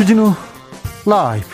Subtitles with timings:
[0.00, 0.32] 주진우
[1.04, 1.46] 라이브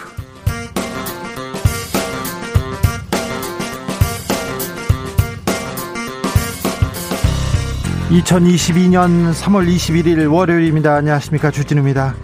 [8.08, 12.14] (2022년 3월 21일) 월요일입니다 안녕하십니까 주진우입니다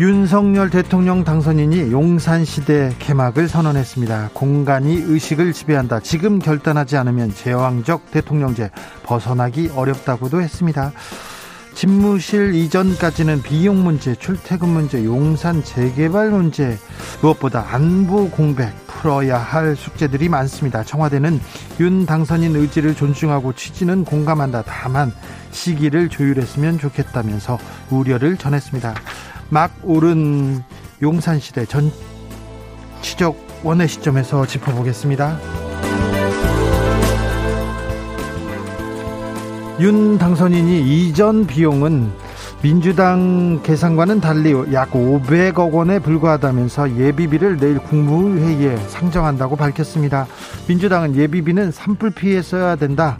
[0.00, 4.30] 윤석열 대통령 당선인이 용산시대 개막을 선언했습니다.
[4.32, 5.98] 공간이 의식을 지배한다.
[6.00, 8.70] 지금 결단하지 않으면 제왕적 대통령제
[9.02, 10.92] 벗어나기 어렵다고도 했습니다.
[11.78, 16.76] 집무실 이전까지는 비용 문제, 출퇴근 문제, 용산 재개발 문제,
[17.22, 20.82] 무엇보다 안보 공백 풀어야 할 숙제들이 많습니다.
[20.82, 21.40] 청와대는
[21.78, 24.64] 윤 당선인 의지를 존중하고 취지는 공감한다.
[24.66, 25.12] 다만
[25.52, 27.58] 시기를 조율했으면 좋겠다면서
[27.90, 28.96] 우려를 전했습니다.
[29.48, 30.64] 막 오른
[31.00, 35.67] 용산시대 전치적 원의 시점에서 짚어보겠습니다.
[39.80, 42.10] 윤 당선인이 이전 비용은
[42.62, 50.26] 민주당 계산과는 달리 약 500억 원에 불과하다면서 예비비를 내일 국무회의에 상정한다고 밝혔습니다.
[50.66, 53.18] 민주당은 예비비는 산불 피해 써야 된다.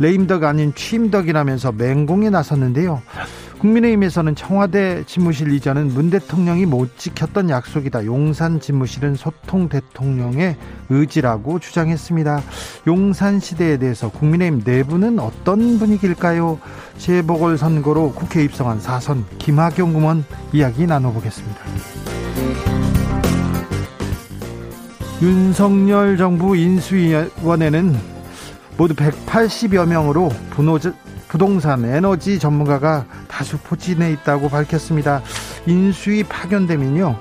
[0.00, 3.00] 레임덕 아닌 취임덕이라면서 맹공에 나섰는데요.
[3.62, 8.04] 국민의힘에서는 청와대 집무실 이전은 문 대통령이 못 지켰던 약속이다.
[8.06, 10.56] 용산 집무실은 소통 대통령의
[10.90, 12.42] 의지라고 주장했습니다.
[12.88, 16.58] 용산 시대에 대해서 국민의힘 내부는 어떤 분위기일까요?
[16.98, 21.60] 재보궐 선거로 국회 입성한 사선 김학용 의원 이야기 나눠보겠습니다.
[25.22, 27.94] 윤석열 정부 인수위원회는
[28.76, 30.80] 모두 180여 명으로 분노
[31.32, 35.22] 부동산 에너지 전문가가 다수 포진해 있다고 밝혔습니다.
[35.64, 37.16] 인수위 파견되면요.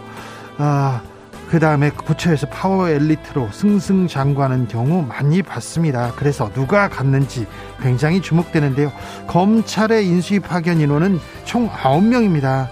[0.58, 1.02] 아,
[1.50, 6.12] 그 다음에 부처에서 파워 엘리트로 승승장구하는 경우 많이 봤습니다.
[6.18, 7.48] 그래서 누가 갔는지
[7.82, 8.92] 굉장히 주목되는데요.
[9.28, 12.68] 검찰의 인수위 파견 인원은 총 9명입니다.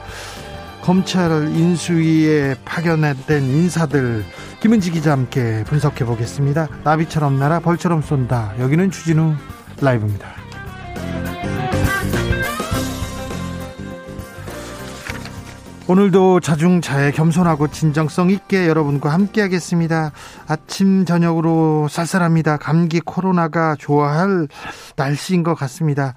[0.82, 4.26] 검찰 인수위에 파견된 인사들
[4.60, 6.68] 김은지 기자 함께 분석해 보겠습니다.
[6.84, 8.56] 나비처럼 날아 벌처럼 쏜다.
[8.60, 9.36] 여기는 주진우
[9.80, 10.39] 라이브입니다.
[15.90, 20.12] 오늘도 자중차에 겸손하고 진정성 있게 여러분과 함께 하겠습니다.
[20.48, 22.58] 아침 저녁으로 쌀쌀합니다.
[22.58, 24.48] 감기 코로나가 좋아할
[24.98, 26.14] 날씨인 것 같습니다.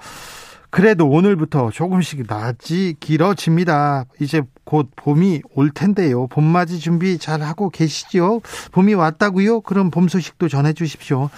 [0.68, 4.04] 그래도 오늘부터 조금씩 낮이 길어집니다.
[4.20, 6.26] 이제 곧 봄이 올 텐데요.
[6.26, 8.42] 봄맞이 준비 잘 하고 계시죠?
[8.72, 9.62] 봄이 왔다고요?
[9.62, 11.30] 그럼 봄 소식도 전해 주십시오.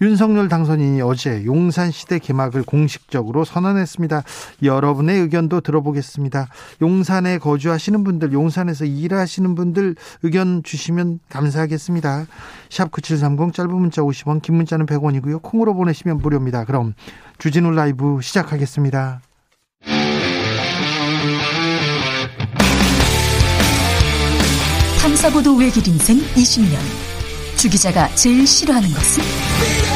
[0.00, 4.22] 윤석열 당선인이 어제 용산시대 개막을 공식적으로 선언했습니다.
[4.62, 6.48] 여러분의 의견도 들어보겠습니다.
[6.80, 12.26] 용산에 거주하시는 분들, 용산에서 일하시는 분들 의견 주시면 감사하겠습니다.
[12.70, 15.42] 샵 9730 짧은 문자 50원, 긴 문자는 100원이고요.
[15.42, 16.64] 콩으로 보내시면 무료입니다.
[16.64, 16.94] 그럼
[17.38, 19.20] 주진우 라이브 시작하겠습니다.
[25.02, 26.78] 탐사보도 외길 인생 20년.
[27.56, 29.89] 주 기자가 제일 싫어하는 것은?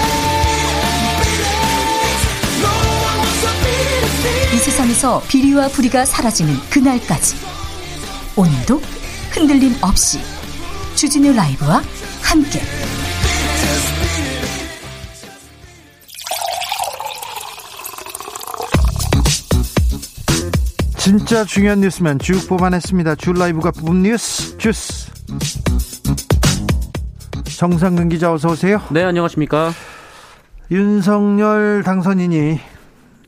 [4.64, 7.36] 세상에서 비리와 부리가 사라지는 그날까지
[8.34, 8.80] 오늘도
[9.30, 10.20] 흔들림 없이
[10.94, 11.82] 주진우 라이브와
[12.22, 12.62] 함께
[20.96, 23.16] 진짜 중요한 뉴스만 쭉 뽑아냈습니다.
[23.16, 25.12] 주 라이브가 뽑은 뉴스 주스
[27.58, 28.81] 정상근 기자 어서 오세요.
[28.91, 29.75] 네 안녕하십니까.
[30.70, 32.74] 윤석열 당선인이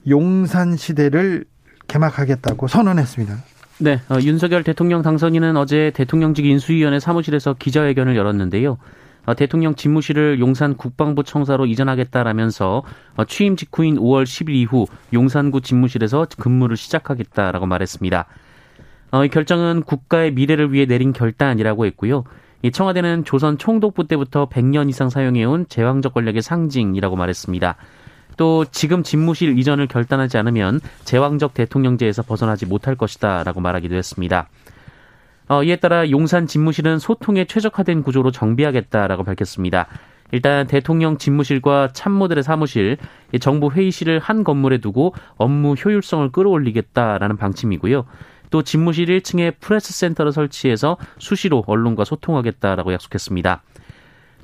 [0.08, 1.44] 용산 시대를
[1.88, 3.36] 개막하겠다고 선언했습니다.
[3.78, 8.78] 네, 어, 윤석열 대통령 당선인은 어제 대통령직 인수위원회 사무실에서 기자회견을 열었는데요.
[9.26, 12.82] 어, 대통령 집무실을 용산 국방부 청사로 이전하겠다라면서
[13.16, 18.26] 어, 취임 직후인 5월 10일 이후 용산구 집무실에서 근무를 시작하겠다라고 말했습니다.
[19.10, 22.24] 어, 이 결정은 국가의 미래를 위해 내린 결단이라고 했고요.
[22.62, 27.76] 이 청와대는 조선 총독부 때부터 100년 이상 사용해온 제왕적 권력의 상징이라고 말했습니다.
[28.36, 34.48] 또 지금 집무실 이전을 결단하지 않으면 제왕적 대통령제에서 벗어나지 못할 것이다라고 말하기도 했습니다.
[35.48, 39.86] 어, 이에 따라 용산 집무실은 소통에 최적화된 구조로 정비하겠다라고 밝혔습니다.
[40.32, 42.96] 일단 대통령 집무실과 참모들의 사무실,
[43.40, 48.04] 정부 회의실을 한 건물에 두고 업무 효율성을 끌어올리겠다라는 방침이고요.
[48.50, 53.62] 또 집무실 1층에 프레스 센터를 설치해서 수시로 언론과 소통하겠다라고 약속했습니다.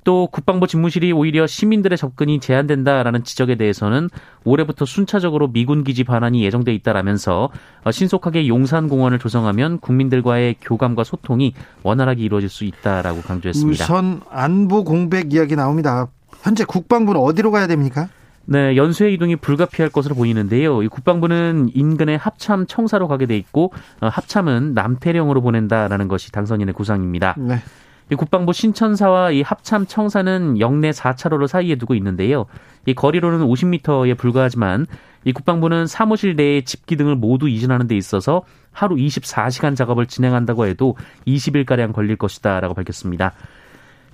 [0.04, 4.08] 또 국방부 집무실이 오히려 시민들의 접근이 제한된다라는 지적에 대해서는
[4.44, 7.50] 올해부터 순차적으로 미군 기지 반환이 예정돼 있다라면서
[7.90, 13.84] 신속하게 용산 공원을 조성하면 국민들과의 교감과 소통이 원활하게 이루어질 수 있다라고 강조했습니다.
[13.84, 16.08] 우선 안보 공백 이야기 나옵니다.
[16.42, 18.08] 현재 국방부는 어디로 가야 됩니까?
[18.44, 20.82] 네, 연쇄 이동이 불가피할 것으로 보이는데요.
[20.82, 27.36] 이 국방부는 인근의 합참 청사로 가게 돼 있고 어, 합참은 남태령으로 보낸다라는 것이 당선인의 구상입니다.
[27.38, 27.62] 네.
[28.12, 32.44] 이 국방부 신천사와 이 합참 청사는 영내 4차로를 사이에 두고 있는데요.
[32.84, 34.86] 이 거리로는 50m에 불과하지만
[35.24, 40.94] 이 국방부는 사무실 내에 집기 등을 모두 이전하는 데 있어서 하루 24시간 작업을 진행한다고 해도
[41.26, 43.32] 20일가량 걸릴 것이다라고 밝혔습니다.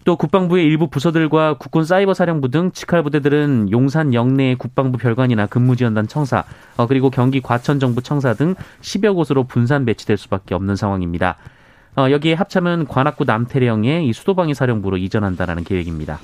[0.04, 6.06] 또 국방부의 일부 부서들과 국군 사이버 사령부 등 직할 부대들은 용산 영내 국방부 별관이나 근무지원단
[6.06, 6.44] 청사,
[6.76, 11.36] 어, 그리고 경기 과천정부 청사 등 10여 곳으로 분산 배치될 수밖에 없는 상황입니다.
[11.98, 16.20] 어, 여기에 합참은 관악구 남태령의 이 수도방위 사령부로 이전한다라는 계획입니다.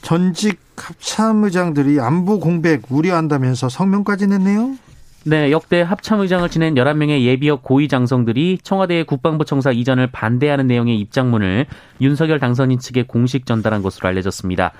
[0.00, 4.76] 전직 합참의장들이 안보 공백 우려한다면서 성명까지 냈네요.
[5.24, 11.66] 네, 역대 합참의장을 지낸 11명의 예비역 고위 장성들이 청와대 국방부 청사 이전을 반대하는 내용의 입장문을
[12.00, 14.72] 윤석열 당선인 측에 공식 전달한 것으로 알려졌습니다.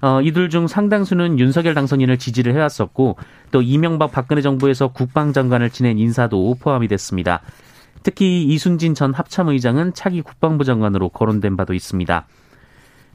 [0.00, 3.16] 어, 이들 중 상당수는 윤석열 당선인을 지지를 해왔었고
[3.50, 7.40] 또 이명박 박근혜 정부에서 국방장관을 지낸 인사도 포함이 됐습니다.
[8.02, 12.26] 특히 이순진 전 합참의장은 차기 국방부 장관으로 거론된 바도 있습니다.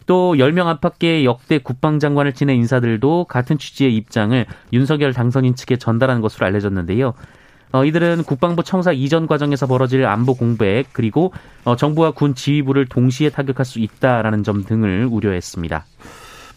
[0.05, 6.45] 또 10명 안팎의 역대 국방장관을 지낸 인사들도 같은 취지의 입장을 윤석열 당선인 측에 전달한 것으로
[6.47, 7.13] 알려졌는데요.
[7.73, 11.33] 어, 이들은 국방부 청사 이전 과정에서 벌어질 안보 공백 그리고
[11.65, 15.85] 어, 정부와 군 지휘부를 동시에 타격할 수 있다라는 점 등을 우려했습니다.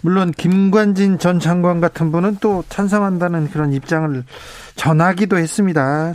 [0.02, 4.24] 물론 김관진 전 장관 같은 분은 또 찬성한다는 그런 입장을
[4.76, 6.14] 전하기도 했습니다.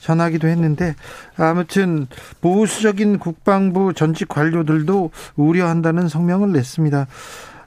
[0.00, 0.94] 전하기도 했는데
[1.36, 2.06] 아무튼
[2.40, 7.06] 보수적인 국방부 전직 관료들도 우려한다는 성명을 냈습니다.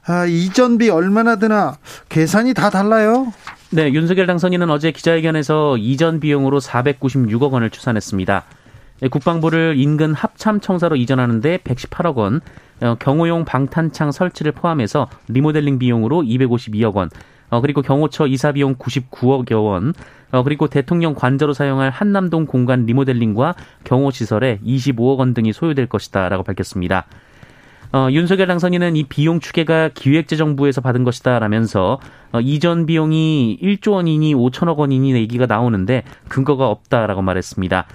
[0.04, 1.76] 아, 이전비 얼마나 드나
[2.08, 3.32] 계산이 다 달라요?
[3.70, 8.44] 네, 윤석열 당선인은 어제 기자회견에서 이전 비용으로 496억 원을 추산했습니다.
[9.00, 16.94] 네, 국방부를 인근 합참청사로 이전하는데 118억 원, 어, 경호용 방탄창 설치를 포함해서 리모델링 비용으로 252억
[16.94, 17.10] 원,
[17.50, 19.92] 어, 그리고 경호처 이사 비용 99억여 원,
[20.30, 26.44] 어, 그리고 대통령 관저로 사용할 한남동 공간 리모델링과 경호 시설에 25억 원 등이 소요될 것이다라고
[26.44, 27.06] 밝혔습니다.
[27.92, 32.00] 어, 윤석열 당선인은 이 비용 추계가 기획재정부에서 받은 것이다라면서
[32.32, 37.86] 어, 이전 비용이 1조 원이니 5천억 원이니 얘기가 나오는데 근거가 없다라고 말했습니다.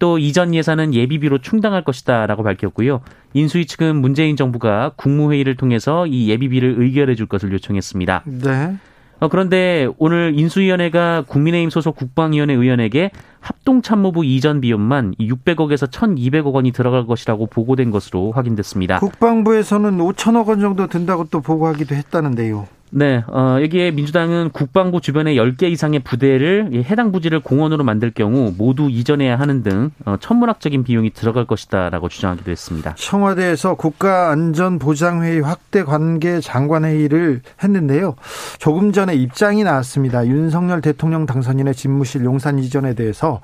[0.00, 3.02] 또 이전 예산은 예비비로 충당할 것이다라고 밝혔고요.
[3.34, 8.24] 인수위 측은 문재인 정부가 국무회의를 통해서 이 예비비를 의결해 줄 것을 요청했습니다.
[8.24, 8.76] 네.
[9.20, 13.10] 어, 그런데 오늘 인수위원회가 국민의힘 소속 국방위원회 의원에게
[13.40, 19.00] 합동참모부 이전 비용만 600억에서 1,200억 원이 들어갈 것이라고 보고된 것으로 확인됐습니다.
[19.00, 22.66] 국방부에서는 5천억 원 정도 든다고 또 보고하기도 했다는데요.
[22.92, 28.88] 네, 어, 여기에 민주당은 국방부 주변에 10개 이상의 부대를 해당 부지를 공원으로 만들 경우 모두
[28.90, 32.94] 이전해야 하는 등 어, 천문학적인 비용이 들어갈 것이다라고 주장하기도 했습니다.
[32.96, 38.16] 청와대에서 국가안전보장회의 확대 관계 장관회의를 했는데요.
[38.58, 40.26] 조금 전에 입장이 나왔습니다.
[40.26, 43.40] 윤석열 대통령 당선인의 집무실 용산 이전에 대해서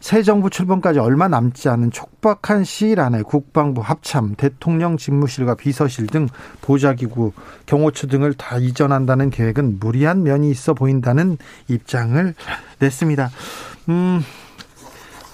[0.00, 6.28] 새 정부 출범까지 얼마 남지 않은 촉박한 시일 안에 국방부 합참, 대통령 집무실과 비서실 등
[6.62, 7.32] 보좌기구,
[7.66, 11.38] 경호처 등을 다 이전 한다는 계획은 무리한 면이 있어 보인다는
[11.68, 12.34] 입장을
[12.78, 13.30] 냈습니다.
[13.88, 14.22] 음,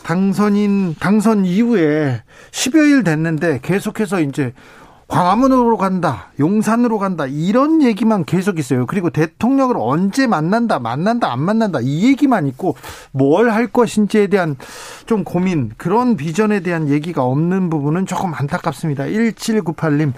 [0.03, 4.53] 당선인, 당선 이후에 10여일 됐는데 계속해서 이제
[5.09, 8.87] 광화문으로 간다, 용산으로 간다, 이런 얘기만 계속 있어요.
[8.87, 12.77] 그리고 대통령을 언제 만난다, 만난다, 안 만난다, 이 얘기만 있고,
[13.11, 14.57] 뭘 할 것인지에 대한
[15.05, 19.05] 좀 고민, 그런 비전에 대한 얘기가 없는 부분은 조금 안타깝습니다.
[19.05, 20.15] 1798님,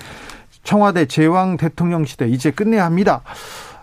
[0.64, 3.22] 청와대 제왕 대통령 시대 이제 끝내야 합니다.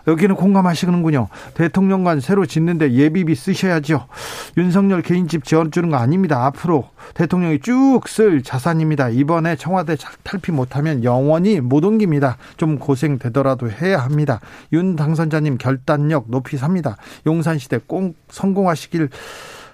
[0.08, 1.28] 여기는 공감하시는군요.
[1.54, 4.08] 대통령관 새로 짓는데 예비비 쓰셔야죠.
[4.56, 6.44] 윤석열 개인집 지어주는 거 아닙니다.
[6.46, 9.10] 앞으로 대통령이 쭉 쓸 자산입니다.
[9.10, 12.36] 이번에 청와대 탈피 못하면 영원히 못 옮깁니다.
[12.56, 14.40] 좀 고생되더라도 해야 합니다.
[14.72, 16.96] 윤 당선자님 결단력 높이 삽니다.
[17.24, 19.08] 용산시대 꼭 성공하시길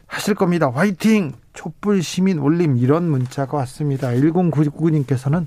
[0.08, 0.70] 하실 겁니다.
[0.74, 1.32] 화이팅!
[1.52, 4.10] 촛불 시민 올림 이런 문자가 왔습니다.
[4.10, 5.46] 1099님께서는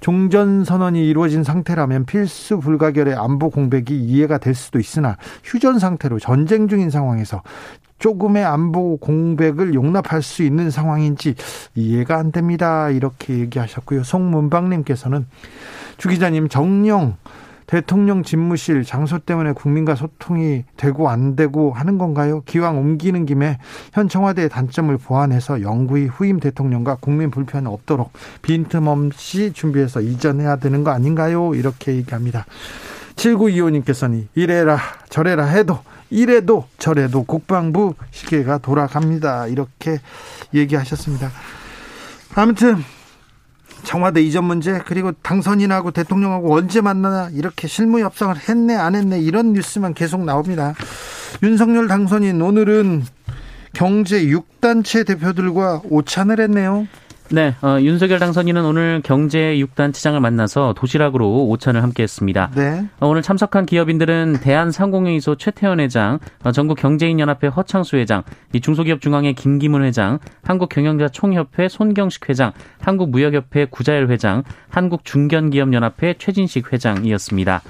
[0.00, 6.68] 종전 선언이 이루어진 상태라면 필수 불가결의 안보 공백이 이해가 될 수도 있으나 휴전 상태로 전쟁
[6.68, 7.42] 중인 상황에서
[7.98, 11.34] 조금의 안보 공백을 용납할 수 있는 상황인지
[11.74, 12.88] 이해가 안 됩니다.
[12.88, 14.04] 이렇게 얘기하셨고요.
[14.04, 15.26] 송문방님께서는
[15.98, 17.16] 주 기자님 정령
[17.70, 22.42] 대통령 집무실 장소 때문에 국민과 소통이 되고 안 되고 하는 건가요?
[22.44, 23.58] 기왕 옮기는 김에
[23.92, 28.12] 현 청와대의 단점을 보완해서 영구히 후임 대통령과 국민 불편 없도록
[28.42, 31.54] 빈틈없이 준비해서 이전해야 되는 거 아닌가요?
[31.54, 32.44] 이렇게 얘기합니다.
[33.14, 35.78] 7925님께서는 이래라 저래라 해도
[36.10, 39.46] 이래도 저래도 국방부 시계가 돌아갑니다.
[39.46, 40.00] 이렇게
[40.52, 41.30] 얘기하셨습니다.
[42.34, 42.82] 아무튼
[43.82, 49.52] 청와대 이전 문제 그리고 당선인하고 대통령하고 언제 만나나 이렇게 실무 협상을 했네 안 했네 이런
[49.52, 50.74] 뉴스만 계속 나옵니다.
[51.42, 53.04] 윤석열 당선인 오늘은
[53.72, 56.86] 경제 6단체 대표들과 오찬을 했네요.
[57.32, 62.50] 네, 어, 윤석열 당선인은 오늘 경제 6단체장을 만나서 도시락으로 오찬을 함께했습니다.
[62.56, 62.84] 네.
[62.98, 68.24] 어, 오늘 참석한 기업인들은 대한상공회의소 최태원 회장, 어, 전국경제인연합회 허창수 회장,
[68.60, 77.62] 중소기업중앙회 김기문 회장, 한국경영자총협회 손경식 회장, 한국무역협회 구자열 회장, 한국중견기업연합회 최진식 회장이었습니다.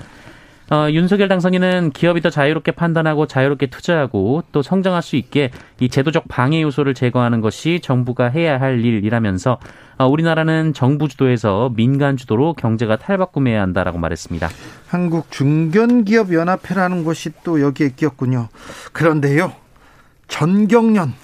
[0.71, 5.51] 어, 윤석열 당선인은 기업이 더 자유롭게 판단하고 자유롭게 투자하고 또 성장할 수 있게
[5.81, 9.59] 이 제도적 방해 요소를 제거하는 것이 정부가 해야 할 일이라면서
[9.99, 14.49] 어, 우리나라는 정부 주도에서 민간 주도로 경제가 탈바꿈해야 한다라고 말했습니다.
[14.87, 18.49] 한국 중견기업 연합회라는 것이 또 여기에 끼었군요.
[18.93, 19.53] 그런데요.
[20.29, 21.15] 전경련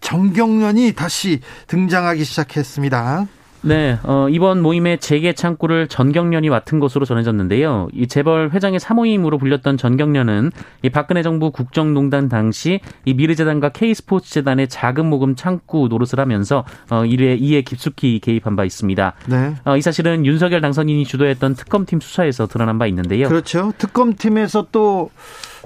[0.00, 3.26] 정경련이 다시 등장하기 시작했습니다.
[3.66, 7.88] 네, 어, 이번 모임의 재개 창구를 전경련이 맡은 것으로 전해졌는데요.
[7.92, 15.06] 이 재벌 회장의 사모임으로 불렸던 전경련은 이 박근혜 정부 국정농단 당시 이 미르재단과 K스포츠재단의 자금
[15.06, 19.14] 모금 창구 노릇을 하면서 어, 이에, 이에 깊숙이 개입한 바 있습니다.
[19.26, 19.54] 네.
[19.64, 23.28] 어, 이 사실은 윤석열 당선인이 주도했던 특검팀 수사에서 드러난 바 있는데요.
[23.28, 23.72] 그렇죠.
[23.78, 25.10] 특검팀에서 또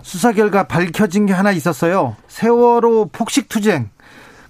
[0.02, 2.16] 수사 결과 밝혀진 게 하나 있었어요.
[2.28, 3.90] 세월호 폭식 투쟁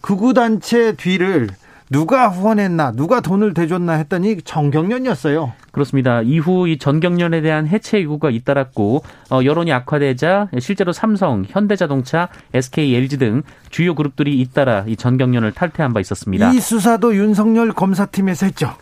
[0.01, 1.49] 극우단체 뒤를
[1.91, 5.53] 누가 후원했나, 누가 돈을 대줬나 했더니 정경련이었어요.
[5.73, 6.23] 그렇습니다.
[6.23, 13.19] 이후 이 전경련에 대한 해체 요구가 잇따랐고 어, 여론이 악화되자 실제로 삼성, 현대자동차, SK, LG
[13.19, 16.53] 등 주요 그룹들이 잇따라 이 전경련을 탈퇴한 바 있었습니다.
[16.53, 18.73] 이 수사도 윤석열 검사팀에서 했죠.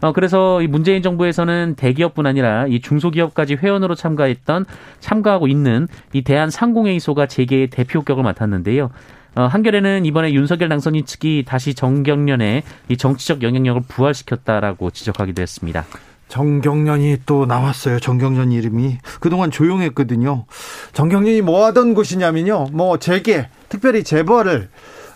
[0.00, 4.64] 어, 그래서 이 문재인 정부에서는 대기업뿐 아니라 이 중소기업까지 회원으로 참가했던
[4.98, 8.90] 참가하고 있는 이 대한 상공회의소가 재개의 대표격을 맡았는데요.
[9.34, 15.84] 어, 한겨레는 이번에 윤석열 당선인 측이 다시 정경련의 이 정치적 영향력을 부활시켰다라고 지적하기도 했습니다.
[16.28, 18.00] 정경련이 또 나왔어요.
[18.00, 20.44] 정경련 이름이 그동안 조용했거든요.
[20.92, 22.66] 정경련이 뭐 하던 곳이냐면요.
[22.72, 24.68] 뭐 재계, 특별히 재벌을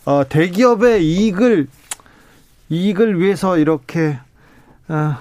[0.04, 1.68] 어, 대기업의 이익을
[2.70, 4.18] 이익을 위해서 이렇게
[4.88, 5.16] 어,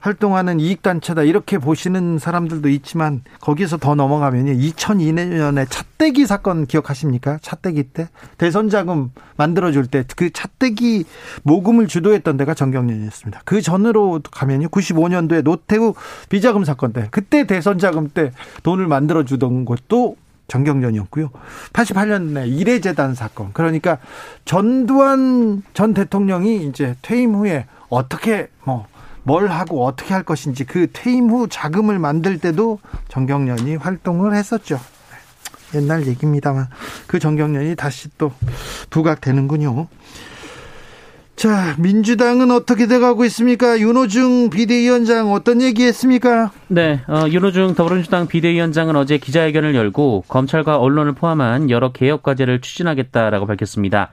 [0.00, 7.38] 활동하는 이익단체다 이렇게 보시는 사람들도 있지만 거기서 더 넘어가면요 2002년에 차떼기 사건 기억하십니까?
[7.42, 11.04] 차떼기 때 대선 자금 만들어줄 때 그 차떼기
[11.42, 13.42] 모금을 주도했던 데가 정경련이었습니다.
[13.44, 15.94] 그 전으로 가면요 95년도에 노태우
[16.28, 20.16] 비자금 사건 때 그때 대선 자금 때 돈을 만들어주던 것도
[20.48, 21.30] 정경련이었고요.
[21.72, 23.52] 88년에 이래재단 사건.
[23.52, 23.98] 그러니까
[24.44, 28.86] 전두환 전 대통령이 이제 퇴임 후에 어떻게 뭐
[29.22, 34.80] 뭘 하고 어떻게 할 것인지 그 퇴임 후 자금을 만들 때도 정경련이 활동을 했었죠.
[35.74, 36.66] 옛날 얘기입니다만
[37.06, 38.32] 그 정경련이 다시 또
[38.90, 39.88] 부각되는군요.
[41.40, 43.80] 자, 민주당은 어떻게 돼가고 있습니까?
[43.80, 46.50] 윤호중 비대위원장 어떤 얘기 했습니까?
[46.68, 53.46] 네, 어, 윤호중 더불어민주당 비대위원장은 어제 기자회견을 열고 검찰과 언론을 포함한 여러 개혁 과제를 추진하겠다라고
[53.46, 54.10] 밝혔습니다.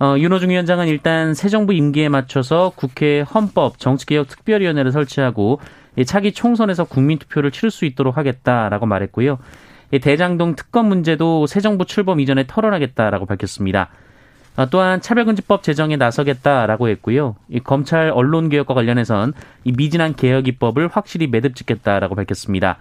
[0.00, 5.60] 어, 윤호중 위원장은 일단 새 정부 임기에 맞춰서 국회 헌법 정치개혁 특별위원회를 설치하고
[6.06, 9.38] 차기 총선에서 국민투표를 치를 수 있도록 하겠다라고 말했고요.
[10.00, 13.90] 대장동 특검 문제도 새 정부 출범 이전에 털어나겠다라고 밝혔습니다.
[14.56, 17.36] 어, 또한 차별금지법 제정에 나서겠다라고 했고요.
[17.48, 19.32] 이 검찰 언론 개혁과 관련해선
[19.64, 22.78] 이 미진한 개혁 입법을 확실히 매듭짓겠다라고 밝혔습니다.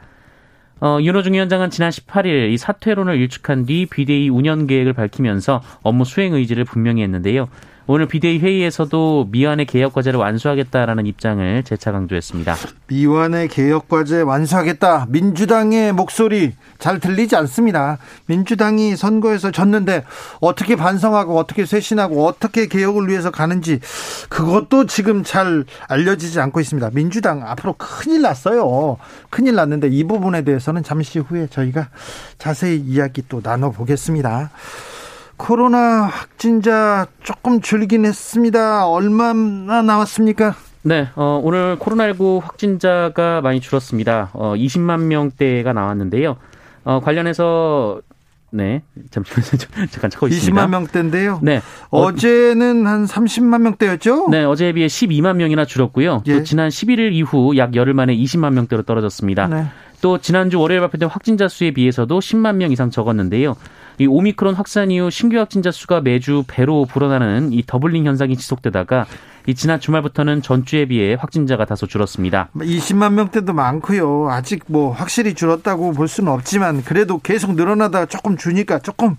[0.84, 6.34] 어, 윤호중 위원장은 지난 18일 이 사퇴론을 일축한 뒤 비대위 운영 계획을 밝히면서 업무 수행
[6.34, 7.48] 의지를 분명히 했는데요.
[7.86, 12.56] 오늘 비대위 회의에서도 미완의 개혁 과제를 완수하겠다라는 입장을 재차 강조했습니다.
[12.88, 15.08] 미완의 개혁 과제 완수하겠다.
[15.10, 17.98] 민주당의 목소리 잘 들리지 않습니다.
[18.28, 20.06] 민주당이 선거에서 졌는데
[20.40, 23.82] 어떻게 반성하고 어떻게 쇄신하고 어떻게 개혁을 위해서 가는지
[24.30, 26.92] 그것도 지금 잘 알려지지 않고 있습니다.
[26.94, 28.98] 민주당 앞으로 큰일 났어요.
[29.30, 31.90] 큰일 났는데 이 부분에 대해서는 잠시 후에 저희가
[32.38, 34.52] 자세히 이야기 또 나눠보겠습니다.
[35.44, 38.88] 코로나 확진자 조금 줄긴 했습니다.
[38.88, 40.56] 얼마나 나왔습니까?
[40.84, 44.30] 네, 어, 오늘 코로나19 확진자가 많이 줄었습니다.
[44.32, 46.38] 어, 20만 명대가 나왔는데요.
[46.86, 48.00] 어, 관련해서
[48.52, 49.58] 네, 잠시만요.
[49.92, 50.66] 잠깐 찾고 있습니다.
[50.66, 51.40] 20만 명대인데요.
[51.44, 51.62] 네.
[51.90, 54.30] 어제는 한 30만 명대였죠?
[54.30, 56.24] 네, 어제에 비해 12만 명이나 줄었고요.
[56.26, 56.38] 예.
[56.38, 59.48] 또 지난 11일 이후 약 열흘 만에 20만 명대로 떨어졌습니다.
[59.48, 59.66] 네.
[60.00, 63.56] 또 지난주 월요일 발표된 확진자 수에 비해서도 10만 명 이상 적었는데요.
[64.00, 69.06] 이 오미크론 확산 이후 신규 확진자 수가 매주 배로 불어나는 이 더블링 현상이 지속되다가
[69.46, 72.50] 이 지난 주말부터는 전주에 비해 확진자가 다소 줄었습니다.
[72.56, 74.30] 20만 명대도 많고요.
[74.30, 79.18] 아직 뭐 확실히 줄었다고 볼 수는 없지만 그래도 계속 늘어나다가 조금 주니까 조금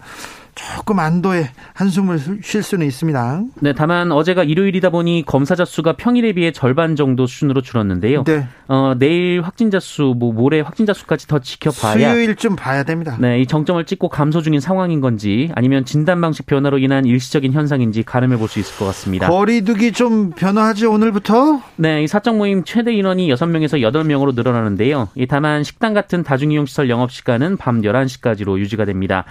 [0.55, 3.43] 조금 안도의 한숨을 쉴 수는 있습니다.
[3.61, 8.25] 네, 다만 어제가 일요일이다 보니 검사자 수가 평일에 비해 절반 정도 수준으로 줄었는데요.
[8.25, 8.47] 네.
[8.69, 13.17] 어, 내일 확진자 수, 뭐 모레 확진자 수까지 더 지켜봐야 수요일 좀 봐야 됩니다.
[13.21, 18.03] 네, 이 정점을 찍고 감소 중인 상황인 건지 아니면 진단 방식 변화로 인한 일시적인 현상인지
[18.05, 19.29] 가늠해 볼 수 있을 것 같습니다.
[19.29, 21.61] 거리두기 좀 변화하죠 오늘부터?
[21.77, 25.09] 네, 이 사적 모임 최대 인원이 6명에서 8명으로 늘어나는데요.
[25.17, 29.25] 이 다만 식당 같은 다중이용 시설 영업 시간은 밤 11시까지로 유지가 됩니다.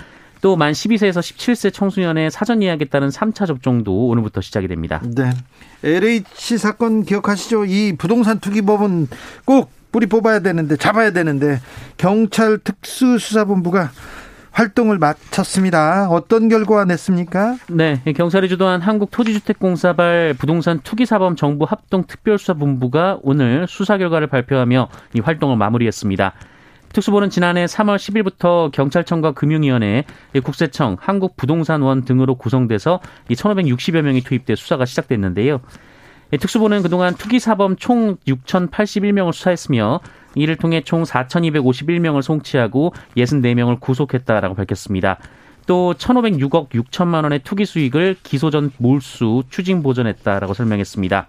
[0.43, 5.01] 또 만 12세에서 17세 청소년의 사전 예약에 따른 3차 접종도 오늘부터 시작이 됩니다.
[5.03, 5.29] 네.
[5.83, 7.63] LH 사건 기억하시죠?
[7.65, 9.07] 이 부동산 투기법은
[9.45, 11.61] 꼭 뿌리 뽑아야 되는데 잡아야 되는데
[11.95, 13.91] 경찰 특수수사본부가
[14.51, 16.09] 활동을 마쳤습니다.
[16.09, 17.57] 어떤 결과가 냈습니까?
[17.69, 25.55] 네, 경찰이 주도한 한국토지주택공사발 부동산 투기사범 정부 합동 특별수사본부가 오늘 수사 결과를 발표하며 이 활동을
[25.55, 26.33] 마무리했습니다.
[26.93, 30.05] 특수본은 지난해 3월 10일부터 경찰청과 금융위원회,
[30.43, 35.59] 국세청, 한국부동산원 등으로 구성돼서 1,560여 명이 투입돼 수사가 시작됐는데요.
[36.39, 39.99] 특수본은 그동안 투기 사범 총 6,081명을 수사했으며
[40.35, 45.17] 이를 통해 총 4,251명을 송치하고 64명을 구속했다라고 밝혔습니다.
[45.65, 51.27] 또 1,506억 6천만 원의 투기 수익을 기소 전 몰수 추징 보전했다라고 설명했습니다.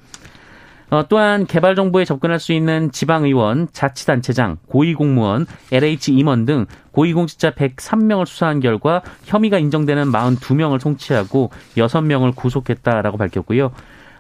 [0.91, 8.27] 어, 또한 개발 정보에 접근할 수 있는 지방의원, 자치단체장, 고위공무원, LH 임원 등 고위공직자 103명을
[8.27, 13.73] 수사한 결과 혐의가 인정되는 42명을 송치하고 6명을 구속했다라고 밝혔고요.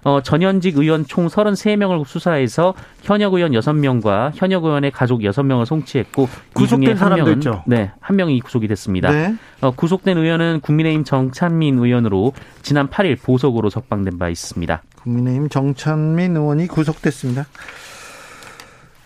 [0.04, 6.96] 어, 전현직 의원 총 33명을 수사해서 현역 의원 6명과 현역 의원의 가족 6명을 송치했고 구속된
[6.96, 7.64] 사람도 있죠.
[7.66, 9.10] 네, 한 명이 구속이 됐습니다.
[9.10, 9.34] 네.
[9.62, 14.82] 어, 구속된 의원은 국민의힘 정찬민 의원으로 지난 8일 보석으로 석방된 바 있습니다.
[15.02, 17.46] 국민의힘 정찬민 의원이 구속됐습니다.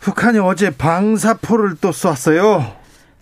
[0.00, 2.64] 북한이 어제 방사포를 또 쐈어요.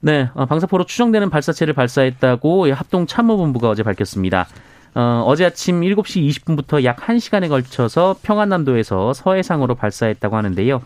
[0.01, 4.47] 네, 어, 방사포로 추정되는 발사체를 발사했다고 합동 참모본부가 어제 밝혔습니다.
[4.97, 10.81] 어, 어제 아침 7시 20분부터 약 1시간에 걸쳐서 평안남도에서 서해상으로 발사했다고 하는데요.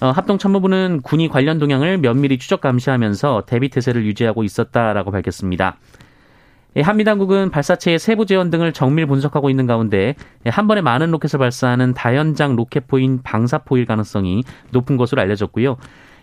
[0.00, 5.76] 어, 합동참모부는 군이 관련 동향을 면밀히 추적 감시하면서 대비 태세를 유지하고 있었다라고 밝혔습니다.
[6.76, 10.14] 예, 한미 당국은 발사체의 세부 재원 등을 정밀 분석하고 있는 가운데
[10.46, 15.78] 예, 한 번에 많은 로켓을 발사하는 다연장 로켓포인 방사포일 가능성이 높은 것으로 알려졌고요.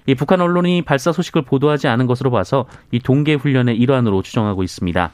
[0.08, 5.12] 이 북한 언론이 발사 소식을 보도하지 않은 것으로 봐서 이 동계 훈련의 일환으로 추정하고 있습니다.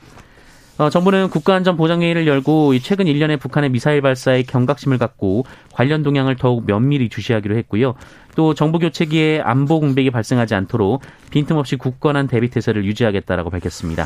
[0.78, 7.08] 어, 정부는 국가안전보장회의를 열고 최근 1년의 북한의 미사일 발사에 경각심을 갖고 관련 동향을 더욱 면밀히
[7.08, 7.96] 주시하기로 했고요.
[8.36, 14.06] 또 정부 교체기에 안보 공백이 발생하지 않도록 빈틈없이 굳건한 대비 태세를 유지하겠다라고 밝혔습니다.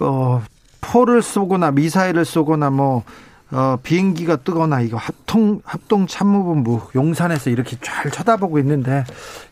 [0.00, 0.42] 어,
[0.82, 3.02] 포를 쏘거나 미사일을 쏘거나 뭐
[3.50, 9.04] 어, 비행기가 뜨거나 이거 합동 합동 참모본부 용산에서 이렇게 잘 쳐다보고 있는데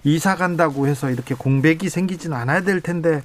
[0.05, 3.23] 이사 간다고 해서 이렇게 공백이 생기지는 않아야 될 텐데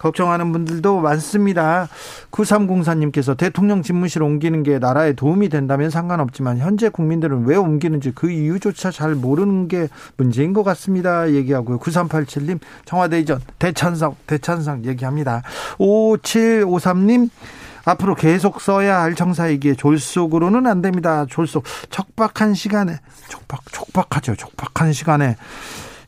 [0.00, 1.88] 걱정하는 분들도 많습니다.
[2.30, 8.90] 9304님께서 대통령 집무실 옮기는 게 나라에 도움이 된다면 상관없지만 현재 국민들은 왜 옮기는지 그 이유조차
[8.90, 11.30] 잘 모르는 게 문제인 것 같습니다.
[11.30, 11.78] 얘기하고요.
[11.78, 15.42] 9387님 청와대 이전 대찬성 대찬성 얘기합니다.
[15.78, 17.28] 5753님
[17.84, 21.26] 앞으로 계속 써야 할 청사이기에 졸속으로는 안 됩니다.
[21.28, 24.36] 졸속 촉박한 시간에 촉박 촉박하죠.
[24.36, 25.36] 촉박한 시간에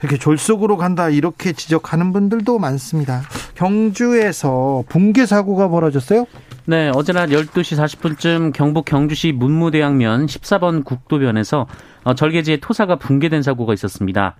[0.03, 3.23] 이렇게 졸속으로 간다 이렇게 지적하는 분들도 많습니다.
[3.55, 6.27] 경주에서 붕괴 사고가 벌어졌어요?
[6.65, 11.67] 네, 어제 낮 12시 40분쯤 경북 경주시 문무대학면 14번 국도변에서
[12.05, 14.37] 어, 절개지에 토사가 붕괴된 사고가 있었습니다.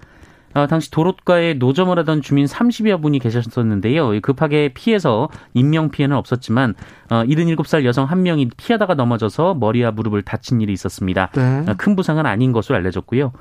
[0.55, 4.21] 어, 당시 도로가에 노점을 하던 주민 30여 분이 계셨었는데요.
[4.21, 6.75] 급하게 피해서 인명 피해는 없었지만
[7.11, 11.31] 어, 77살 여성 한 명이 피하다가 넘어져서 머리와 무릎을 다친 일이 있었습니다.
[11.35, 11.65] 네.
[11.67, 13.33] 어, 큰 부상은 아닌 것으로 알려졌고요.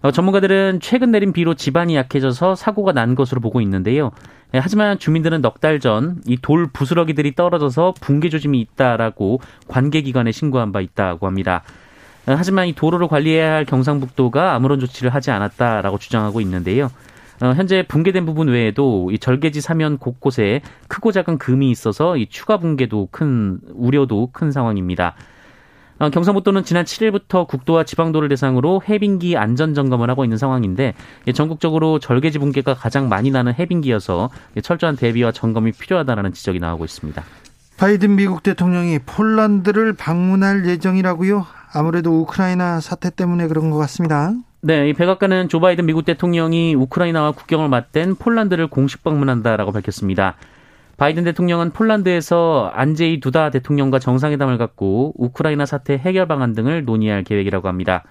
[0.00, 4.12] 어, 전문가들은 최근 내린 비로 집안이 약해져서 사고가 난 것으로 보고 있는데요.
[4.54, 10.72] 예, 하지만 주민들은 넉 달 전 이 돌 부스러기들이 떨어져서 붕괴 조짐이 있다라고 관계기관에 신고한
[10.72, 11.62] 바 있다고 합니다.
[12.26, 16.90] 어, 하지만 이 도로를 관리해야 할 경상북도가 아무런 조치를 하지 않았다라고 주장하고 있는데요.
[17.40, 22.58] 어, 현재 붕괴된 부분 외에도 이 절개지 사면 곳곳에 크고 작은 금이 있어서 이 추가
[22.58, 25.14] 붕괴도 큰 우려도 큰 상황입니다.
[25.98, 30.94] 어, 경상북도는 지난 7일부터 국도와 지방도를 대상으로 해빙기 안전 점검을 하고 있는 상황인데
[31.34, 34.30] 전국적으로 절개지 붕괴가 가장 많이 나는 해빙기여서
[34.62, 37.22] 철저한 대비와 점검이 필요하다는 지적이 나오고 있습니다.
[37.78, 41.46] 바이든 미국 대통령이 폴란드를 방문할 예정이라고요?
[41.72, 44.32] 아무래도 우크라이나 사태 때문에 그런 것 같습니다.
[44.60, 50.34] 네, 이 백악관은 조 바이든 미국 대통령이 우크라이나와 국경을 맞댄 폴란드를 공식 방문한다라고 밝혔습니다.
[50.98, 57.68] 바이든 대통령은 폴란드에서 안제이 두다 대통령과 정상회담을 갖고 우크라이나 사태 해결 방안 등을 논의할 계획이라고
[57.68, 58.02] 합니다.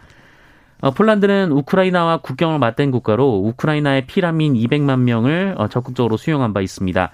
[0.80, 7.12] 어, 폴란드는 우크라이나와 국경을 맞댄 국가로 우크라이나의 피난민 200만 명을 어, 적극적으로 수용한 바 있습니다.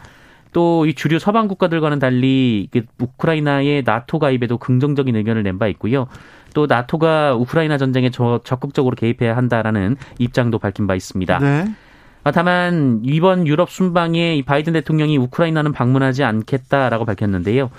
[0.53, 6.05] 또 이 주류 서방 국가들과는 달리 우크라이나의 나토 가입에도 긍정적인 의견을 낸 바 있고요.
[6.53, 11.39] 또 나토가 우크라이나 전쟁에 적극적으로 개입해야 한다라는 입장도 밝힌 바 있습니다.
[11.39, 11.65] 네.
[12.23, 17.69] 아, 다만 이번 유럽 순방에 바이든 대통령이 우크라이나는 방문하지 않겠다라고 밝혔는데요.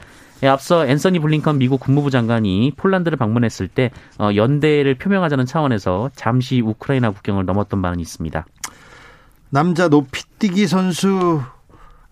[0.42, 6.60] 예, 앞서 앤서니 블링컨 미국 국무부 장관이 폴란드를 방문했을 때 어, 연대를 표명하자는 차원에서 잠시
[6.60, 8.44] 우크라이나 국경을 넘었던 바는 있습니다.
[9.48, 11.40] 남자 높이뛰기 선수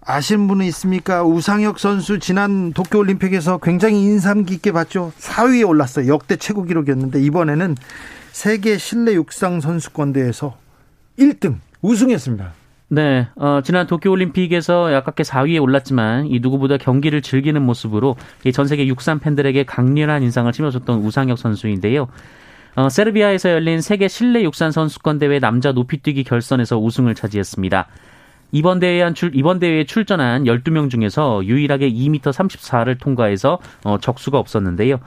[0.04, 1.24] 아시는 분은 있습니까?
[1.24, 5.12] 우상혁 선수 지난 도쿄올림픽에서 굉장히 인상 깊게 봤죠.
[5.18, 6.08] 4위에 올랐어요.
[6.08, 7.76] 역대 최고 기록이었는데 이번에는
[8.32, 10.56] 세계 실내 육상 선수권 대회에서
[11.18, 12.52] 1등 우승했습니다.
[12.88, 19.18] 네, 어, 지난 도쿄올림픽에서 아깝게 4위에 올랐지만 이 누구보다 경기를 즐기는 모습으로 이전 세계 육상
[19.18, 22.08] 팬들에게 강렬한 인상을 심어줬던 우상혁 선수인데요.
[22.74, 27.88] 어, 세르비아에서 열린 세계 실내 육상 선수권 대회 남자 높이뛰기 결선에서 우승을 차지했습니다.
[28.52, 35.00] 이번 대회에 출, 이번 대회에 출전한 12명 중에서 유일하게 2m 34를 통과해서 어, 적수가 없었는데요.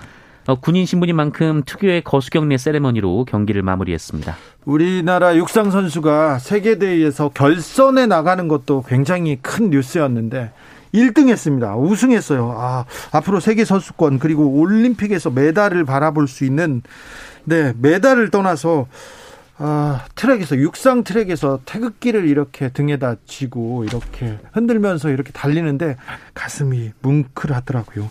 [0.48, 4.36] 어, 군인 신분인 만큼 특유의 거수경례 세레머니로 경기를 마무리했습니다.
[4.66, 10.52] 우리나라 육상 선수가 세계 대회에서 결선에 나가는 것도 굉장히 큰 뉴스였는데
[10.94, 11.76] 1등 했습니다.
[11.76, 12.56] 우승했어요.
[12.58, 16.82] 아, 앞으로 세계 선수권 그리고 올림픽에서 메달을 바라볼 수 있는
[17.44, 18.88] 네, 메달을 떠나서
[19.58, 25.96] 아, 트랙에서 육상 트랙에서 태극기를 이렇게 등에다 지고 이렇게 흔들면서 이렇게 달리는데
[26.34, 28.10] 가슴이 뭉클하더라고요.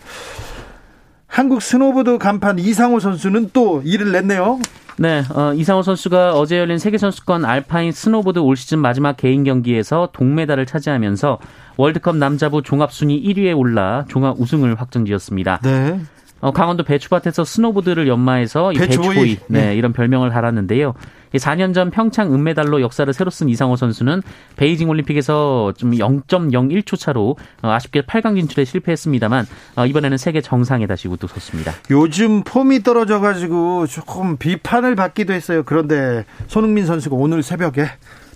[1.35, 4.61] 한국 스노보드 간판 이상호 선수는 또 일을 냈네요.
[4.97, 10.65] 네, 어, 이상호 선수가 어제 열린 세계선수권 알파인 스노보드 올 시즌 마지막 개인 경기에서 동메달을
[10.65, 11.41] 차지하면서
[11.77, 15.59] 월드컵 남자부 종합순위 1위에 올라 종합 우승을 확정지었습니다.
[15.65, 16.01] 네.
[16.45, 20.93] 어, 강원도 배추밭에서 스노보드를 연마해서 배추보이, 배추보이 네, 네, 이런 별명을 달았는데요.
[21.35, 24.21] 4년 전 평창 은메달로 역사를 새로 쓴 이상호 선수는
[24.57, 31.09] 베이징 올림픽에서 좀 0.01초 차로 어, 아쉽게 8강 진출에 실패했습니다만 어, 이번에는 세계 정상에 다시
[31.09, 31.73] 우뚝 섰습니다.
[31.91, 35.63] 요즘 폼이 떨어져 가지고 조금 비판을 받기도 했어요.
[35.65, 37.87] 그런데 손흥민 선수가 오늘 새벽에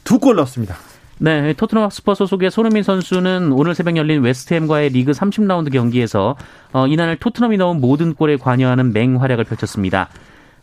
[0.04, 0.74] 두 골 넣었습니다.
[1.20, 6.36] 네, 토트넘 핫스퍼 소속의 손흥민 선수는 오늘 새벽 열린 웨스트햄과의 리그 30라운드 경기에서
[6.72, 10.10] 어, 이날 토트넘이 넣은 모든 골에 관여하는 맹활약을 펼쳤습니다.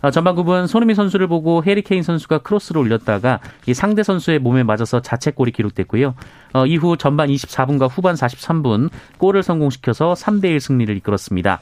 [0.01, 4.63] 어, 전반 9분 손흥민 선수를 보고 해리 케인 선수가 크로스를 올렸다가 이 상대 선수의 몸에
[4.63, 6.15] 맞아서 자책골이 기록됐고요.
[6.53, 11.59] 어, 이후 전반 24분과 후반 43분 골을 성공시켜서 3대1 승리를 이끌었습니다.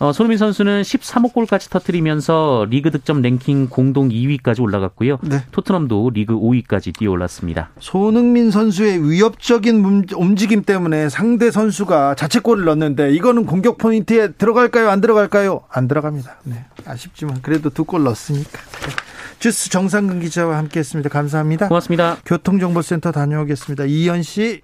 [0.00, 5.18] 어, 손흥민 선수는 13호 골까지 터뜨리면서 리그 득점 랭킹 공동 2위까지 올라갔고요.
[5.22, 5.42] 네.
[5.52, 7.70] 토트넘도 리그 5위까지 뛰어올랐습니다.
[7.78, 14.90] 손흥민 선수의 위협적인 움직임 때문에 상대 선수가 자책골을 넣었는데 이거는 공격 포인트에 들어갈까요?
[14.90, 15.62] 안 들어갈까요?
[15.70, 16.38] 안 들어갑니다.
[16.44, 16.64] 네.
[16.84, 18.58] 아쉽지만 그래도 두 골 넣었으니까.
[18.58, 18.92] 네.
[19.38, 21.10] 주스 정상근 기자와 함께했습니다.
[21.10, 21.68] 감사합니다.
[21.68, 22.16] 고맙습니다.
[22.24, 23.84] 교통정보센터 다녀오겠습니다.
[23.84, 24.62] 이현 씨.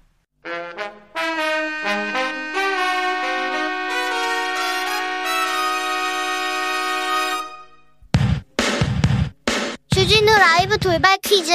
[10.71, 11.51] 라이브 돌발 퀴즈.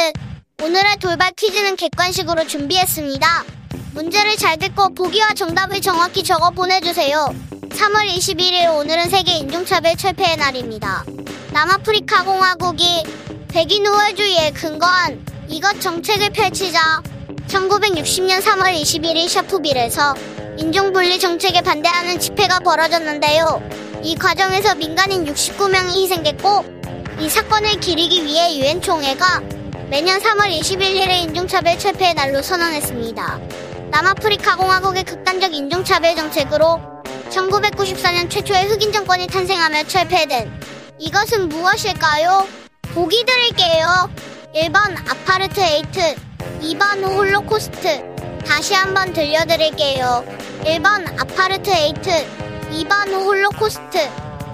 [0.62, 3.44] 오늘의 돌발 퀴즈는 객관식으로 준비했습니다.
[3.94, 7.34] 문제를 잘 듣고 보기와 정답을 정확히 적어 보내주세요.
[7.70, 11.04] 3월 21일 오늘은 세계 인종차별 철폐의 날입니다.
[11.50, 13.04] 남아프리카 공화국이
[13.48, 17.02] 백인 우월주의에 근거한 이것 정책을 펼치자
[17.48, 20.14] 1960년 3월 21일 샤프빌에서
[20.58, 23.62] 인종분리 정책에 반대하는 집회가 벌어졌는데요.
[24.02, 26.75] 이 과정에서 민간인 69명이 희생됐고
[27.18, 29.40] 이 사건을 기리기 위해 유엔 총회가
[29.88, 33.40] 매년 3월 21일에 인종차별 철폐의 날로 선언했습니다.
[33.90, 36.80] 남아프리카 공화국의 극단적 인종차별 정책으로
[37.30, 40.52] 1994년 최초의 흑인 정권이 탄생하며 철폐된
[40.98, 42.46] 이것은 무엇일까요?
[42.94, 44.10] 보기 드릴게요.
[44.54, 46.14] 1번 아파르트헤이트,
[46.62, 48.14] 2번 홀로코스트.
[48.46, 50.24] 다시 한번 들려드릴게요.
[50.64, 52.10] 1번 아파르트헤이트,
[52.70, 54.25] 2번 홀로코스트.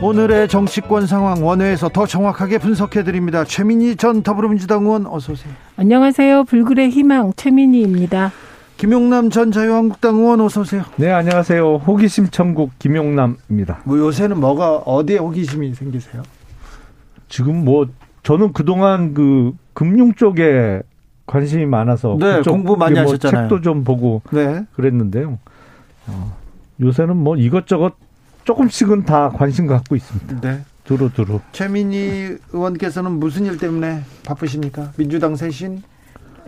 [0.00, 3.42] 오늘의 정치권 상황 원회에서 더 정확하게 분석해 드립니다.
[3.44, 5.52] 최민희 전 더불어민주당 의원 어서 오세요.
[5.76, 6.44] 안녕하세요.
[6.44, 8.30] 불굴의 희망 최민희입니다.
[8.76, 10.84] 김용남 전 자유한국당 의원 어서 오세요.
[10.96, 11.76] 네, 안녕하세요.
[11.78, 13.80] 호기심 천국 김용남입니다.
[13.84, 16.22] 뭐 요새는 뭐가 어디에 호기심이 생기세요?
[17.28, 17.88] 지금 뭐
[18.22, 20.80] 저는 그동안 그 금융 쪽에
[21.26, 23.48] 관심이 많아서 네, 공부 많이 뭐 하셨잖아요.
[23.48, 24.64] 책도 좀 보고 네.
[24.74, 25.40] 그랬는데요.
[26.06, 26.36] 어,
[26.80, 27.94] 요새는 뭐 이것저것
[28.48, 30.40] 조금씩은 다 관심 갖고 있습니다.
[30.40, 30.64] 네.
[30.84, 31.40] 두루두루.
[31.52, 34.92] 최민희 의원께서는 무슨 일 때문에 바쁘십니까?
[34.96, 35.82] 민주당 쇄신?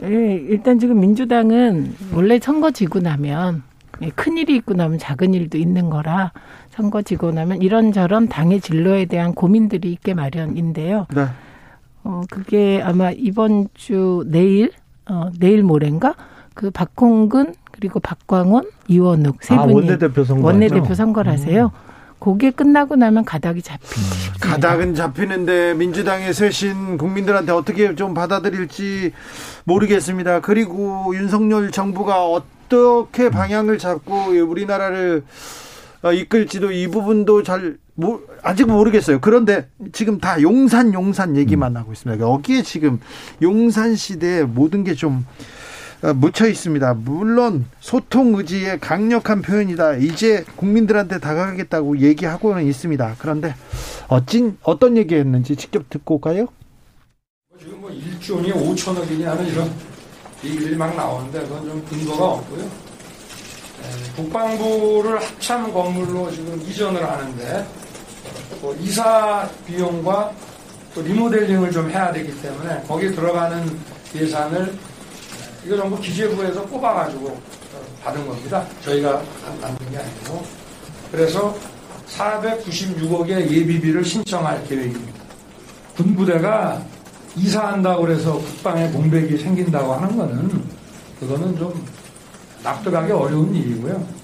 [0.05, 3.65] 예, 일단 지금 민주당은 원래 선거 지고 나면
[4.01, 6.33] 예, 큰 일이 있고 나면 작은 일도 있는 거라
[6.71, 11.07] 선거 지고 나면 이런저런 당의 진로에 대한 고민들이 있게 마련인데요.
[11.15, 11.27] 네.
[12.03, 14.73] 어, 그게 아마 이번 주 내일,
[15.05, 16.15] 어, 내일 모레인가?
[16.55, 20.47] 그 박홍근 그리고 박광원, 이원욱 세 아, 분이 원내대표 선거.
[20.47, 21.71] 원내대표 선거를 하세요.
[22.21, 23.97] 그게 끝나고 나면 가닥이 잡히죠.
[24.41, 29.13] 가닥은 잡히는데 민주당의 쇄신 국민들한테 어떻게 좀 받아들일지
[29.65, 30.41] 모르겠습니다.
[30.41, 35.25] 그리고 윤석열 정부가 어떻게 방향을 잡고 우리나라를
[36.03, 39.21] 어, 이끌지도 이 부분도 잘 모, 아직 모르겠어요.
[39.21, 42.25] 그런데 지금 다 용산 용산 얘기만 하고 있습니다.
[42.25, 43.01] 여기에 지금
[43.43, 45.60] 용산 시대에 모든 게좀 어,
[46.15, 46.95] 묻혀 있습니다.
[46.95, 49.97] 물론 소통 의지의 강력한 표현이다.
[49.97, 53.17] 이제 국민들한테 다가가겠다고 얘기하고는 있습니다.
[53.19, 53.55] 그런데
[54.09, 56.47] 어찐 어떤 얘기했는지 직접 듣고 올까요?
[57.59, 59.71] 지금 뭐 1조니 5천억이니 하는 이런
[60.43, 62.63] 얘기들이 막 나오는데 그건 좀 근거가 없고요.
[62.63, 67.67] 에, 국방부를 합참 건물로 지금 이전을 하는데
[68.63, 70.33] 뭐 이사 비용과
[70.95, 73.79] 또 리모델링을 좀 해야 되기 때문에 거기에 들어가는
[74.15, 74.73] 예산을
[75.65, 78.65] 이거 전부 기재부에서 뽑아가지고 어, 받은 겁니다.
[78.83, 79.23] 저희가
[79.61, 80.43] 만든 게 아니고.
[81.11, 81.55] 그래서
[82.09, 85.21] 496억의 예비비를 신청할 계획입니다.
[85.97, 86.83] 군부대가
[87.37, 90.63] 이사한다고 그래서 국방에 공백이 생긴다고 하는 거는
[91.21, 91.87] 그거는 좀
[92.63, 94.21] 납득하기 어려운 일이고요.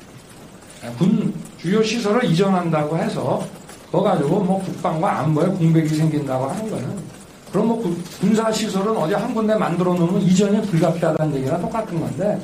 [0.99, 3.47] 군 주요 시설을 이전한다고 해서
[3.87, 6.99] 그거 가지고 뭐 국방과 안보에 공백이 생긴다고 하는 거는
[7.57, 12.39] 그럼 뭐 군- 군사 시설은 어디 한 군데 만들어 놓으면 이전이 불가피하다는 얘기나 똑같은 건데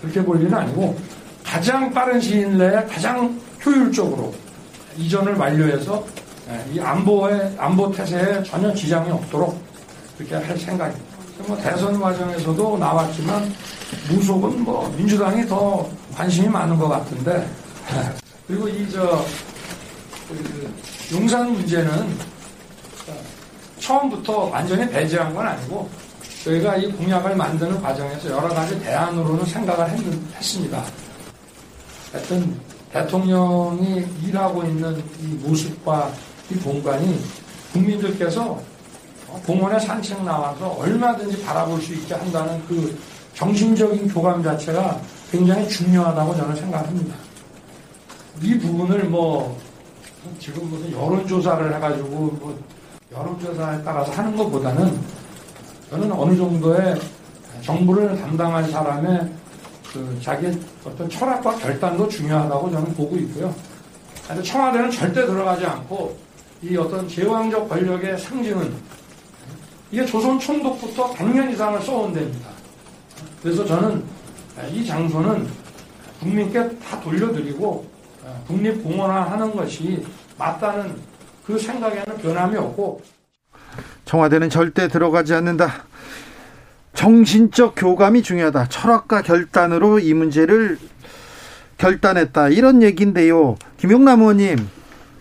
[0.00, 0.98] 그렇게 볼 일은 아니고
[1.44, 4.34] 가장 빠른 시일 내에 가장 효율적으로
[4.98, 6.04] 이전을 완료해서
[6.50, 9.62] 예, 이 안보에 안보 태세에 전혀 지장이 없도록
[10.18, 11.12] 그렇게 할 생각입니다.
[11.46, 13.48] 뭐 대선 과정에서도 나왔지만
[14.10, 17.46] 무속은 뭐 민주당이 더 관심이 많은 것 같은데
[18.48, 19.24] 그리고 이저
[20.28, 20.74] 그
[21.14, 22.32] 용산 문제는
[23.82, 25.88] 처음부터 완전히 배제한 건 아니고
[26.44, 29.98] 저희가 이 공약을 만드는 과정에서 여러 가지 대안으로는 생각을 했,
[30.36, 30.82] 했습니다.
[32.12, 32.58] 하여튼
[32.92, 36.10] 대통령이 일하고 있는 이 모습과
[36.50, 37.20] 이 공간이
[37.72, 38.60] 국민들께서
[39.46, 42.98] 공원에 산책 나와서 얼마든지 바라볼 수 있게 한다는 그
[43.34, 47.14] 정신적인 교감 자체가 굉장히 중요하다고 저는 생각합니다.
[48.42, 49.58] 이 부분을 뭐
[50.38, 52.58] 지금 무슨 여론조사를 해가지고 뭐
[53.14, 54.98] 여론조사에 따라서 하는 것보다는
[55.90, 56.98] 저는 어느 정도의
[57.62, 59.30] 정부를 담당할 사람의
[59.92, 63.54] 그 자기 어떤 철학과 결단도 중요하다고 저는 보고 있고요.
[64.26, 66.16] 근데 청와대는 절대 들어가지 않고
[66.62, 68.72] 이 어떤 제왕적 권력의 상징은
[69.90, 72.48] 이게 조선 총독부터 100년 이상을 써온 데입니다.
[73.42, 74.02] 그래서 저는
[74.70, 75.46] 이 장소는
[76.20, 77.84] 국민께 다 돌려드리고
[78.46, 80.04] 국립공원화하는 것이
[80.38, 80.96] 맞다는
[81.46, 83.02] 그 생각에는 변함이 없고
[84.04, 85.84] 청와대는 절대 들어가지 않는다.
[86.94, 88.68] 정신적 교감이 중요하다.
[88.68, 90.78] 철학과 결단으로 이 문제를
[91.78, 92.48] 결단했다.
[92.50, 93.56] 이런 얘기인데요.
[93.78, 94.56] 김용남 의원님,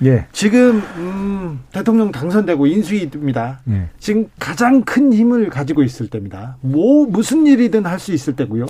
[0.03, 0.27] 예.
[0.31, 3.61] 지금 음, 대통령 당선되고 인수위입니다.
[3.69, 3.89] 예.
[3.99, 6.57] 지금 가장 큰 힘을 가지고 있을 때입니다.
[6.61, 8.65] 뭐 무슨 일이든 할 수 있을 때고요.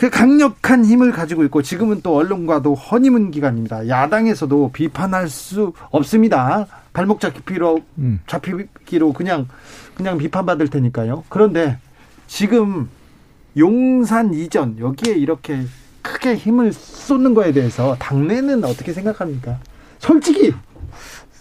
[0.00, 3.86] 그 강력한 힘을 가지고 있고 지금은 또 언론과도 허니문 기간입니다.
[3.86, 6.66] 야당에서도 비판할 수 없습니다.
[6.94, 8.18] 발목 잡기로 음.
[8.26, 9.46] 잡히기로 그냥
[9.94, 11.24] 그냥 비판받을 테니까요.
[11.28, 11.76] 그런데
[12.28, 12.88] 지금
[13.58, 15.66] 용산 이전 여기에 이렇게
[16.00, 19.58] 크게 힘을 쏟는 거에 대해서 당내는 어떻게 생각합니까?
[19.98, 20.54] 솔직히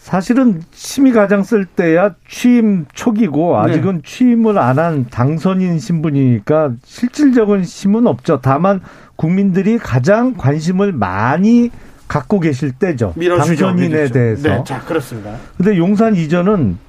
[0.10, 8.08] 사실은 힘이 가장 쓸 때야 취임 초기고 아직은 취임을 안 한 당선인 신분이니까 실질적인 힘은
[8.08, 8.40] 없죠.
[8.42, 8.82] 다만
[9.18, 11.70] 국민들이 가장 관심을 많이
[12.08, 13.14] 갖고 계실 때죠.
[13.18, 13.66] 밀어주죠.
[13.66, 14.14] 당선인에 밀어주죠.
[14.14, 14.50] 대해서.
[14.50, 15.36] 네, 자 그렇습니다.
[15.58, 16.80] 근데 용산 이전은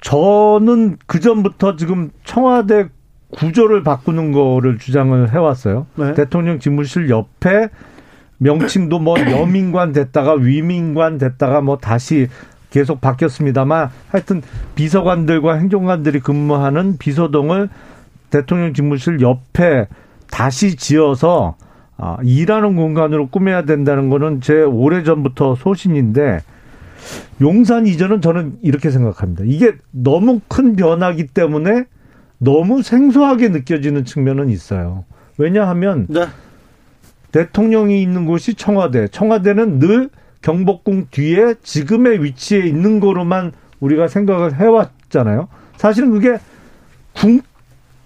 [0.00, 2.86] 저는 그 전부터 지금 청와대
[3.32, 5.86] 구조를 바꾸는 거를 주장을 해왔어요.
[5.96, 6.14] 네.
[6.14, 7.68] 대통령 집무실 옆에
[8.38, 12.28] 명칭도 뭐 여민관 됐다가 위민관 됐다가 뭐 다시
[12.70, 14.42] 계속 바뀌었습니다만 하여튼
[14.74, 17.68] 비서관들과 행정관들이 근무하는 비서동을
[18.30, 19.86] 대통령 집무실 옆에
[20.30, 21.56] 다시 지어서
[21.96, 26.40] 아, 일하는 공간으로 꾸며야 된다는 거는 제 오래전부터 소신인데
[27.40, 29.44] 용산 이전은 저는 이렇게 생각합니다.
[29.46, 31.84] 이게 너무 큰 변화기 때문에
[32.38, 35.04] 너무 생소하게 느껴지는 측면은 있어요.
[35.38, 36.26] 왜냐하면 네.
[37.36, 39.08] 대통령이 있는 곳이 청와대.
[39.08, 40.08] 청와대는 늘
[40.40, 45.48] 경복궁 뒤에 지금의 위치에 있는 거로만 우리가 생각을 해왔잖아요.
[45.76, 46.38] 사실은 그게
[47.14, 47.42] 궁,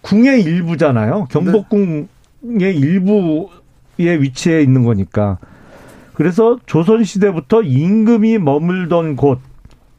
[0.01, 1.27] 궁의 일부잖아요.
[1.31, 2.09] 경복궁의
[2.59, 3.49] 일부의
[3.99, 5.39] 위치에 있는 거니까.
[6.15, 9.39] 그래서 조선시대부터 임금이 머물던 곳,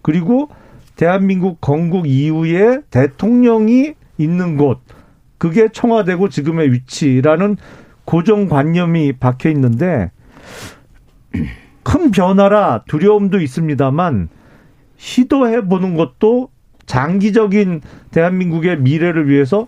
[0.01, 0.49] 그리고
[0.97, 4.79] 대한민국 건국 이후에 대통령이 있는 곳,
[5.37, 7.55] 그게 청와대고 지금의 위치라는
[8.11, 10.11] 고정관념이 박혀 있는데,
[11.83, 14.27] 큰 변화라 두려움도 있습니다만,
[14.97, 16.49] 시도해 보는 것도
[16.85, 19.67] 장기적인 대한민국의 미래를 위해서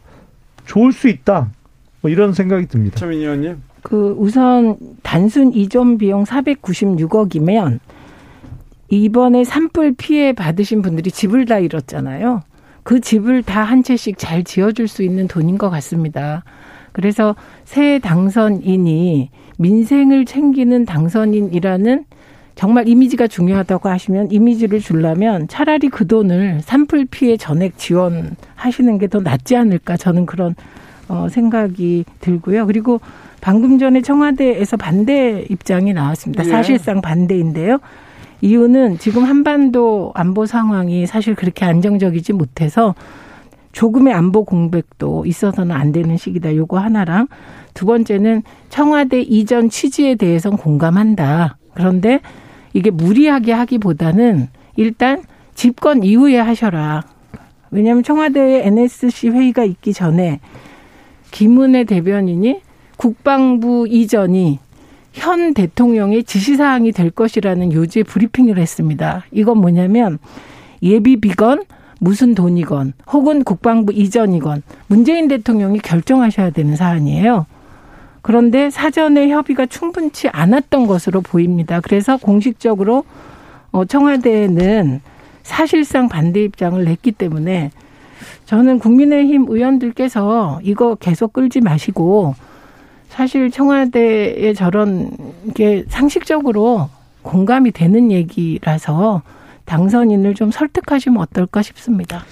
[0.66, 1.52] 좋을 수 있다.
[2.02, 2.98] 뭐 이런 생각이 듭니다.
[2.98, 3.62] 최민 의원님.
[3.82, 7.80] 그 우선 단순 이전 비용 496억이면
[8.90, 12.42] 이번에 산불 피해 받으신 분들이 집을 다 잃었잖아요.
[12.84, 16.44] 그 집을 다 한 채씩 잘 지어줄 수 있는 돈인 것 같습니다.
[16.94, 22.06] 그래서 새 당선인이 민생을 챙기는 당선인이라는
[22.56, 29.20] 정말 이미지가 중요하다고 하시면 이미지를 주려면 차라리 그 돈을 산불 피해 전액 지원하시는 게 더
[29.20, 30.56] 낫지 않을까 저는 그런
[31.10, 32.66] 어 생각이 들고요.
[32.68, 33.02] 그리고
[33.42, 36.46] 방금 전에 청와대에서 반대 입장이 나왔습니다.
[36.46, 36.50] 예.
[36.50, 37.80] 사실상 반대인데요.
[38.42, 42.94] 이유는 지금 한반도 안보 상황이 사실 그렇게 안정적이지 못해서
[43.74, 46.56] 조금의 안보 공백도 있어서는 안 되는 시기다.
[46.56, 47.28] 요거 하나랑
[47.74, 51.58] 두 번째는 청와대 이전 취지에 대해선 공감한다.
[51.74, 52.22] 그런데
[52.74, 55.24] 이게 무리하게 하기보다는 일단
[55.56, 57.04] 집권 이후에 하셔라.
[57.72, 60.40] 왜냐하면 청와대에 NSC 회의가 있기 전에
[61.32, 62.62] 김은혜 대변인이
[62.98, 64.60] 국방부 이전이
[65.14, 69.26] 현 대통령의 지시사항이 될 것이라는 요지의 브리핑을 했습니다.
[69.32, 70.20] 이건 뭐냐면
[70.84, 71.64] 예비 비건
[72.04, 77.46] 무슨 돈이건 혹은 국방부 이전이건 문재인 대통령이 결정하셔야 되는 사안이에요.
[78.22, 81.80] 그런데 사전에 협의가 충분치 않았던 것으로 보입니다.
[81.80, 83.06] 그래서 공식적으로
[83.72, 85.02] 어, 청와대는
[85.44, 87.72] 사실상 반대 입장을 냈기 때문에
[88.46, 92.36] 저는 국민의힘 의원들께서 이거 계속 끌지 마시고
[93.08, 95.10] 사실 청와대의 저런
[95.54, 96.90] 게 상식적으로
[97.22, 99.22] 공감이 되는 얘기라서
[99.66, 102.24] 당선인을 좀 설득하시면 어떨까 싶습니다.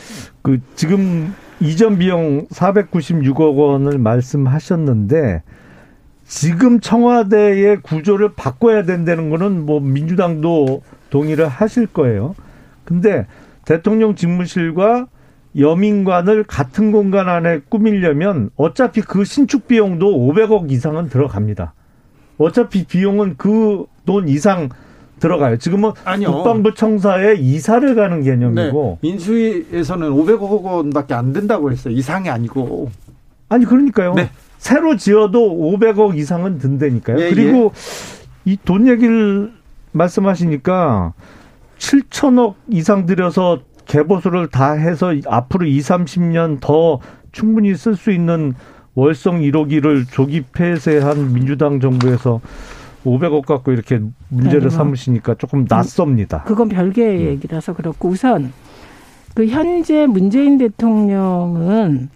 [0.41, 5.43] 그 지금 이전 비용 496억 원을 말씀하셨는데
[6.25, 12.35] 지금 청와대의 구조를 바꿔야 된다는 거는 뭐 민주당도 동의를 하실 거예요.
[12.85, 13.27] 근데
[13.65, 15.07] 대통령 집무실과
[15.57, 21.73] 여민관을 같은 공간 안에 꾸미려면 어차피 그 신축 비용도 500억 이상은 들어갑니다.
[22.37, 24.69] 어차피 비용은 그 돈 이상
[25.21, 25.57] 들어가요.
[25.57, 26.33] 지금은 아니요.
[26.33, 29.07] 국방부 청사에 이사를 가는 개념이고 네.
[29.07, 31.93] 민수위에서는 500억 원밖에 안 된다고 했어요.
[31.93, 32.89] 이상이 아니고.
[33.47, 34.15] 아니 그러니까요.
[34.15, 34.29] 네.
[34.57, 37.19] 새로 지어도 500억 이상은 든다니까요.
[37.19, 37.71] 예, 그리고
[38.45, 39.53] 이돈 얘기를
[39.93, 41.13] 말씀하시니까
[41.77, 46.99] 7천억 이상 들여서 개보수를 다 해서 앞으로 2, 30년 더
[47.31, 48.53] 충분히 쓸 수 있는
[48.93, 52.41] 월성 1호기를 조기 폐쇄한 민주당 정부에서
[53.05, 54.69] 500억 갖고 이렇게 문제를 아니요.
[54.69, 56.43] 삼으시니까 조금 낯섭니다.
[56.43, 58.53] 그건 별개의 얘기라서 그렇고 우선
[59.33, 62.09] 그 현재 문재인 대통령은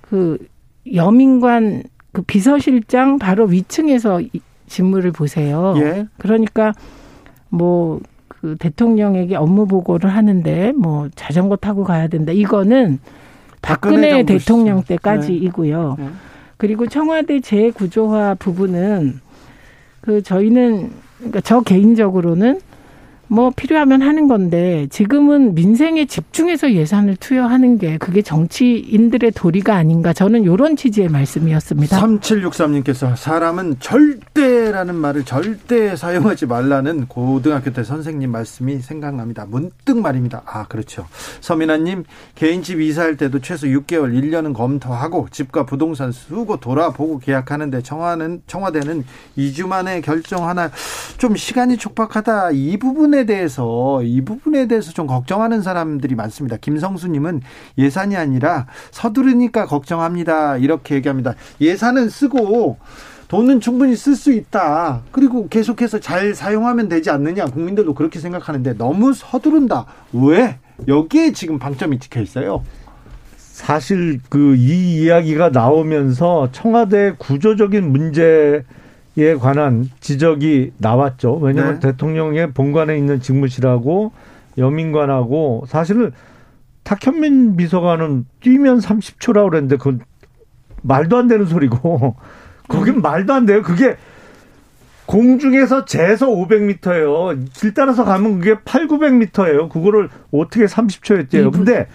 [0.00, 0.38] 그
[0.92, 4.30] 여민관 그 비서실장 바로 위층에서 이
[4.66, 5.74] 직무를 보세요.
[5.78, 6.06] 예.
[6.18, 6.72] 그러니까
[7.48, 8.00] 뭐
[8.40, 12.32] 그 대통령에게 업무 보고를 하는데 뭐 자전거 타고 가야 된다.
[12.32, 12.98] 이거는
[13.60, 14.82] 박근혜 박근혜 대통령.
[14.82, 15.96] 때까지이고요.
[15.98, 16.08] 네.
[16.56, 19.20] 그리고 청와대 재구조화 부분은
[20.00, 22.60] 그 저희는 그러니까 저 개인적으로는
[23.32, 30.42] 뭐 필요하면 하는 건데 지금은 민생에 집중해서 예산을 투여하는 게 그게 정치인들의 도리가 아닌가 저는
[30.42, 31.96] 이런 취지의 말씀이었습니다.
[32.00, 39.46] 3763님께서 사람은 절대라는 말을 절대 사용하지 말라는 고등학교 때 선생님 말씀이 생각납니다.
[39.48, 40.42] 문득 말입니다.
[40.44, 41.06] 아, 그렇죠.
[41.40, 42.02] 서민아님,
[42.34, 49.04] 개인집 이사할 때도 최소 6개월, 1년은 검토하고 집과 부동산 수고 돌아보고 계약하는데 청와는, 청와대는
[49.38, 50.72] 2주 만에 결정하나
[51.16, 52.50] 좀 시간이 촉박하다.
[52.52, 56.56] 이 부분에 대해서, 이 부분에 대해서 좀 걱정하는 사람들이 많습니다.
[56.56, 57.42] 김성수님은
[57.78, 60.56] 예산이 아니라 서두르니까 걱정합니다.
[60.58, 61.34] 이렇게 얘기합니다.
[61.60, 62.78] 예산은 쓰고
[63.28, 65.02] 돈은 충분히 쓸 수 있다.
[65.12, 67.44] 그리고 계속해서 잘 사용하면 되지 않느냐.
[67.46, 69.86] 국민들도 그렇게 생각하는데 너무 서두른다.
[70.12, 70.58] 왜?
[70.88, 72.64] 여기에 지금 방점이 찍혀 있어요.
[73.36, 78.64] 사실 그 이 이야기가 나오면서 청와대 구조적인 문제
[79.18, 81.34] 에 관한 지적이 나왔죠.
[81.34, 81.90] 왜냐하면 네.
[81.90, 84.12] 대통령의 본관에 있는 직무실하고
[84.56, 86.12] 여민관하고 사실은
[86.84, 90.00] 탁현민 비서관은 뛰면 30초라고 그랬는데 그건
[90.82, 92.14] 말도 안 되는 소리고
[92.68, 93.62] 거긴 말도 안 돼요.
[93.62, 93.96] 그게
[95.06, 97.52] 공중에서 재서 500m예요.
[97.52, 99.68] 길 따라서 가면 그게 8, 900m예요.
[99.68, 101.50] 그거를 어떻게 30초에 뛰어요.
[101.50, 101.88] 근데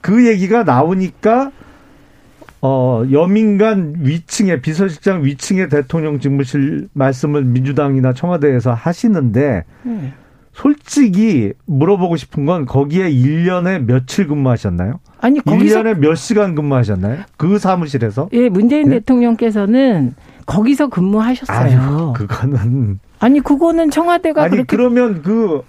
[0.00, 1.52] 그 얘기가 나오니까
[2.66, 10.12] 어, 여민간 위층에 비서실장 위층에 대통령 직무실 말씀을 민주당이나 청와대에서 하시는데 네.
[10.54, 15.00] 솔직히 물어보고 싶은 건 거기에 1년에 며칠 근무하셨나요?
[15.20, 17.24] 아니 거기서 1년에 몇 시간 근무하셨나요?
[17.36, 18.30] 그 사무실에서?
[18.32, 18.98] 예 문재인 네?
[18.98, 20.14] 대통령께서는
[20.46, 21.58] 거기서 근무하셨어요.
[21.58, 25.60] 아유, 그거는 아니 그거는 청와대가 아니 그렇게 그러면 그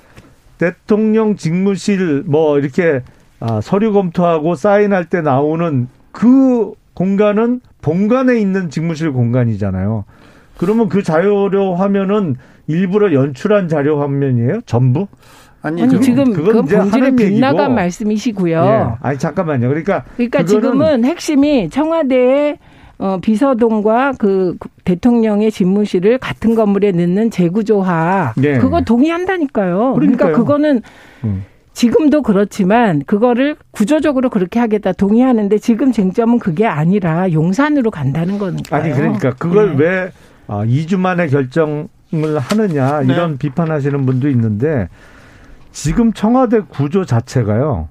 [0.60, 3.02] 대통령 직무실 뭐 이렇게
[3.42, 10.06] 아, 서류 검토하고 사인할 때 나오는 그 공간은 본관에 있는 직무실 공간이잖아요.
[10.58, 12.36] 그러면 그 자료 화면은
[12.68, 14.62] 일부러 연출한 자료 화면이에요?
[14.66, 15.08] 전부?
[15.62, 15.84] 아니죠.
[15.84, 17.76] 아니 지금 그건 그 이제 본질에 빗나간 얘기고.
[17.76, 18.64] 말씀이시고요.
[18.64, 18.86] 예.
[19.02, 19.68] 아니 잠깐만요.
[19.68, 22.58] 그러니까 그러니까 지금은 핵심이 청와대의
[22.98, 28.58] 어, 비서동과 그 대통령의 집무실을 같은 건물에 넣는 재구조화 예.
[28.58, 29.94] 그거 동의한다니까요.
[29.96, 30.34] 그러니까 그러니까요.
[30.34, 30.82] 그거는
[31.24, 31.44] 음.
[31.76, 38.82] 지금도 그렇지만 그거를 구조적으로 그렇게 하겠다 동의하는데 지금 쟁점은 그게 아니라 용산으로 간다는 거니까요.
[38.82, 39.84] 아니 그러니까 그걸 네.
[39.84, 40.12] 왜
[40.48, 41.90] 아, 2주 만에 결정을
[42.40, 43.14] 하느냐 네.
[43.14, 44.88] 이런 비판하시는 분도 있는데
[45.74, 47.90] 지금 청와대 구조 자체가요.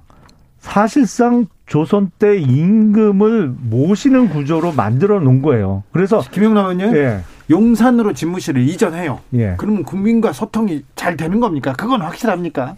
[0.57, 5.83] 사실상 조선 때 임금을 모시는 구조로 만들어 놓은 거예요.
[5.91, 7.19] 그래서 김영남 의원님 예.
[7.51, 9.19] 용산으로 집무실을 이전해요.
[9.35, 9.53] 예.
[9.59, 11.73] 그러면 국민과 소통이 잘 되는 겁니까?
[11.77, 12.77] 그건 확실합니까?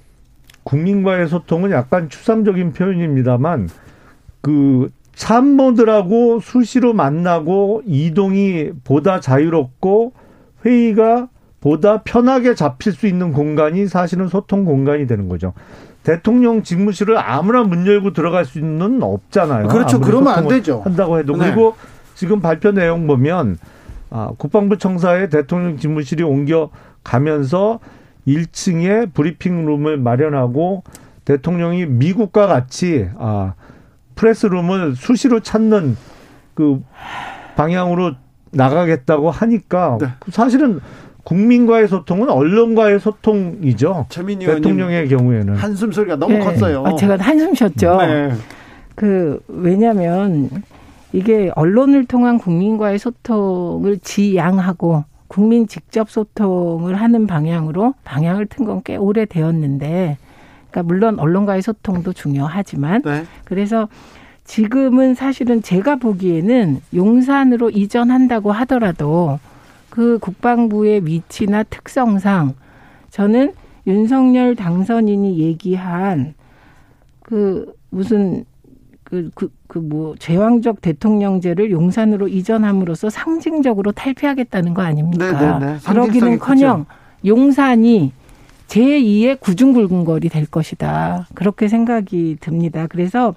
[0.67, 3.69] 국민과의 소통은 약간 추상적인 표현입니다만
[4.41, 10.11] 그 참모들하고 수시로 만나고 이동이 보다 자유롭고
[10.65, 11.29] 회의가
[11.61, 15.53] 보다 편하게 잡힐 수 있는 공간이 사실은 소통 공간이 되는 거죠.
[16.03, 19.69] 대통령 직무실을 아무나 문 열고 들어갈 수는 없잖아요.
[19.69, 20.01] 그렇죠.
[20.01, 20.81] 그러면 안 되죠.
[20.81, 21.45] 한다고 해도 네.
[21.45, 21.75] 그리고
[22.13, 23.57] 지금 발표 내용 보면
[24.09, 26.69] 아, 국방부 청사에 대통령 집무실이 옮겨
[27.05, 27.79] 가면서
[28.27, 30.83] 1층에 브리핑룸을 마련하고
[31.25, 33.53] 대통령이 미국과 같이 아,
[34.15, 35.95] 프레스룸을 수시로 찾는
[36.53, 36.83] 그
[37.55, 38.13] 방향으로
[38.51, 40.07] 나가겠다고 하니까 네.
[40.29, 40.79] 사실은
[41.23, 44.05] 국민과의 소통은 언론과의 소통이죠.
[44.09, 46.39] 최민희 대통령의 경우에는 한숨 소리가 너무 네.
[46.39, 46.85] 컸어요.
[46.85, 47.97] 아, 제가 한숨 쉬었죠.
[47.97, 48.31] 네.
[48.95, 50.49] 그 왜냐하면
[51.11, 58.95] 이게 언론을 통한 국민과의 소통을 지양하고 국민 직접 소통을 하는 방향으로 방향을 튼 건 꽤
[58.95, 60.17] 오래 되었는데,
[60.69, 63.25] 그러니까 물론 언론과의 소통도 중요하지만 네.
[63.45, 63.87] 그래서
[64.45, 69.39] 지금은 사실은 제가 보기에는 용산으로 이전한다고 하더라도
[69.89, 72.53] 그 국방부의 위치나 특성상
[73.09, 73.53] 저는
[73.87, 76.33] 윤석열 당선인이 얘기한
[77.23, 78.45] 그 무슨
[79.09, 85.59] 그 그 그 뭐 제왕적 대통령제를 용산으로 이전함으로써 상징적으로 탈피하겠다는 거 아닙니까?
[85.59, 85.79] 네, 네, 네.
[85.85, 86.85] 그러기는 커녕
[87.25, 88.11] 용산이
[88.67, 91.27] 제2의 구중굴궁거리 될 것이다.
[91.33, 92.87] 그렇게 생각이 듭니다.
[92.87, 93.33] 그래서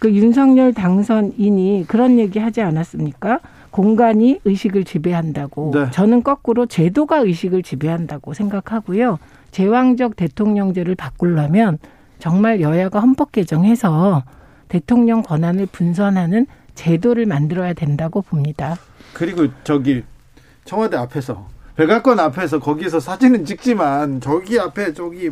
[0.00, 3.38] 그 윤석열 당선인이 그런 얘기 하지 않았습니까?
[3.70, 5.70] 공간이 의식을 지배한다고.
[5.74, 5.90] 네.
[5.92, 9.18] 저는 거꾸로 제도가 의식을 지배한다고 생각하고요.
[9.52, 11.78] 제왕적 대통령제를 바꾸려면
[12.18, 14.22] 정말 여야가 헌법 개정해서
[14.72, 18.78] 대통령 권한을 분선하는 제도를 만들어야 된다고 봅니다.
[19.12, 20.02] 그리고 저기
[20.64, 21.46] 청와대 앞에서
[21.76, 25.30] 백악관 앞에서 거기서 사진은 찍지만 저기 앞에 저기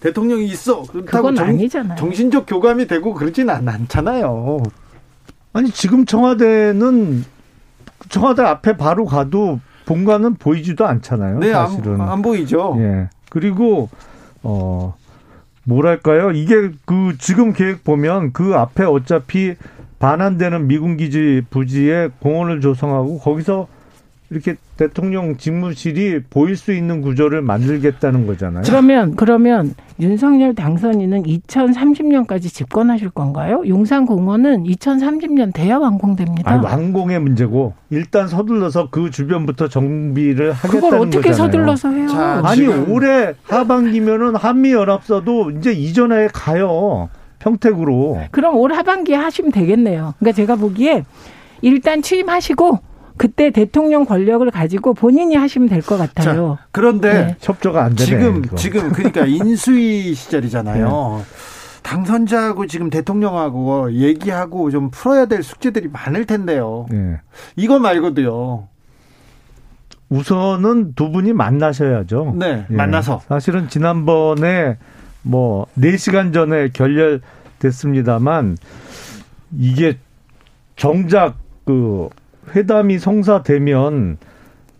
[0.00, 0.82] 대통령이 있어.
[0.82, 1.96] 그렇다고 그건 아니잖아요.
[1.96, 4.60] 정신적 교감이 되고 그러진 않, 않잖아요.
[5.52, 7.24] 아니 지금 청와대는
[8.08, 11.38] 청와대 앞에 바로 가도 본관은 보이지도 않잖아요.
[11.38, 12.00] 네, 안, 사실은.
[12.00, 12.74] 안 보이죠.
[12.78, 13.08] 예.
[13.28, 13.88] 그리고
[14.42, 14.96] 어
[15.64, 16.30] 뭐랄까요?
[16.32, 19.54] 이게 그 지금 계획 보면 그 앞에 어차피
[19.98, 23.68] 반환되는 미군 기지 부지에 공원을 조성하고 거기서
[24.30, 28.62] 이렇게 대통령 직무실이 보일 수 있는 구조를 만들겠다는 거잖아요.
[28.64, 33.62] 그러면 그러면 윤석열 당선인은 2030년까지 집권하실 건가요?
[33.66, 36.48] 용산공원은 2030년 돼야 완공됩니다.
[36.48, 41.34] 아니, 완공의 문제고 일단 서둘러서 그 주변부터 정비를 하겠다는 그걸 어떻게 거잖아요.
[41.34, 42.08] 서둘러서 해요?
[42.08, 47.08] 자, 아니 올해 하반기면은 한미 연합사도 이제 이전에 가요
[47.40, 48.20] 평택으로.
[48.30, 50.14] 그럼 올 하반기에 하시면 되겠네요.
[50.20, 51.04] 그러니까 제가 보기에
[51.62, 52.78] 일단 취임하시고
[53.20, 56.56] 그때 대통령 권력을 가지고 본인이 하시면 될 것 같아요.
[56.72, 57.36] 그런데 네.
[57.38, 58.06] 협조가 안 되네.
[58.06, 58.56] 지금 이거.
[58.56, 61.22] 지금 그러니까 인수위 시절이잖아요.
[61.82, 66.86] 당선자하고 지금 대통령하고 얘기하고 좀 풀어야 될 숙제들이 많을 텐데요.
[66.94, 67.20] 예.
[67.56, 68.68] 이거 말고도요.
[70.08, 72.36] 우선은 두 분이 만나셔야죠.
[72.38, 72.74] 네, 예.
[72.74, 74.78] 만나서 사실은 지난번에
[75.20, 77.20] 뭐 4시간 전에 결렬
[77.58, 78.56] 됐습니다만
[79.58, 79.98] 이게
[80.76, 82.08] 정작 그
[82.54, 84.18] 회담이 성사되면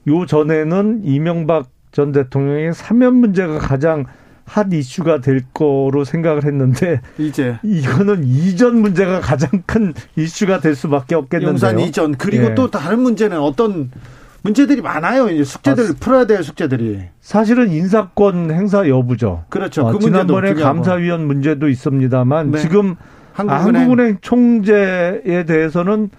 [0.08, 4.06] 요 전에는 이명박 전 대통령의 사면 문제가 가장
[4.44, 11.14] 핫 이슈가 될 거로 생각을 했는데 이제 이거는 이전 문제가 가장 큰 이슈가 될 수밖에
[11.14, 11.50] 없겠는데요.
[11.50, 12.54] 용산 이전 그리고 예.
[12.54, 13.90] 또 다른 문제는 어떤
[14.42, 15.28] 문제들이 많아요.
[15.28, 17.00] 이제 숙제들 아, 풀어야 될 숙제들이.
[17.20, 19.44] 사실은 인사권 행사 여부죠.
[19.50, 19.86] 그렇죠.
[19.86, 20.54] 어, 그 지난번에.
[20.54, 22.58] 감사위원 문제도 있습니다만 네.
[22.58, 22.96] 지금
[23.32, 26.10] 한국은행, 한국은행 총재에 대해서는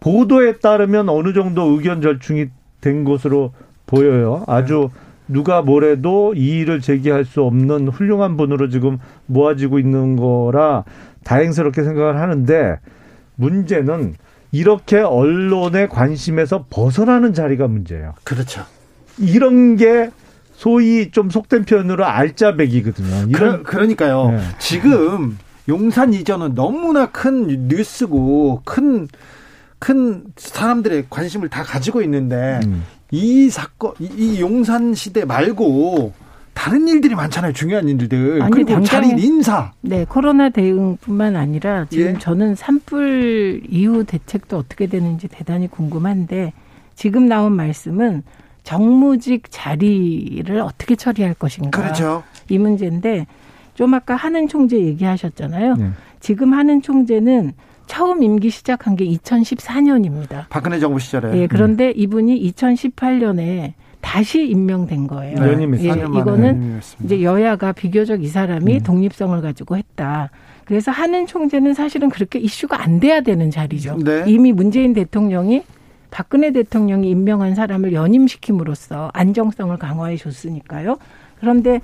[0.00, 2.46] 보도에 따르면 어느 정도 의견 절충이
[2.80, 3.52] 된 것으로
[3.86, 4.44] 보여요.
[4.46, 5.00] 아주 네.
[5.28, 10.84] 누가 뭐래도 이의를 제기할 수 없는 훌륭한 분으로 지금 모아지고 있는 거라
[11.24, 12.78] 다행스럽게 생각을 하는데
[13.36, 14.14] 문제는
[14.52, 18.14] 이렇게 언론의 관심에서 벗어나는 자리가 문제예요.
[18.24, 18.64] 그렇죠.
[19.18, 20.10] 이런 게
[20.54, 23.26] 소위 좀 속된 표현으로 알짜배기거든요.
[23.28, 24.40] 이런 그러, 니까요 네.
[24.58, 25.38] 지금
[25.68, 29.06] 용산 이전은 너무나 큰 뉴스고 큰
[29.78, 32.84] 큰 사람들의 관심을 다 가지고 있는데 음.
[33.10, 36.12] 이 사건 이, 이 용산 시대 말고
[36.54, 37.52] 다른 일들이 많잖아요.
[37.52, 38.42] 중요한 일들.
[38.42, 39.72] 아니, 그리고 당장- 자리 인사.
[39.80, 42.18] 네, 코로나 대응뿐만 아니라 지금 예.
[42.18, 46.52] 저는 산불 이후 대책도 어떻게 되는지 대단히 궁금한데
[46.96, 48.24] 지금 나온 말씀은
[48.64, 52.24] 정무직 자리를 어떻게 처리할 것인가 그렇죠.
[52.50, 53.26] 이 문제인데
[53.74, 55.76] 좀 아까 하는 총재 얘기하셨잖아요.
[55.76, 55.90] 네.
[56.18, 57.52] 지금 하는 총재는
[57.88, 60.46] 처음 임기 시작한 게 2014년입니다.
[60.50, 61.36] 박근혜 정부 시절에.
[61.36, 65.40] 예, 그런데 이분이 2018년에 다시 임명된 거예요.
[65.40, 65.48] 네.
[65.48, 65.88] 연임했어요.
[65.88, 66.80] 예, 4년 만에 이거는.
[67.02, 68.80] 이제 여야가 비교적 이 사람이 음.
[68.82, 70.30] 독립성을 가지고 했다.
[70.64, 73.96] 그래서 하는 총재는 사실은 그렇게 이슈가 안 돼야 되는 자리죠.
[74.04, 74.24] 네.
[74.26, 75.62] 이미 문재인 대통령이
[76.10, 80.98] 박근혜 대통령이 임명한 사람을 연임시킴으로써 안정성을 강화해 줬으니까요.
[81.40, 81.80] 그런데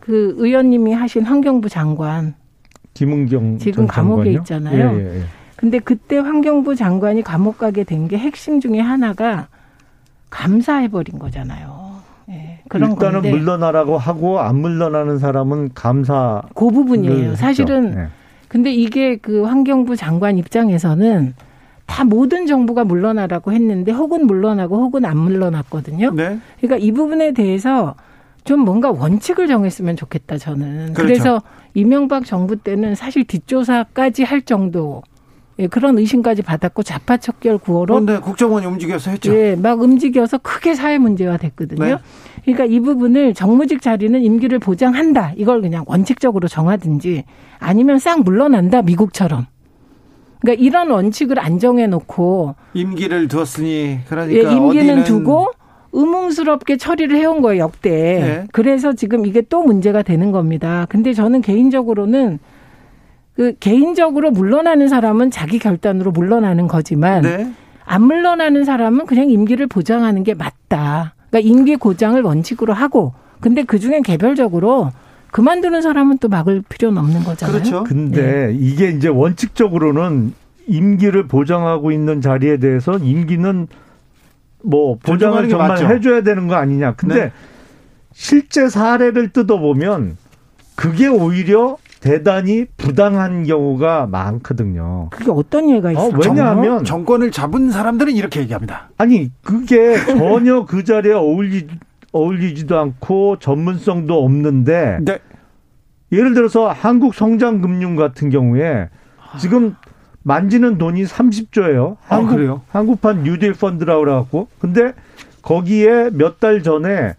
[0.00, 2.34] 그 의원님이 하신 환경부 장관
[2.96, 4.38] 김은경 지금 전 감옥에 장관요?
[4.40, 4.98] 있잖아요.
[4.98, 5.22] 예, 예, 예.
[5.56, 9.48] 근데 그때 환경부 장관이 감옥 가게 된 게 핵심 중에 하나가
[10.30, 11.96] 감사해버린 거잖아요.
[12.30, 16.42] 예, 그런 일단은 건데 물러나라고 하고 안 물러나는 사람은 감사.
[16.54, 17.36] 그 부분이에요.
[17.36, 18.06] 사실은 네.
[18.48, 21.34] 근데 이게 그 환경부 장관 입장에서는
[21.86, 26.12] 다 모든 정부가 물러나라고 했는데 혹은 물러나고 혹은 안 물러났거든요.
[26.14, 26.38] 네.
[26.60, 27.94] 그러니까 이 부분에 대해서
[28.46, 30.94] 좀 뭔가 원칙을 정했으면 좋겠다 저는.
[30.94, 31.02] 그렇죠.
[31.02, 31.42] 그래서
[31.74, 35.02] 이명박 정부 때는 사실 뒷조사까지 할 정도
[35.58, 39.34] 예, 그런 의심까지 받았고 자파 척결 구호로 그런데 국정원이 움직여서 했죠.
[39.34, 41.84] 예, 막 움직여서 크게 사회 문제화 됐거든요.
[41.84, 41.96] 네.
[42.44, 45.32] 그러니까 이 부분을 정무직 자리는 임기를 보장한다.
[45.36, 47.24] 이걸 그냥 원칙적으로 정하든지
[47.58, 48.82] 아니면 싹 물러난다.
[48.82, 49.46] 미국처럼.
[50.40, 55.50] 그러니까 이런 원칙을 안 정해 놓고 임기를 두었으니 예, 그러니까 임기는 어디는 두고
[55.96, 57.90] 의문스럽게 처리를 해온 거예요, 역대.
[57.90, 58.44] 네.
[58.52, 60.86] 그래서 지금 이게 또 문제가 되는 겁니다.
[60.88, 62.38] 근데 저는 개인적으로는
[63.34, 67.50] 그 개인적으로 물러나는 사람은 자기 결단으로 물러나는 거지만 네.
[67.84, 71.14] 안 물러나는 사람은 그냥 임기를 보장하는 게 맞다.
[71.30, 74.90] 그러니까 임기 고장을 원칙으로 하고 근데 그 중엔 개별적으로
[75.30, 77.58] 그만두는 사람은 또 막을 필요는 없는 거잖아요.
[77.58, 77.84] 그렇죠.
[77.84, 80.32] 근데 이게 이제 원칙적으로는
[80.66, 83.68] 임기를 보장하고 있는 자리에 대해서 임기는
[84.66, 85.86] 뭐 존중하는 보장을 게 정말 맞죠.
[85.86, 86.94] 해줘야 되는 거 아니냐.
[86.94, 87.32] 근데 네.
[88.12, 90.16] 실제 사례를 뜯어보면
[90.74, 95.08] 그게 오히려 대단히 부당한 경우가 많거든요.
[95.10, 96.08] 그게 어떤 예가 있어요?
[96.08, 98.90] 어, 왜냐하면 정 권을 잡은 사람들은 이렇게 얘기합니다.
[98.98, 101.66] 아니 그게 전혀 그 자리에 어울리
[102.12, 105.18] 어울리지도 않고 전문성도 없는데 네.
[106.12, 108.88] 예를 들어서 한국 성장금융 같은 경우에
[109.38, 109.74] 지금
[110.30, 111.98] 만지는 돈이 30조예요.
[112.08, 112.62] 아, 한국 그래요?
[112.70, 114.92] 한국판 뉴딜 펀드라고 그래갖고 근데
[115.40, 117.14] 거기에 몇 달 전에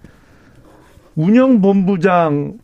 [1.16, 2.58] 운영본부장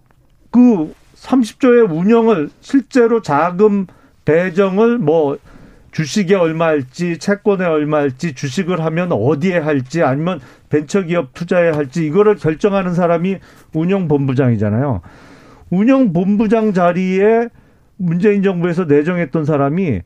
[0.52, 3.88] 그 30조의 운영을 실제로 자금
[4.26, 5.38] 배정을 뭐
[5.94, 13.38] 주식에 얼마일지 채권에 얼마일지 주식을 하면 어디에 할지 아니면 벤처기업 투자에 할지 이거를 결정하는 사람이
[13.74, 15.00] 운영본부장이잖아요.
[15.70, 17.48] 운영본부장 자리에
[17.96, 20.02] 문재인 정부에서 내정했던 사람이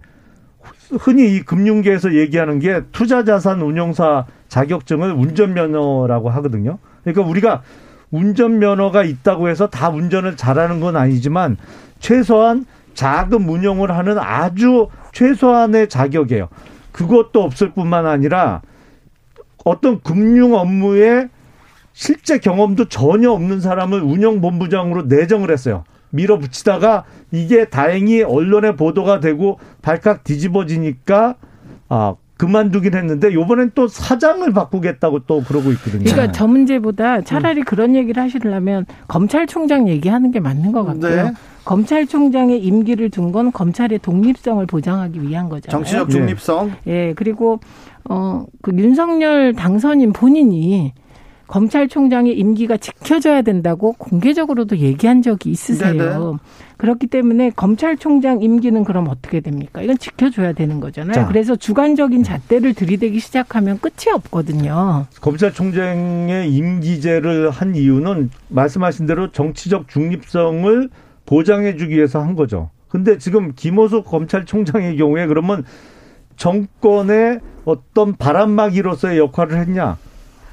[0.99, 6.78] 흔히 이 금융계에서 얘기하는 게 투자자산 운용사 자격증을 운전면허라고 하거든요.
[7.03, 7.61] 그러니까 우리가
[8.11, 11.57] 운전면허가 있다고 해서 다 운전을 잘하는 건 아니지만
[11.99, 16.47] 최소한 자금 운용을 하는 아주 최소한의 자격이에요.
[16.91, 18.61] 그것도 없을 뿐만 아니라
[19.63, 21.28] 어떤 금융 업무에
[21.93, 25.84] 실제 경험도 전혀 없는 사람을 운영본부장으로 내정을 했어요.
[26.12, 31.36] 밀어붙이다가 이게 다행히 언론에 보도가 되고 발칵 뒤집어지니까
[31.89, 36.03] 아 그만두긴 했는데 요번엔 또 사장을 바꾸겠다고 또 그러고 있거든요.
[36.03, 41.24] 그러니까 저 문제보다 차라리 그런 얘기를 하시려면 검찰총장 얘기하는 게 맞는 것 같고요.
[41.24, 41.34] 네.
[41.66, 45.72] 검찰총장의 임기를 둔 건 검찰의 독립성을 보장하기 위한 거잖아요.
[45.72, 46.72] 정치적 중립성.
[46.88, 47.60] 예, 그리고
[48.05, 50.93] 어그 윤석열 당선인 본인이
[51.48, 55.93] 검찰총장의 임기가 지켜져야 된다고 공개적으로도 얘기한 적이 있으세요.
[55.93, 56.38] 네네.
[56.78, 59.82] 그렇기 때문에 검찰총장 임기는 그럼 어떻게 됩니까?
[59.82, 61.14] 이건 지켜줘야 되는 거잖아요.
[61.14, 61.28] 자.
[61.28, 65.06] 그래서 주관적인 잣대를 들이대기 시작하면 끝이 없거든요.
[65.22, 70.89] 검찰총장의 임기제를 한 이유는 말씀하신 대로 정치적 중립성을
[71.26, 72.70] 보장해주기 위해서 한 거죠.
[72.89, 75.66] 근데 지금 김호수 검찰총장의 경우에 그러면
[76.38, 79.98] 정권의 어떤 바람막이로서의 역할을 했냐?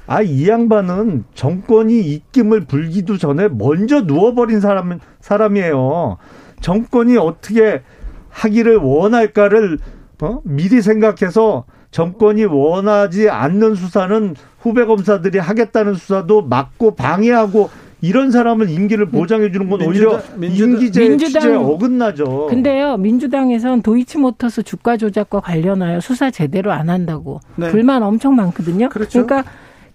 [0.07, 6.17] 아, 이 양반은 정권이 입김을 불기도 전에 먼저 누워버린 사람, 사람이에요.
[6.61, 7.81] 정권이 어떻게
[8.29, 9.79] 하기를 원할까를
[10.21, 10.39] 어?
[10.43, 17.69] 미리 생각해서 정권이 원하지 않는 수사는 후배 검사들이 하겠다는 수사도 막고 방해하고
[18.01, 22.47] 이런 사람을 임기를 보장해 주는 건 오히려 민주당- 임기제 민주당- 취지에 어긋나죠.
[22.47, 27.71] 근데요, 민주당에선 도이치모터스 주가 조작과 관련하여 수사 제대로 안 한다고 네.
[27.71, 28.89] 불만 엄청 많거든요.
[28.89, 29.19] 그렇죠.
[29.19, 29.43] 러니까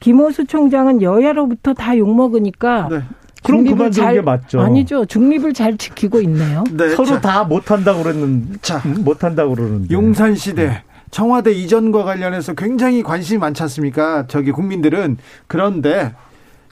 [0.00, 3.02] 김호수 총장은 여야로부터 다 욕먹으니까 네.
[3.42, 4.60] 그럼 중립을 그만두는 잘- 게 맞죠.
[4.60, 5.04] 아니죠.
[5.06, 6.64] 중립을 잘 지키고 있네요.
[6.72, 6.90] 네.
[6.90, 8.82] 서로 자, 다 못한다고 그랬는데 자.
[8.84, 14.26] 못한다고 그러는데 용산 시대 청와대 이전과 관련해서 굉장히 관심이 많지 않습니까?
[14.28, 16.12] 저기 국민들은 그런데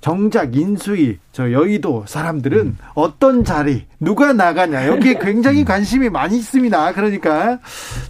[0.00, 6.92] 정작 인수위 저 여의도 사람들은 어떤 자리 누가 나가냐 여기에 굉장히 관심이 많이 있습니다.
[6.92, 7.58] 그러니까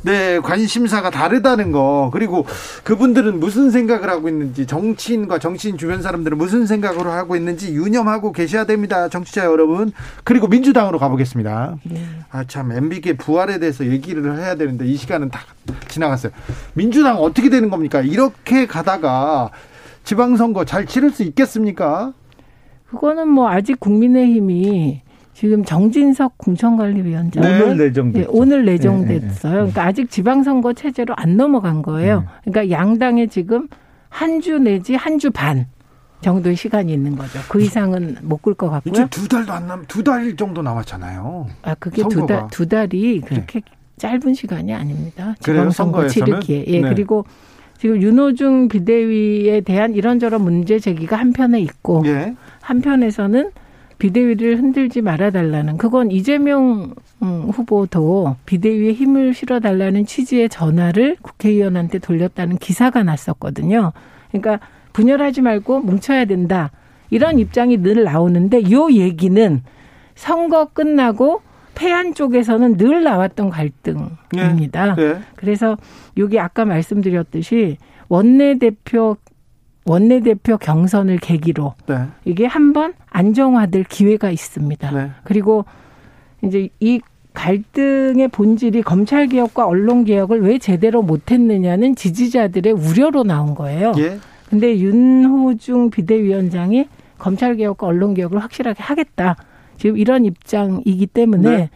[0.02, 2.46] 네 관심사가 다르다는 거 그리고
[2.84, 8.64] 그분들은 무슨 생각을 하고 있는지 정치인과 정치인 주변 사람들은 무슨 생각으로 하고 있는지 유념하고 계셔야
[8.64, 9.08] 됩니다.
[9.08, 9.92] 정치자 여러분
[10.24, 11.76] 그리고 민주당으로 가보겠습니다.
[12.30, 15.40] 아참 MBK 부활에 대해서 얘기를 해야 되는데 이 시간은 다
[15.88, 16.32] 지나갔어요.
[16.74, 18.00] 민주당 어떻게 되는 겁니까?
[18.00, 19.50] 이렇게 가다가
[20.04, 22.12] 지방선거 잘 치를 수 있겠습니까?
[22.90, 25.02] 그거는 뭐 아직 국민의힘이
[25.34, 27.62] 지금 정진석 공천관리위원장 네.
[27.62, 28.22] 오늘 내정됐죠.
[28.22, 29.52] 예, 오늘 네, 내정됐어요.
[29.52, 32.24] 네, 그러니까 아직 지방선거 체제로 안 넘어간 거예요.
[32.44, 33.68] 그러니까 양당에 지금
[34.08, 35.66] 한 주 내지 한 주 반
[36.22, 37.38] 정도의 시간이 있는 거죠.
[37.48, 39.08] 그 이상은 못끌것 이제 같고요.
[39.10, 41.46] 두 달도 안 남, 두 달 정도 남았잖아요.
[41.62, 42.20] 아 그게 두.
[42.22, 42.26] 네.
[42.26, 43.60] 달두 달이 그렇게
[43.98, 45.34] 짧은 시간이 아닙니다.
[45.40, 46.08] 지방선거?
[46.08, 46.64] 치르기에.
[46.66, 46.88] 예, 네.
[46.88, 47.24] 그리고
[47.78, 52.34] 지금 윤호중 비대위에 대한 이런저런 문제 제기가 한편에 있고 예.
[52.60, 53.52] 한편에서는
[53.98, 63.02] 비대위를 흔들지 말아달라는 그건 이재명 음, 후보도 비대위에 힘을 실어달라는 취지의 전화를 국회의원한테 돌렸다는 기사가
[63.02, 63.92] 났었거든요.
[64.30, 64.60] 그러니까
[64.92, 66.70] 분열하지 말고 뭉쳐야 된다.
[67.10, 69.62] 이런 입장이 늘 나오는데 요 얘기는
[70.14, 71.42] 선거 끝나고
[71.74, 74.96] 패한 쪽에서는 늘 나왔던 갈등입니다.
[74.98, 75.18] 예.
[75.36, 75.76] 그래서
[76.18, 79.16] 여기 아까 말씀드렸듯이 원내대표
[79.84, 82.06] 원내대표 경선을 계기로 네.
[82.26, 84.90] 이게 한번 안정화될 기회가 있습니다.
[84.90, 85.10] 네.
[85.24, 85.64] 그리고
[86.42, 87.00] 이제 이
[87.32, 93.92] 갈등의 본질이 검찰 개혁과 언론 개혁을 왜 제대로 못했느냐는 지지자들의 우려로 나온 거예요.
[93.98, 94.18] 예.
[94.50, 99.36] 근데 윤호중 비대위원장이 검찰 개혁과 언론 개혁을 확실하게 하겠다.
[99.76, 101.70] 지금 이런 입장이기 때문에 네.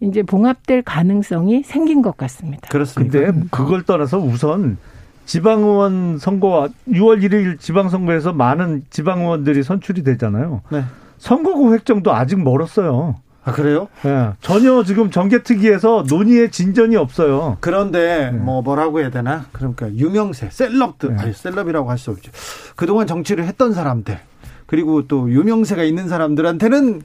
[0.00, 2.68] 이제 봉합될 가능성이 생긴 것 같습니다.
[2.68, 3.18] 그렇습니다.
[3.18, 4.78] 근데 그걸 떠나서 우선
[5.26, 10.62] 지방의원 선거 6월 1일 지방선거에서 많은 지방의원들이 선출이 되잖아요.
[10.70, 10.84] 네.
[11.18, 13.16] 선거구 획정도 아직 멀었어요.
[13.42, 13.88] 아 그래요?
[14.04, 17.56] 예, 전혀 지금 정계특위에서 논의의 진전이 없어요.
[17.60, 19.46] 그런데 뭐 뭐라고 해야 되나?
[19.52, 21.22] 그러니까 유명세, 셀럽들, 네.
[21.22, 22.30] 아니 셀럽이라고 할 수 없죠.
[22.76, 24.18] 그동안 정치를 했던 사람들
[24.66, 27.02] 그리고 또 유명세가 있는 사람들한테는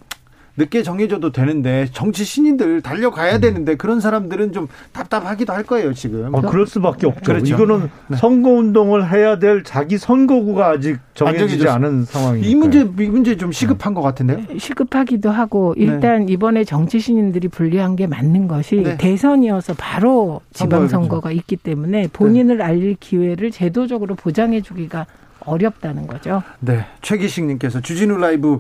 [0.58, 6.34] 늦게 정해줘도 되는데 정치 신인들 달려가야 되는데 그런 사람들은 좀 답답하기도 할 거예요 지금.
[6.34, 7.22] 어, 그럴 수밖에 없죠.
[7.22, 7.56] 그렇죠.
[7.56, 8.18] 이거는 네.
[8.18, 12.48] 선거 운동을 해야 될 자기 선거구가 아직 정해지지 않은 상황이니까.
[12.50, 14.58] 이 문제 이 문제 좀 시급한 것 같은데요.
[14.58, 18.98] 시급하기도 하고 일단 이번에 정치 신인들이 불리한 게 맞는 것이 네.
[18.98, 25.06] 대선이어서 바로 선거가 지방 선거가 있기 때문에 본인을 알릴 기회를 제도적으로 보장해 주기가
[25.42, 26.42] 어렵다는 거죠.
[26.60, 28.60] 네, 최기식님께서 주진우 라이브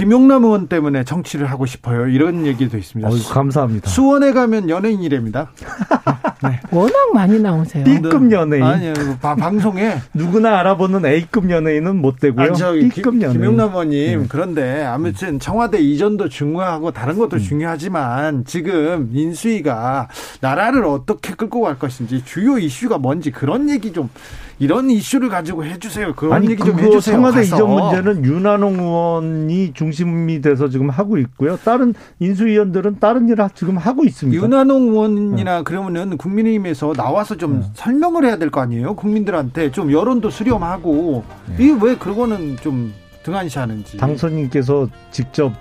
[0.00, 2.06] 김용남 의원 때문에 정치를 하고 싶어요.
[2.06, 3.08] 이런 얘기도 있습니다.
[3.10, 3.88] 어이, 감사합니다.
[3.88, 5.50] 수원에 가면 연예인이랍니다.
[6.70, 7.82] 워낙 많이 나오세요.
[7.82, 8.62] B급 연예인.
[8.62, 8.92] 아니요,
[9.22, 12.50] 바- 방송에 누구나 알아보는 A급 연예인은 못 되고요.
[12.50, 13.40] 아, 저기 B급 김- 연예인.
[13.40, 14.26] 김용남 의원님 네.
[14.28, 17.18] 그런데 아무튼 청와대 이전도 중요하고 다른 음.
[17.20, 20.08] 것도 중요하지만 지금 인수위가
[20.42, 24.10] 나라를 어떻게 끌고 갈 것인지 주요 이슈가 뭔지 그런 얘기 좀
[24.58, 26.14] 이런 이슈를 가지고 해주세요.
[26.14, 27.16] 그런 아니 얘기 좀 해주세요.
[27.16, 27.56] 청와대 가서.
[27.56, 31.58] 이전 문제는 윤한홍 의원이 중심이 돼서 지금 하고 있고요.
[31.58, 34.42] 다른 인수위원들은 다른 일을 지금 하고 있습니다.
[34.42, 37.66] 윤한홍 의원이나 그러면은 국민의힘에서 나와서 좀 네.
[37.74, 38.94] 설명을 해야 될 거 아니에요?
[38.94, 41.54] 국민들한테 좀 여론도 수렴하고 네.
[41.64, 42.94] 이게 왜 그거는 좀
[43.24, 43.96] 등한시하는지.
[43.98, 45.52] 당선인께서 직접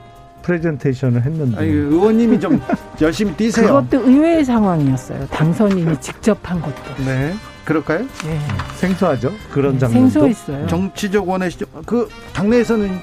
[0.43, 2.61] 프레젠테이션을 했는데 아니, 의원님이 좀
[3.01, 3.67] 열심히 뛰세요.
[3.83, 5.25] 그것도 의외의 상황이었어요.
[5.31, 6.75] 당선인이 직접 한 것도.
[7.03, 7.33] 네,
[7.65, 8.01] 그럴까요?
[8.25, 8.39] 예.
[8.75, 9.33] 생소하죠.
[9.51, 10.09] 그런 장면도.
[10.11, 10.67] 생소했어요.
[10.67, 12.99] 정치적 원의 시점 그 당내에서는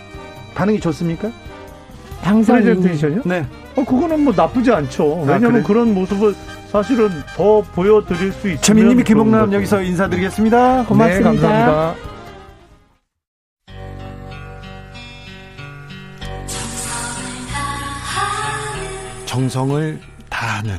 [0.55, 1.31] 반응이 좋습니까?
[2.23, 3.23] 당선인이 프레젠테이션이요?
[3.25, 3.47] 네.
[3.77, 5.21] 어 그거는 뭐 나쁘지 않죠.
[5.23, 5.63] 왜냐하면 그래?
[5.63, 6.35] 그런 모습을
[6.71, 9.53] 사실은 더 보여드릴 수 있으면 최민님이 김홍남.
[9.53, 10.85] 여기서 인사드리겠습니다.
[10.87, 11.31] 고맙습니다.
[11.33, 11.95] 네, 감사합니다.
[19.27, 19.99] 정성을
[20.29, 20.79] 다하는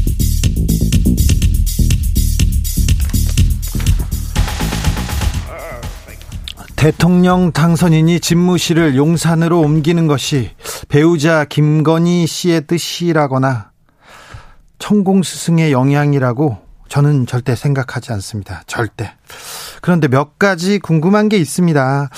[6.81, 10.49] 대통령 당선인이 집무실을 용산으로 옮기는 것이
[10.89, 13.69] 배우자 김건희 씨의 뜻이라거나
[14.79, 16.57] 천공 스승의 영향이라고
[16.89, 18.63] 저는 절대 생각하지 않습니다.
[18.65, 19.11] 절대.
[19.83, 22.09] 그런데 몇 가지 궁금한 게 있습니다.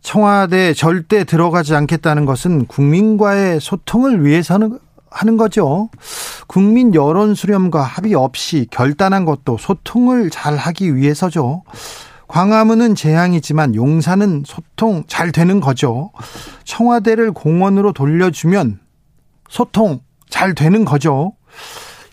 [0.00, 4.78] 청와대 절대 들어가지 않겠다는 것은 국민과의 소통을 위해서는
[5.10, 5.90] 하는 거죠.
[6.46, 11.64] 국민 여론 수렴과 합의 없이 결단한 것도 소통을 잘 하기 위해서죠.
[12.28, 16.10] 광화문은 재앙이지만 용산은 소통 잘 되는 거죠.
[16.64, 18.80] 청와대를 공원으로 돌려주면
[19.48, 21.32] 소통 잘 되는 거죠.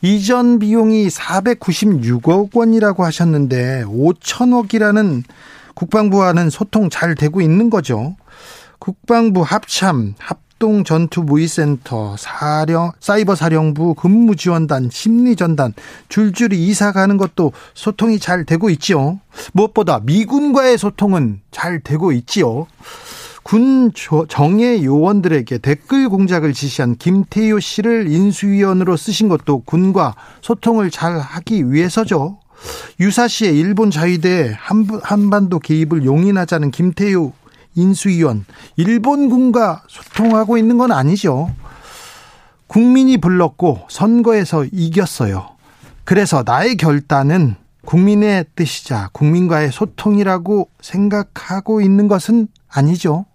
[0.01, 5.24] 이전 비용이 496억 원이라고 하셨는데 5천억이라는
[5.76, 8.16] 국방부와는 소통 잘 되고 있는 거죠.
[8.80, 10.16] 국방부 합참,
[10.62, 15.74] 합동 전투 무위센터, 사령, 사이버 사령부, 근무 지원단, 심리 전단,
[16.07, 19.20] 줄줄이 이사 가는 것도 소통이 잘 되고 있지요.
[19.53, 22.68] 무엇보다 미군과의 소통은 잘 되고 있지요.
[23.41, 23.91] 군
[24.30, 32.38] 정예 요원들에게 댓글 공작을 지시한 김태효 씨를 인수위원으로 쓰신 것도 군과 소통을 잘 하기 위해서죠.
[32.99, 34.55] 유사시에 일본 자위대
[35.01, 37.34] 한반도 개입을 용인하자는 김태효
[37.76, 38.45] 인수위원
[38.76, 41.53] 일본군과 소통하고 있는 건 아니죠.
[42.67, 45.49] 국민이 불렀고 선거에서 이겼어요.
[46.03, 47.55] 그래서 나의 결단은
[47.86, 53.26] 국민의 뜻이자 국민과의 소통이라고 생각하고 있는 것은 아니죠.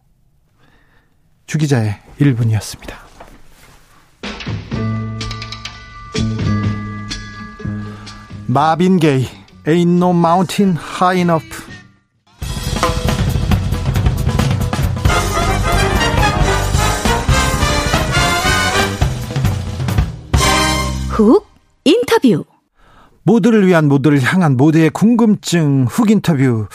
[1.47, 2.95] 주기자의 1분이었습니다.
[8.47, 9.27] 마빈 게이
[9.67, 11.66] Ain't no mountain high enough
[21.17, 21.47] 훅
[21.85, 22.45] 인터뷰
[23.23, 26.69] 모두를 위한 모두를 향한 모두의 궁금증 훅 인터뷰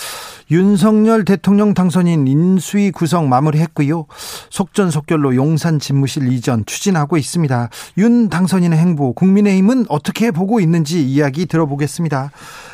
[0.50, 4.08] 윤석열 대통령 당선인 인수위 구성 마무리했고요.
[4.50, 7.70] 속전속결로 용산 집무실 이전 추진하고 있습니다.
[8.00, 12.32] 윤 당선인의 행보 국민의힘은 어떻게 보고 있는지 이야기 들어보겠습니다.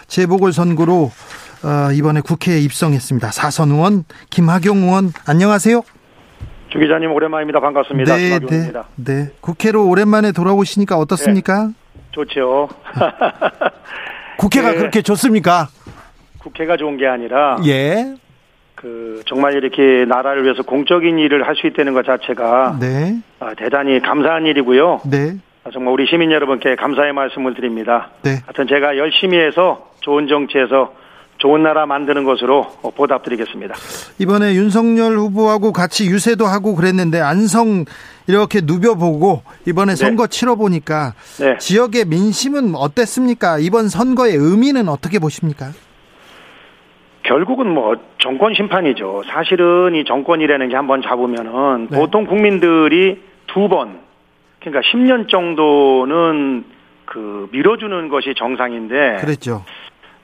[0.08, 1.12] 재보궐선거로
[1.64, 3.32] 어, 이번에 국회에 입성했습니다.
[3.34, 5.84] 사선 의원 김학용 의원 안녕하세요.
[6.70, 7.60] 주 기자님 오랜만입니다.
[7.60, 8.16] 반갑습니다.
[8.16, 8.72] 네, 네.
[8.96, 9.30] 네.
[9.42, 11.70] 국회로 오랜만에 돌아오시니까 어떻습니까?
[12.12, 12.68] 좋죠.
[14.38, 14.78] 국회가 네.
[14.78, 15.68] 그렇게 좋습니까?
[16.40, 18.16] 국회가 좋은 게 아니라 예.
[18.76, 23.18] 그 정말 이렇게 나라를 위해서 공적인 일을 할 수 있다는 것 자체가 네.
[23.40, 25.02] 아, 대단히 감사한 일이고요.
[25.10, 25.38] 네.
[25.64, 28.10] 아, 정말 우리 시민 여러분께 감사의 말씀을 드립니다.
[28.24, 28.42] 네.
[28.46, 30.94] 하여튼 제가 열심히 해서 좋은 정치에서
[31.38, 32.66] 좋은 나라 만드는 것으로
[32.96, 33.76] 보답드리겠습니다.
[34.20, 37.86] 이번에 윤석열 후보하고 같이 유세도 하고 그랬는데 안성
[38.28, 41.58] 이렇게 누벼보고 이번에 선거 치러보니까 네.
[41.58, 43.60] 지역의 민심은 어땠습니까?
[43.60, 45.68] 이번 선거의 의미는 어떻게 보십니까?
[47.24, 49.24] 결국은 뭐 정권 심판이죠.
[49.28, 51.98] 사실은 이 정권이라는 게 한번 잡으면은 네.
[51.98, 54.00] 보통 국민들이 두 번,
[54.60, 56.66] 그러니까 10년 정도는
[57.06, 59.64] 그 밀어주는 것이 정상인데 그랬죠.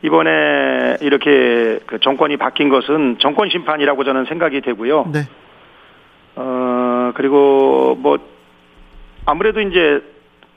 [0.03, 5.09] 이번에 이렇게 그 정권이 바뀐 것은 정권 심판이라고 저는 생각이 되고요.
[5.13, 5.27] 네.
[6.35, 8.17] 어 그리고 뭐
[9.25, 10.01] 아무래도 이제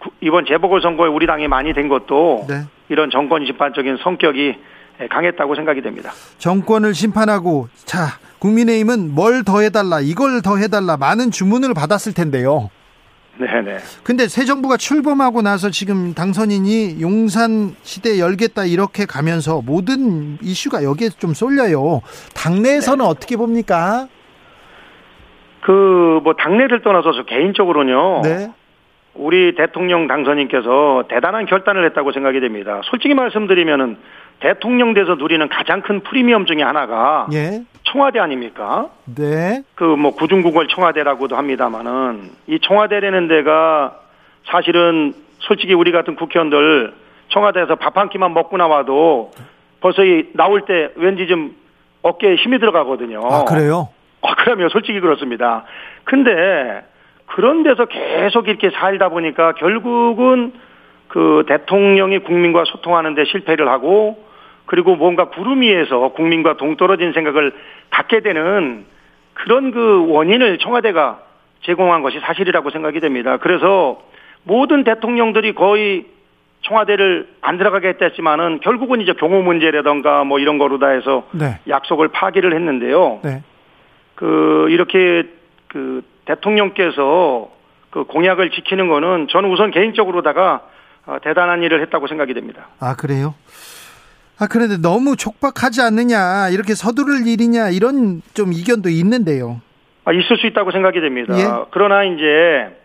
[0.00, 2.62] 구- 이번 재보궐 선거에 우리 당이 많이 된 것도 네.
[2.88, 4.54] 이런 정권 심판적인 성격이
[5.00, 6.10] 예, 강했다고 생각이 됩니다.
[6.38, 12.70] 정권을 심판하고 자 국민의힘은 뭘 더 해달라 이걸 더 해달라 많은 주문을 받았을 텐데요.
[13.38, 13.78] 네네.
[14.02, 21.10] 근데 새 정부가 출범하고 나서 지금 당선인이 용산 시대 열겠다 이렇게 가면서 모든 이슈가 여기에
[21.18, 22.00] 좀 쏠려요.
[22.34, 23.10] 당내에서는 네.
[23.10, 24.08] 어떻게 봅니까?
[25.62, 28.22] 그 뭐 당내를 떠나서 저 개인적으로는요.
[28.22, 28.50] 네.
[29.14, 32.80] 우리 대통령 당선인께서 대단한 결단을 했다고 생각이 됩니다.
[32.84, 33.96] 솔직히 말씀드리면은
[34.40, 37.62] 대통령 돼서 누리는 가장 큰 프리미엄 중에 하나가 예.
[37.84, 38.88] 청와대 아닙니까?
[39.16, 39.62] 네.
[39.74, 43.96] 그 뭐 구중국월 청와대라고도 합니다마는 이 청와대라는 데가
[44.44, 46.92] 사실은 솔직히 우리 같은 국회의원들
[47.28, 49.30] 청와대에서 밥 한 끼만 먹고 나와도
[49.80, 51.54] 벌써 이 나올 때 왠지 좀
[52.02, 53.20] 어깨에 힘이 들어가거든요.
[53.24, 53.88] 아, 그래요?
[54.22, 55.64] 아, 그러면 솔직히 그렇습니다.
[56.04, 56.84] 근데
[57.26, 60.52] 그런 데서 계속 이렇게 살다 보니까 결국은
[61.08, 64.24] 그 대통령이 국민과 소통하는데 실패를 하고
[64.66, 67.52] 그리고 뭔가 구름 위에서 국민과 동떨어진 생각을
[67.90, 68.84] 갖게 되는
[69.34, 71.20] 그런 그 원인을 청와대가
[71.62, 73.36] 제공한 것이 사실이라고 생각이 됩니다.
[73.38, 74.00] 그래서
[74.42, 76.06] 모든 대통령들이 거의
[76.62, 81.58] 청와대를 안 들어가게 했지만은 결국은 이제 경호 문제라던가 뭐 이런 거로 다 해서 네.
[81.68, 83.20] 약속을 파기를 했는데요.
[83.22, 83.42] 네.
[84.14, 85.24] 그 이렇게
[85.68, 87.50] 그 대통령께서
[87.90, 90.62] 그 공약을 지키는 거는 저는 우선 개인적으로다가
[91.06, 92.68] 어, 대단한 일을 했다고 생각이 됩니다.
[92.80, 93.34] 아, 그래요?
[94.38, 99.60] 아, 그런데 너무 촉박하지 않느냐, 이렇게 서두를 일이냐, 이런 좀 이견도 있는데요.
[100.04, 101.34] 아, 있을 수 있다고 생각이 됩니다.
[101.38, 101.44] 예.
[101.70, 102.76] 그러나 이제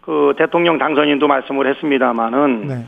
[0.00, 2.84] 그 대통령 당선인도 말씀을 했습니다마는 네.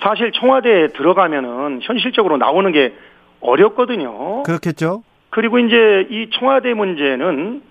[0.00, 2.94] 사실 청와대에 들어가면은 현실적으로 나오는 게
[3.40, 4.42] 어렵거든요.
[4.42, 5.02] 그렇겠죠?
[5.30, 7.62] 그리고 이제 이 청와대 문제는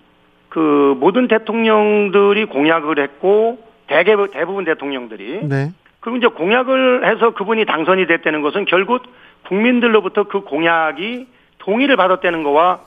[0.49, 5.71] 그 모든 대통령들이 공약을 했고 대개 대부분 대통령들이 네.
[5.99, 9.03] 그리고 이제 공약을 해서 그분이 당선이 됐다는 것은 결국
[9.45, 11.27] 국민들로부터 그 공약이
[11.59, 12.79] 동의를 받았다는 거와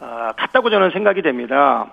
[0.00, 1.86] 아, 같다고 저는 생각이 됩니다.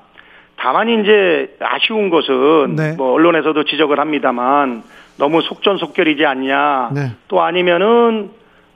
[0.57, 2.95] 다만 이제 아쉬운 것은 네.
[2.95, 4.83] 뭐 언론에서도 지적을 합니다만
[5.17, 6.91] 너무 속전속결이지 않냐.
[6.93, 7.11] 네.
[7.27, 8.31] 또 아니면은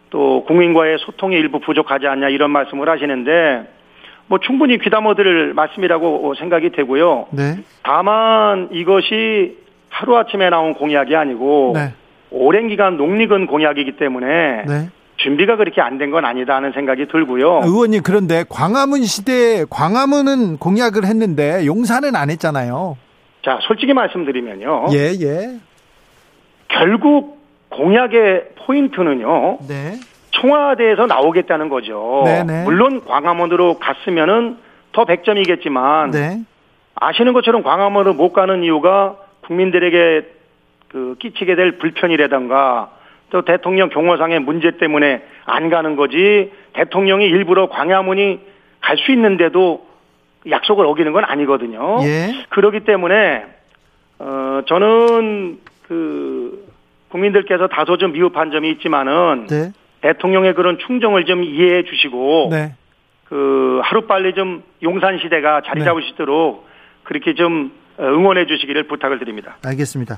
[0.09, 3.69] 또 국민과의 소통이 일부 부족하지 않냐 이런 말씀을 하시는데
[4.27, 7.27] 뭐 충분히 귀담아 들을 말씀이라고 생각이 되고요.
[7.31, 7.57] 네.
[7.83, 9.57] 다만 이것이
[9.89, 11.93] 하루아침에 나온 공약이 아니고 네.
[12.31, 14.89] 오랜 기간 농익은 공약이기 때문에 네.
[15.23, 17.61] 준비가 그렇게 안 된 건 아니다 하는 생각이 들고요.
[17.65, 22.97] 의원님, 그런데 광화문 시대에 광화문은 공약을 했는데 용산은 안 했잖아요.
[23.43, 24.87] 자, 솔직히 말씀드리면요.
[24.93, 25.59] 예, 예.
[26.67, 27.39] 결국
[27.69, 29.59] 공약의 포인트는요.
[29.67, 29.99] 네.
[30.31, 32.21] 청와대에서 나오겠다는 거죠.
[32.25, 32.63] 네네.
[32.63, 34.57] 물론 광화문으로 갔으면은
[34.93, 36.39] 더 100점이겠지만 네.
[36.95, 40.27] 아시는 것처럼 광화문으로 못 가는 이유가 국민들에게
[40.89, 42.91] 그 끼치게 될 불편이라던가
[43.29, 48.39] 또 대통령 경호상의 문제 때문에 안 가는 거지 대통령이 일부러 광화문이
[48.81, 49.87] 갈 수 있는데도
[50.49, 51.99] 약속을 어기는 건 아니거든요.
[52.03, 52.45] 예.
[52.49, 53.45] 그렇기 때문에
[54.19, 56.67] 어 저는 그
[57.09, 59.71] 국민들께서 다소 좀 미흡한 점이 있지만은 네.
[60.01, 62.73] 대통령의 그런 충정을 좀 이해해 주시고 네.
[63.25, 65.85] 그 하루 빨리 좀 용산 시대가 자리 네.
[65.85, 66.67] 잡을 수 있도록
[67.03, 69.57] 그렇게 좀 어, 응원해 주시기를 부탁을 드립니다.
[69.65, 70.17] 알겠습니다.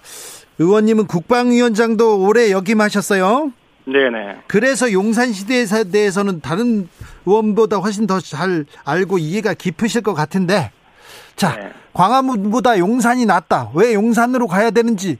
[0.59, 3.51] 의원님은 국방위원장도 오래 역임하셨어요.
[3.85, 4.43] 네네.
[4.47, 6.87] 그래서 용산 시대에 대해서는 다른
[7.25, 10.71] 의원보다 훨씬 더 잘 알고 이해가 깊으실 것 같은데,
[11.35, 11.71] 자, 네.
[11.93, 13.71] 광화문보다 용산이 낫다.
[13.73, 15.17] 왜 용산으로 가야 되는지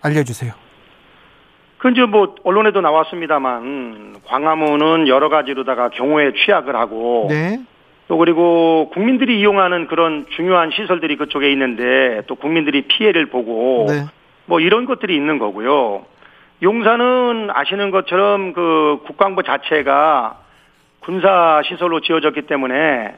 [0.00, 0.52] 알려주세요.
[1.78, 7.60] 그 이제 뭐 언론에도 나왔습니다만 광화문은 여러 가지로다가 경호에 취약을 하고 네,
[8.12, 14.04] 또 그리고 국민들이 이용하는 그런 중요한 시설들이 그쪽에 있는데 또 국민들이 피해를 보고 네,
[14.44, 16.04] 뭐 이런 것들이 있는 거고요.
[16.62, 20.40] 용산은 아시는 것처럼 그 국방부 자체가
[21.00, 23.14] 군사 시설로 지어졌기 때문에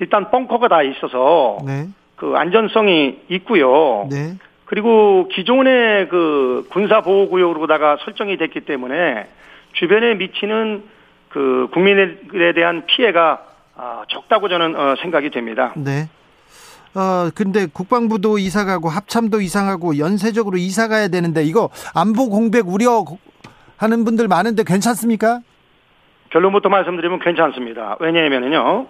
[0.00, 1.86] 일단 벙커가 다 있어서 네,
[2.16, 4.08] 그 안전성이 있고요.
[4.10, 4.34] 네,
[4.64, 9.28] 그리고 기존의 그 군사 보호 구역으로다가 설정이 됐기 때문에
[9.74, 10.82] 주변에 미치는
[11.28, 15.72] 그 국민에 대한 피해가 아, 적다고 저는 어, 생각이 됩니다.
[15.76, 16.08] 네.
[16.94, 22.68] 어, 근데 국방부도 이사 가고 합참도 이사 가고 연쇄적으로 이사 가야 되는데 이거 안보 공백
[22.68, 23.04] 우려
[23.78, 25.40] 하는 분들 많은데 괜찮습니까?
[26.30, 27.96] 결론부터 말씀드리면 괜찮습니다.
[28.00, 28.86] 왜냐하면요,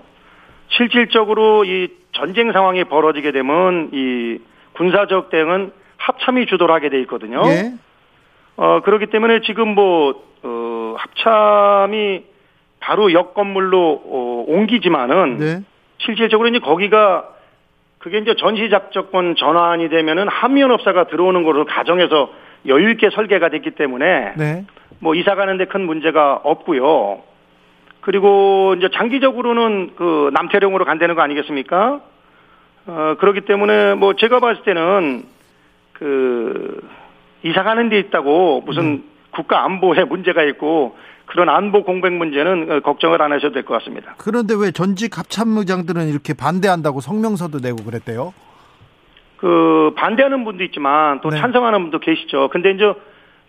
[0.68, 4.38] 실질적으로 이 전쟁 상황이 벌어지게 되면 이
[4.74, 7.42] 군사적 대응은 합참이 주도를 하게 돼 있거든요.
[7.46, 7.72] 예.
[8.56, 12.24] 어, 그렇기 때문에 지금 뭐, 어, 합참이
[12.82, 15.60] 바로 옆 건물로 어, 옮기지만은 네.
[15.98, 17.28] 실질적으로 이제 거기가
[17.98, 22.30] 그게 이제 전시 작전권 전환이 되면은 한미연합사가 들어오는 것으로 가정해서
[22.66, 24.64] 여유 있게 설계가 됐기 때문에 네.
[24.98, 27.22] 뭐 이사 가는데 큰 문제가 없고요.
[28.00, 32.00] 그리고 이제 장기적으로는 그 남태령으로 간다는 거 아니겠습니까?
[32.86, 35.24] 어, 그렇기 때문에 뭐 제가 봤을 때는
[35.92, 36.82] 그
[37.44, 40.96] 이사 가는 데 있다고 무슨 국가 안보에 문제가 있고
[41.32, 44.14] 그런 안보 공백 문제는 어, 걱정을 안 하셔도 될 것 같습니다.
[44.18, 48.34] 그런데 왜 전직 합참의장들은 이렇게 반대한다고 성명서도 내고 그랬대요?
[49.38, 51.38] 그 반대하는 분도 있지만 또 네.
[51.38, 52.48] 찬성하는 분도 계시죠.
[52.52, 52.92] 근데 이제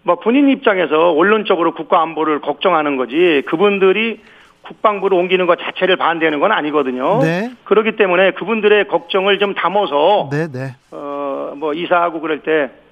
[0.04, 4.22] 뭐 본인 입장에서 원론적으로 국가 안보를 걱정하는 거지 그분들이
[4.62, 7.20] 국방부로 옮기는 것 자체를 반대하는 건 아니거든요.
[7.22, 7.52] 네.
[7.66, 10.76] 그렇기 때문에 그분들의 걱정을 좀 담아서 네, 네.
[10.92, 12.83] 어뭐 이사하고 그럴 때 어,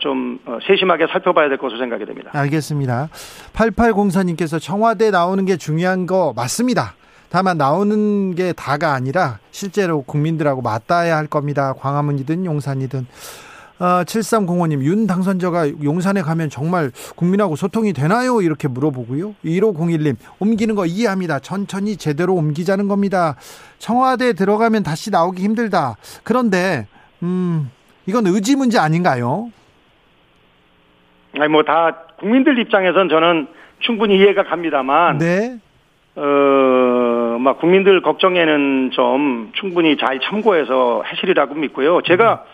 [0.00, 2.30] 좀 어, 세심하게 살펴봐야 될 것으로 생각이 됩니다.
[2.32, 3.08] 알겠습니다.
[3.54, 6.94] 8804님께서 청와대 나오는 게 중요한 거 맞습니다.
[7.30, 11.74] 다만 나오는 게 다가 아니라 실제로 국민들하고 맞닿아야 할 겁니다.
[11.74, 13.06] 광화문이든 용산이든.
[13.80, 18.40] 어, 7305님, 윤 당선자가 용산에 가면 정말 국민하고 소통이 되나요?
[18.40, 19.36] 이렇게 물어보고요.
[19.44, 21.38] 1501님, 옮기는 거 이해합니다.
[21.38, 23.36] 천천히 제대로 옮기자는 겁니다.
[23.78, 25.96] 청와대 들어가면 다시 나오기 힘들다.
[26.24, 26.88] 그런데,
[27.22, 27.70] 음,
[28.06, 29.52] 이건 의지 문제 아닌가요?
[31.36, 33.46] 아니 뭐 다 국민들 입장에선 저는
[33.80, 35.58] 충분히 이해가 갑니다만 네.
[36.16, 42.02] 어, 막 국민들 걱정에는 좀 충분히 잘 참고해서 하시리라고 믿고요.
[42.02, 42.44] 제가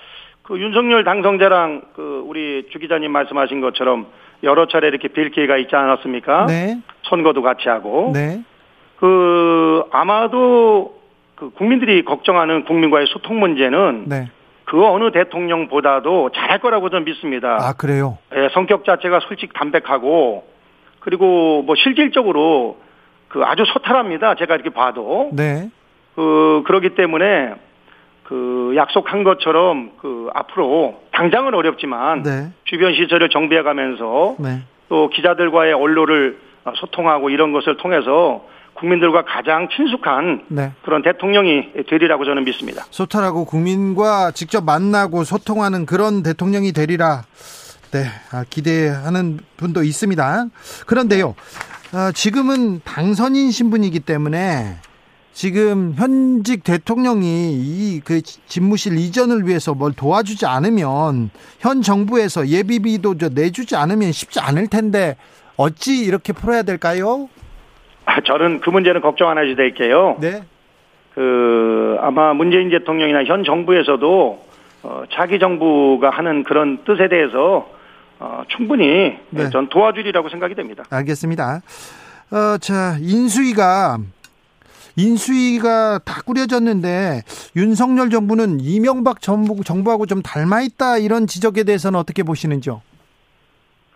[0.42, 4.06] 그 윤석열 당선자랑 그 우리 주 기자님 말씀하신 것처럼
[4.42, 6.46] 여러 차례 이렇게 뵐 기회가 있지 않았습니까?
[6.46, 6.78] 네.
[7.04, 8.10] 선거도 같이 하고.
[8.12, 8.42] 네.
[8.98, 11.00] 그 아마도
[11.34, 14.28] 그 국민들이 걱정하는 국민과의 소통 문제는 네.
[14.64, 17.58] 그 어느 대통령보다도 잘할 거라고 저는 믿습니다.
[17.60, 18.18] 아, 그래요?
[18.34, 20.44] 예, 성격 자체가 솔직 담백하고
[21.00, 22.78] 그리고 뭐 실질적으로
[23.28, 24.36] 그 아주 소탈합니다.
[24.36, 25.68] 제가 이렇게 봐도 네.
[26.14, 27.54] 그 그러기 때문에
[28.24, 32.52] 그 약속한 것처럼 그 앞으로 당장은 어렵지만 네.
[32.64, 34.60] 주변 시설을 정비해 가면서 네.
[34.88, 36.38] 또 기자들과의 언로를
[36.76, 38.46] 소통하고 이런 것을 통해서
[38.84, 40.72] 국민들과 가장 친숙한 네.
[40.84, 42.84] 그런 대통령이 되리라고 저는 믿습니다.
[42.90, 47.24] 소탈하고 국민과 직접 만나고 소통하는 그런 대통령이 되리라.
[47.92, 50.46] 네, 아, 기대하는 분도 있습니다.
[50.86, 51.34] 그런데요,
[51.92, 54.76] 아, 지금은 당선인 신분이기 때문에
[55.32, 63.28] 지금 현직 대통령이 이 그 집무실 이전을 위해서 뭘 도와주지 않으면 현 정부에서 예비비도 저
[63.30, 65.16] 내주지 않으면 쉽지 않을 텐데
[65.56, 67.28] 어찌 이렇게 풀어야 될까요?
[68.04, 70.16] 아, 저는 그 문제는 걱정 안 하셔도 될게요.
[70.20, 70.42] 네,
[71.14, 74.44] 그 아마 문재인 대통령이나 현 정부에서도
[74.82, 77.68] 어, 자기 정부가 하는 그런 뜻에 대해서
[78.18, 79.50] 어, 충분히 네.
[79.50, 80.84] 전 도와주리라고 생각이 됩니다.
[80.90, 81.62] 알겠습니다.
[82.30, 83.98] 어, 자, 인수위가
[84.96, 87.22] 인수위가 다 꾸려졌는데
[87.56, 92.80] 윤석열 정부는 이명박 정부, 정부하고 좀 닮아 있다 이런 지적에 대해서는 어떻게 보시는지요?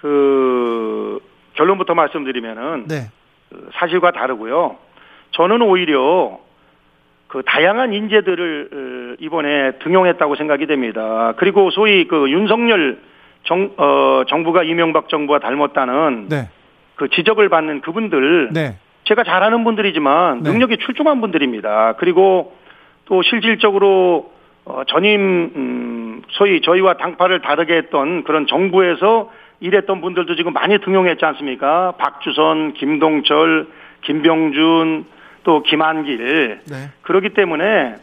[0.01, 1.19] 그
[1.55, 3.11] 결론부터 말씀드리면은 네.
[3.51, 4.77] 그 사실과 다르고요.
[5.33, 6.39] 저는 오히려
[7.29, 11.35] 그 다양한 인재들을 어, 이번에 등용했다고 생각이 됩니다.
[11.37, 12.99] 그리고 소위 그 윤석열
[13.45, 16.49] 정, 어, 정부가 이명박 정부와 닮았다는 네.
[16.97, 18.77] 그 지적을 받는 그분들 네.
[19.05, 20.51] 제가 잘 아는 분들이지만 네.
[20.51, 21.95] 능력이 출중한 분들입니다.
[21.99, 22.57] 그리고
[23.07, 24.33] 또 실질적으로
[24.65, 25.21] 어, 전임
[25.55, 29.31] 음, 소위 저희와 당파를 다르게 했던 그런 정부에서
[29.61, 31.93] 일했던 분들도 지금 많이 등용했지 않습니까?
[31.99, 33.67] 박주선, 김동철,
[34.03, 35.05] 김병준,
[35.45, 36.61] 또 김한길.
[36.67, 36.91] 네.
[37.03, 37.97] 그렇기 때문에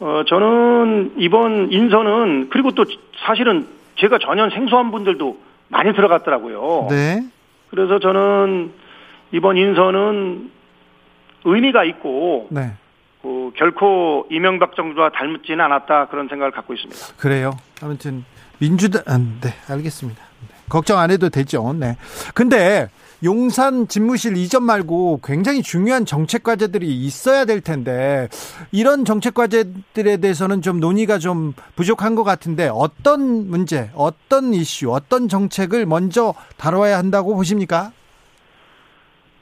[0.00, 2.84] 어 저는 이번 인선은 그리고 또
[3.26, 5.38] 사실은 제가 전혀 생소한 분들도
[5.68, 6.86] 많이 들어갔더라고요.
[6.90, 7.22] 네.
[7.70, 8.72] 그래서 저는
[9.32, 10.50] 이번 인선은
[11.44, 12.72] 의미가 있고 네.
[13.22, 17.16] 그 결코 이명박 정부와 닮지는 않았다 그런 생각을 갖고 있습니다.
[17.18, 17.52] 그래요.
[17.82, 18.24] 아무튼
[18.58, 20.27] 민주당 아, 네, 알겠습니다.
[20.68, 20.70] 네.
[20.70, 21.74] 걱정 안 해도 되죠.
[21.78, 21.96] 네.
[22.34, 22.88] 근데
[23.24, 28.28] 용산 집무실 이전 말고 굉장히 중요한 정책 과제들이 있어야 될 텐데
[28.70, 35.26] 이런 정책 과제들에 대해서는 좀 논의가 좀 부족한 것 같은데 어떤 문제, 어떤 이슈, 어떤
[35.28, 37.90] 정책을 먼저 다뤄야 한다고 보십니까?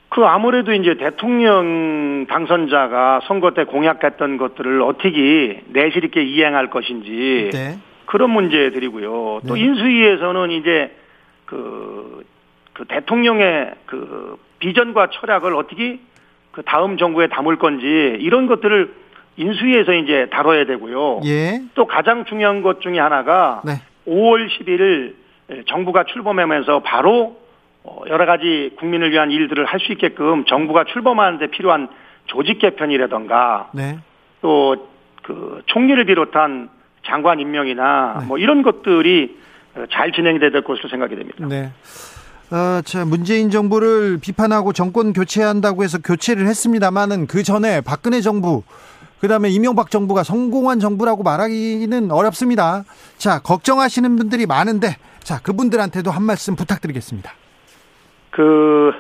[0.09, 7.79] 그 아무래도 이제 대통령 당선자가 선거 때 공약했던 것들을 어떻게 내실 있게 이행할 것인지 네.
[8.07, 9.41] 그런 문제들이고요.
[9.47, 9.61] 또 네.
[9.61, 10.97] 인수위에서는 이제
[11.47, 12.25] 그,
[12.73, 16.01] 그 대통령의 그 비전과 철학을 어떻게
[16.53, 17.87] 그 다음 정부에 담을 건지
[18.21, 18.95] 이런 것들을
[19.37, 21.21] 인수위에서 이제 다뤄야 되고요.
[21.25, 21.63] 예.
[21.75, 23.73] 또 가장 중요한 것 중에 하나가 네.
[24.07, 25.15] 5월 11일
[25.69, 27.37] 정부가 출범하면서 바로
[27.85, 31.89] 어, 여러 가지 국민을 위한 일들을 할 수 있게끔 정부가 출범하는데 필요한
[32.25, 33.99] 조직 개편이라던가 네.
[34.41, 36.69] 또그 총리를 비롯한
[37.05, 38.27] 장관 임명이나 네.
[38.27, 39.37] 뭐 이런 것들이
[39.91, 41.47] 잘 진행이 될 것으로 생각이 됩니다.
[41.47, 41.73] 네.
[42.51, 48.63] 어, 자, 문재인 정부를 비판하고 정권 교체한다고 해서 교체를 했습니다만은 그 전에 박근혜 정부,
[49.21, 52.85] 그 다음에 이명박 정부가 성공한 정부라고 말하기는 어렵습니다.
[53.19, 57.33] 자, 걱정하시는 분들이 많은데, 자, 그분들한테도 한 말씀 부탁드리겠습니다.
[58.31, 58.93] 그,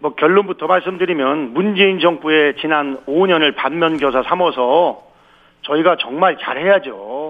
[0.00, 5.02] 뭐 결론부터 말씀드리면 문재인 정부의 지난 5년을 반면교사 삼아서
[5.62, 7.23] 저희가 정말 잘해야죠.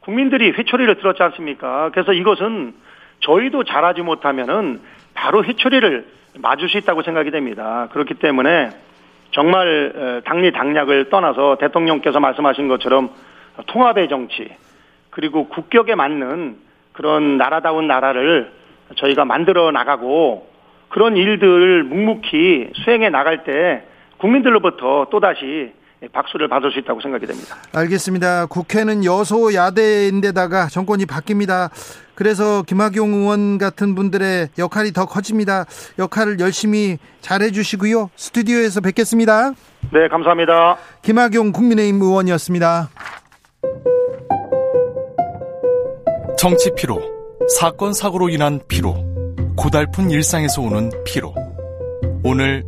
[0.00, 1.90] 국민들이 회초리를 들었지 않습니까?
[1.92, 2.74] 그래서 이것은
[3.20, 4.80] 저희도 잘하지 못하면은
[5.14, 6.06] 바로 회초리를
[6.38, 7.88] 맞을 수 있다고 생각이 됩니다.
[7.92, 8.70] 그렇기 때문에
[9.32, 13.10] 정말 당리 당략을 떠나서 대통령께서 말씀하신 것처럼
[13.66, 14.48] 통합의 정치
[15.10, 16.56] 그리고 국격에 맞는
[16.92, 18.50] 그런 나라다운 나라를
[18.96, 20.48] 저희가 만들어 나가고
[20.88, 23.84] 그런 일들 묵묵히 수행해 나갈 때
[24.18, 25.72] 국민들로부터 또다시
[26.08, 27.56] 박수를 받을 수 있다고 생각이 됩니다.
[27.72, 28.46] 알겠습니다.
[28.46, 31.70] 국회는 여소야대인데다가 정권이 바뀝니다.
[32.14, 35.64] 그래서 김학용 의원 같은 분들의 역할이 더 커집니다.
[35.98, 38.10] 역할을 열심히 잘 해 주시고요.
[38.16, 39.52] 스튜디오에서 뵙겠습니다.
[39.92, 40.76] 네, 감사합니다.
[41.02, 42.90] 김학용 국민의힘 의원이었습니다.
[46.38, 47.00] 정치 피로,
[47.58, 48.94] 사건 사고로 인한 피로,
[49.56, 51.34] 고달픈 일상에서 오는 피로.
[52.24, 52.64] 오늘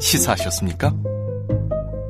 [0.00, 0.92] 시사하셨습니까?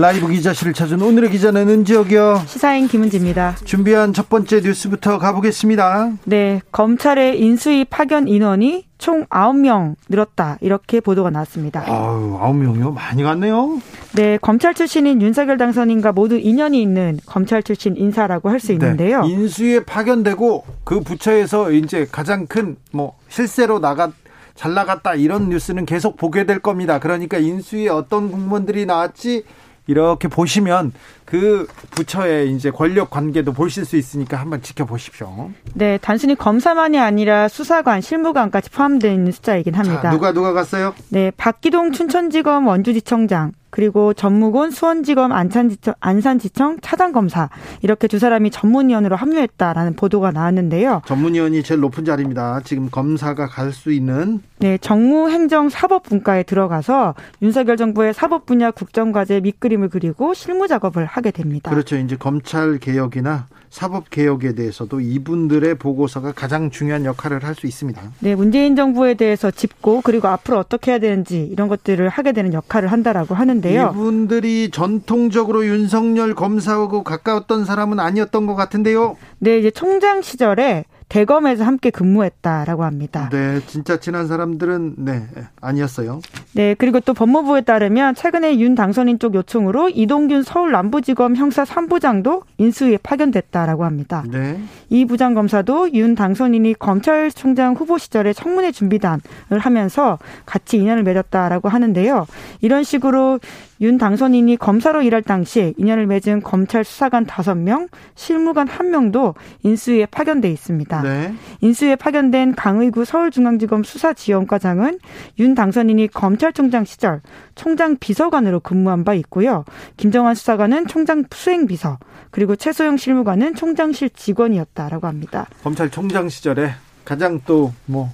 [0.00, 2.44] 라이브 기자실을 찾은 오늘의 기자는 은지혁이요.
[2.46, 3.56] 시사인 김은지입니다.
[3.66, 6.12] 준비한 첫 번째 뉴스부터 가보겠습니다.
[6.24, 10.56] 네, 검찰의 인수위 파견 인원이 총 9명 늘었다.
[10.62, 11.82] 이렇게 보도가 나왔습니다.
[11.86, 12.94] 아유, 9명이요?
[12.94, 13.78] 많이 갔네요.
[14.14, 19.20] 네, 검찰 출신인 윤석열 당선인과 모두 인연이 있는 검찰 출신 인사라고 할 수 있는데요.
[19.22, 24.12] 네, 인수위에 파견되고 그 부처에서 이제 가장 큰 뭐 실세로 나갔
[24.54, 26.98] 잘 나갔다 이런 뉴스는 계속 보게 될 겁니다.
[27.00, 29.44] 그러니까 인수위에 어떤 공무원들이 나왔지
[29.90, 30.92] 이렇게 보시면
[31.30, 35.50] 그 부처의 이제 권력 관계도 보실 수 있으니까 한번 지켜보십시오.
[35.74, 40.02] 네, 단순히 검사만이 아니라 수사관, 실무관까지 포함되어 있는 숫자이긴 합니다.
[40.02, 40.92] 자, 누가 누가 갔어요?
[41.10, 47.48] 네, 박기동 춘천지검 원주지청장, 그리고 전무곤 수원지검 안산지청, 안산지청 차장검사
[47.82, 51.02] 이렇게 두 사람이 전문위원으로 합류했다라는 보도가 나왔는데요.
[51.06, 52.60] 전문위원이 제일 높은 자리입니다.
[52.64, 60.34] 지금 검사가 갈 수 있는 네, 정무행정사법분과에 들어가서 윤석열 정부의 사법 분야 국정과제 밑그림을 그리고
[60.34, 61.70] 실무 작업을 하게 됩니다.
[61.70, 61.96] 그렇죠.
[61.96, 68.00] 이제 검찰 개혁이나 사법 개혁에 대해서도 이분들의 보고서가 가장 중요한 역할을 할 수 있습니다.
[68.20, 72.90] 네, 문재인 정부에 대해서 짚고 그리고 앞으로 어떻게 해야 되는지 이런 것들을 하게 되는 역할을
[72.90, 73.90] 한다라고 하는데요.
[73.92, 79.16] 이분들이 전통적으로 윤석열 검사하고 가까웠던 사람은 아니었던 것 같은데요.
[79.38, 83.28] 네, 이제 총장 시절에 대검에서 함께 근무했다라고 합니다.
[83.30, 85.26] 네, 진짜 친한 사람들은 네
[85.60, 86.20] 아니었어요.
[86.52, 92.44] 네, 그리고 또 법무부에 따르면 최근에 윤 당선인 쪽 요청으로 이동균 서울 남부지검 형사 3부장도
[92.58, 94.24] 인수위에 파견됐다라고 합니다.
[94.30, 94.60] 네.
[94.88, 99.20] 이 부장 검사도 윤 당선인이 검찰총장 후보 시절에 청문회 준비단을
[99.58, 102.26] 하면서 같이 인연을 맺었다라고 하는데요.
[102.60, 103.40] 이런 식으로
[103.80, 110.99] 윤 당선인이 검사로 일할 당시 인연을 맺은 검찰 수사관 5명, 실무관 1명도 인수위에 파견돼 있습니다.
[111.02, 111.34] 네.
[111.60, 114.98] 인수위에 파견된 강의구 서울중앙지검 수사지원과장은
[115.38, 117.20] 윤 당선인이 검찰총장 시절
[117.54, 119.64] 총장 비서관으로 근무한 바 있고요.
[119.96, 121.98] 김정환 수사관은 총장 수행비서,
[122.30, 125.46] 그리고 최소영 실무관은 총장실 직원이었다라고 합니다.
[125.62, 126.72] 검찰총장 시절에
[127.04, 128.10] 가장 또 뭐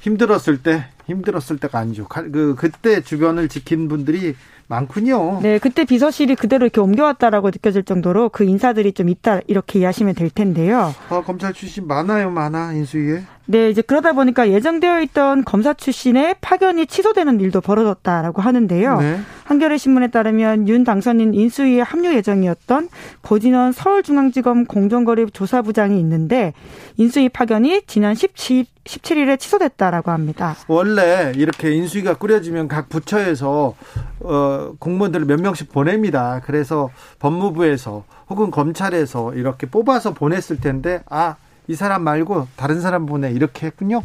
[0.00, 2.06] 힘들었을 때 힘들었을 때가 아니죠.
[2.06, 4.36] 그 그때 주변을 지킨 분들이
[4.68, 5.40] 많군요.
[5.42, 10.30] 네, 그때 비서실이 그대로 이렇게 옮겨왔다라고 느껴질 정도로 그 인사들이 좀 있다 이렇게 이해하시면 될
[10.30, 10.94] 텐데요.
[11.08, 13.22] 아, 검찰 출신 많아요, 많아 인수위에.
[13.48, 18.98] 네, 이제 그러다 보니까 예정되어 있던 검사 출신의 파견이 취소되는 일도 벌어졌다라고 하는데요.
[18.98, 19.20] 네.
[19.44, 22.88] 한겨레 신문에 따르면 윤 당선인 인수위에 합류 예정이었던
[23.22, 26.52] 고진원 서울중앙지검 공정거래 조사부장이 있는데
[26.96, 30.56] 인수위 파견이 지난 17, 17일에 취소됐다라고 합니다.
[30.66, 33.74] 원래 이렇게 인수위가 꾸려지면 각 부처에서
[34.20, 36.40] 어, 공무원들을 몇 명씩 보냅니다.
[36.44, 36.90] 그래서
[37.20, 41.36] 법무부에서 혹은 검찰에서 이렇게 뽑아서 보냈을 텐데 아
[41.68, 44.02] 이 사람 말고 다른 사람 보내 이렇게 했군요.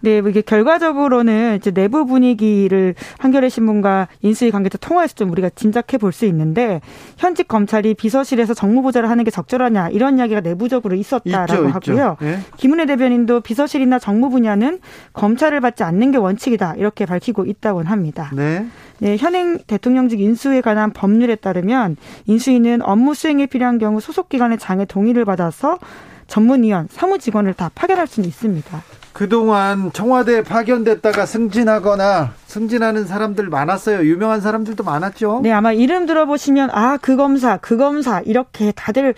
[0.00, 5.96] 네, 뭐 이게 결과적으로는 이제 내부 분위기를 한겨레 신문과 인수위 관계자 통화해서 좀 우리가 짐작해
[5.96, 6.80] 볼 수 있는데
[7.16, 12.16] 현직 검찰이 비서실에서 정무보좌를 하는 게 적절하냐 이런 이야기가 내부적으로 있었다라고 있죠, 하고요.
[12.16, 12.16] 있죠.
[12.22, 12.38] 예.
[12.56, 14.80] 김은혜 대변인도 비서실이나 정무 분야는
[15.12, 18.30] 검찰을 받지 않는 게 원칙이다 이렇게 밝히고 있다고는 합니다.
[18.34, 18.66] 네.
[18.98, 21.96] 네, 현행 대통령직 인수에 관한 법률에 따르면
[22.26, 25.78] 인수위는 업무 수행에 필요한 경우 소속 기관의 장의 동의를 받아서
[26.26, 28.82] 전문위원, 사무직원을 다 파견할 수는 있습니다.
[29.12, 34.04] 그동안 청와대에 파견됐다가 승진하거나 승진하는 사람들 많았어요.
[34.04, 35.40] 유명한 사람들도 많았죠.
[35.42, 39.14] 네, 아마 이름 들어보시면 아, 그 검사, 그 검사 이렇게 다들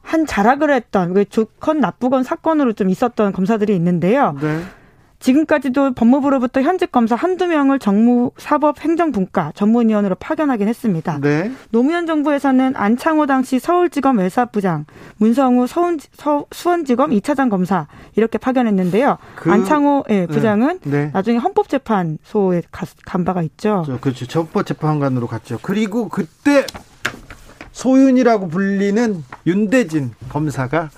[0.00, 4.36] 한 자락을 했던 그 좋건 나쁘건 사건으로 좀 있었던 검사들이 있는데요.
[4.40, 4.62] 네.
[5.22, 11.18] 지금까지도 법무부로부터 현직 검사 한두 명을 정무 사법 행정분과 전문위원으로 파견하긴 했습니다.
[11.20, 11.52] 네.
[11.70, 14.84] 노무현 정부에서는 안창호 당시 서울지검 외사부장,
[15.18, 17.86] 문성우 서운, 서, 수원지검 2차장 검사
[18.16, 19.16] 이렇게 파견했는데요.
[19.36, 21.10] 그- 안창호 예, 부장은 네.
[21.12, 23.84] 나중에 헌법재판소에 가- 간 바가 있죠.
[23.86, 24.26] 저, 그렇죠.
[24.26, 25.58] 적법재판관으로 갔죠.
[25.62, 26.66] 그리고 그때
[27.70, 30.90] 소윤이라고 불리는 윤대진 검사가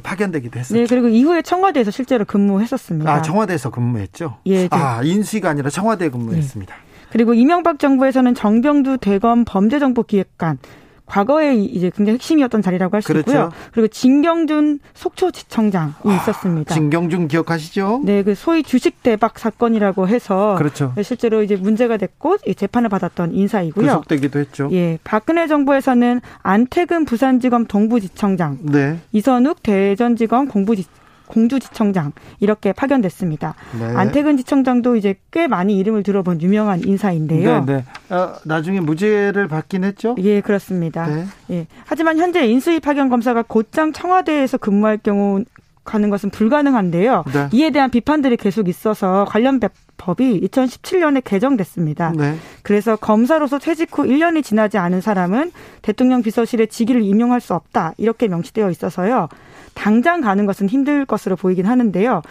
[0.00, 0.80] 파견되기도 했었죠.
[0.80, 3.12] 네, 그리고 이후에 청와대에서 실제로 근무했었습니다.
[3.12, 4.38] 아, 청와대에서 근무했죠?
[4.46, 4.68] 예, 네.
[4.70, 6.74] 아, 인수위가 아니라 청와대에 근무했습니다.
[7.10, 10.58] 그리고 이명박 정부에서는 정병두 대검 범죄정보기획관
[11.06, 13.30] 과거에 이제 굉장히 핵심이었던 자리라고 할수 그렇죠.
[13.30, 13.50] 있고요.
[13.72, 16.74] 그리고 진경준 속초지청장이 있었습니다.
[16.74, 18.02] 진경준 기억하시죠?
[18.04, 20.92] 네, 그 소위 주식 대박 사건이라고 해서 그렇죠.
[21.02, 23.86] 실제로 이제 문제가 됐고 이 재판을 받았던 인사이고요.
[23.86, 24.68] 구속되기도 했죠.
[24.72, 28.98] 예, 박근혜 정부에서는 안태근 부산지검 동부지청장, 네.
[29.12, 30.84] 이선욱 대전지검 공부지
[31.32, 33.54] 공주지청장 이렇게 파견됐습니다.
[33.78, 33.96] 네.
[33.96, 37.64] 안태근 지청장도 이제 꽤 많이 이름을 들어본 유명한 인사인데요.
[37.64, 37.84] 네, 네.
[38.10, 40.14] 아, 나중에 무죄를 받긴 했죠?
[40.18, 41.06] 예, 그렇습니다.
[41.06, 41.24] 네.
[41.50, 41.66] 예.
[41.86, 45.42] 하지만 현재 인수위 파견 검사가 곧장 청와대에서 근무할 경우
[45.84, 47.24] 가는 것은 불가능한데요.
[47.32, 47.48] 네.
[47.52, 52.12] 이에 대한 비판들이 계속 있어서 관련 법- 법이 2017년에 개정됐습니다.
[52.16, 52.34] 네.
[52.62, 55.52] 그래서 검사로서 퇴직 후 1년이 지나지 않은 사람은
[55.82, 57.92] 대통령 비서실에 직위를 임용할 수 없다.
[57.98, 59.28] 이렇게 명시되어 있어서요.
[59.74, 62.22] 당장 가는 것은 힘들 것으로 보이긴 하는데요.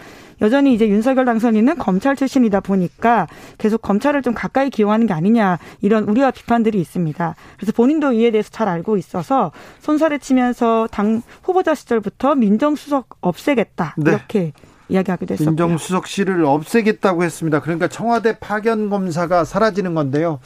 [0.42, 3.28] 여전히 이제 윤석열 당선인은 검찰 출신이다 보니까
[3.58, 7.36] 계속 검찰을 좀 가까이 기용하는 게 아니냐 이런 우려와 비판들이 있습니다.
[7.58, 14.12] 그래서 본인도 이에 대해서 잘 알고 있어서 손살에 치면서 당 후보자 시절부터 민정수석 없애겠다 네.
[14.12, 14.52] 이렇게
[14.90, 15.52] 이야기하기도 했었고요.
[15.52, 17.62] 민정수석실을 없애겠다고 했습니다.
[17.62, 20.40] 그러니까 청와대 파견 검사가 사라지는 건데요.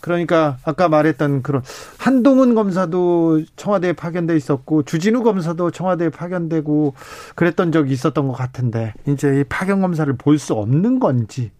[0.00, 1.62] 그러니까 아까 말했던 그런
[1.98, 6.94] 한동훈 검사도 청와대에 파견돼 있었고 주진우 검사도 청와대에 파견되고
[7.34, 11.50] 그랬던 적이 있었던 것 같은데 이제 이 파견 검사를 볼 수 없는 건지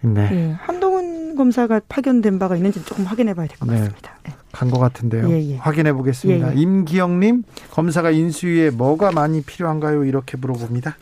[0.00, 0.28] 네.
[0.32, 3.78] 예, 한동훈 검사가 파견된 바가 있는지 조금 확인해 봐야 될것 네.
[3.78, 4.12] 같습니다.
[4.28, 4.32] 예.
[4.52, 5.28] 간것 같은데요.
[5.30, 5.56] 예, 예.
[5.56, 6.52] 확인해 보겠습니다.
[6.52, 6.60] 예, 예.
[6.60, 7.42] 임기영님
[7.72, 10.04] 검사가 인수위에 뭐가 많이 필요한가요?
[10.04, 10.96] 이렇게 물어봅니다.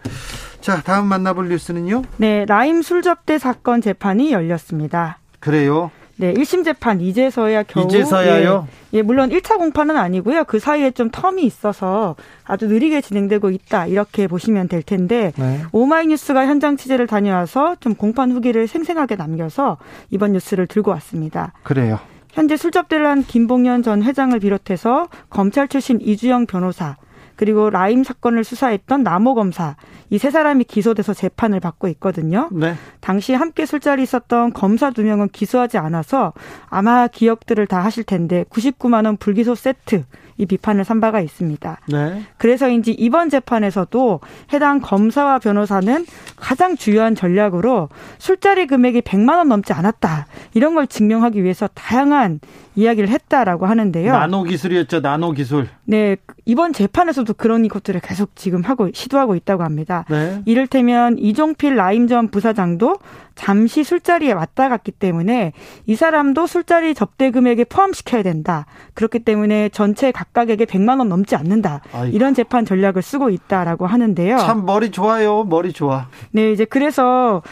[0.62, 2.02] 자 다음 만나볼 뉴스는요.
[2.16, 5.18] 네, 라임 술접대 사건 재판이 열렸습니다.
[5.40, 5.90] 그래요.
[6.22, 8.68] 네, 1심 재판 이제서야 겨우 이제서야요?
[8.94, 10.44] 예, 예, 물론 1차 공판은 아니고요.
[10.44, 13.88] 그 사이에 좀 텀이 있어서 아주 느리게 진행되고 있다.
[13.88, 15.62] 이렇게 보시면 될 텐데 네.
[15.72, 19.78] 오마이뉴스가 현장 취재를 다녀와서 좀 공판 후기를 생생하게 남겨서
[20.10, 21.54] 이번 뉴스를 들고 왔습니다.
[21.64, 21.98] 그래요.
[22.30, 26.98] 현재 술접대를 한 김봉현 전 회장을 비롯해서 검찰 출신 이주영 변호사
[27.36, 29.76] 그리고 라임 사건을 수사했던 남호 검사
[30.10, 32.48] 이 세 사람이 기소돼서 재판을 받고 있거든요.
[32.52, 32.74] 네.
[33.00, 36.32] 당시 함께 술자리 있었던 검사 두 명은 기소하지 않아서
[36.68, 40.04] 아마 기억들을 다 하실 텐데 99만 원 불기소 세트
[40.38, 41.78] 이 비판을 산 바가 있습니다.
[41.88, 42.22] 네.
[42.38, 44.20] 그래서인지 이번 재판에서도
[44.52, 46.06] 해당 검사와 변호사는
[46.36, 47.88] 가장 주요한 전략으로
[48.18, 50.26] 술자리 금액이 100만 원 넘지 않았다.
[50.54, 52.40] 이런 걸 증명하기 위해서 다양한
[52.74, 54.12] 이야기를 했다라고 하는데요.
[54.12, 55.00] 나노 기술이었죠.
[55.00, 55.68] 나노 기술.
[55.84, 60.04] 네, 이번 재판에서도 그런 것들을 계속 지금 하고 시도하고 있다고 합니다.
[60.08, 60.42] 네.
[60.46, 62.96] 이를테면 이종필 라임 전 부사장도
[63.34, 65.52] 잠시 술자리에 왔다 갔기 때문에
[65.86, 68.66] 이 사람도 술자리 접대 금액에 포함시켜야 된다.
[68.94, 71.80] 그렇기 때문에 전체 각각에게 100만 원 넘지 않는다.
[71.92, 72.14] 아이고.
[72.14, 74.38] 이런 재판 전략을 쓰고 있다라고 하는데요.
[74.38, 75.44] 참 머리 좋아요.
[75.44, 76.08] 머리 좋아.
[76.30, 77.42] 네, 이제 그래서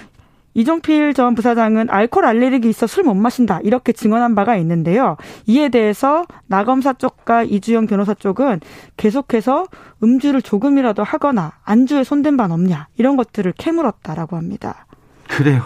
[0.54, 5.16] 이종필 전 부사장은 알코올 알레르기 있어 술 못 마신다 이렇게 증언한 바가 있는데요.
[5.46, 8.60] 이에 대해서 나검사 쪽과 이주영 변호사 쪽은
[8.96, 9.66] 계속해서
[10.02, 14.86] 음주를 조금이라도 하거나 안주에 손댄 바 없냐 이런 것들을 캐물었다라고 합니다.
[15.28, 15.62] 그래요.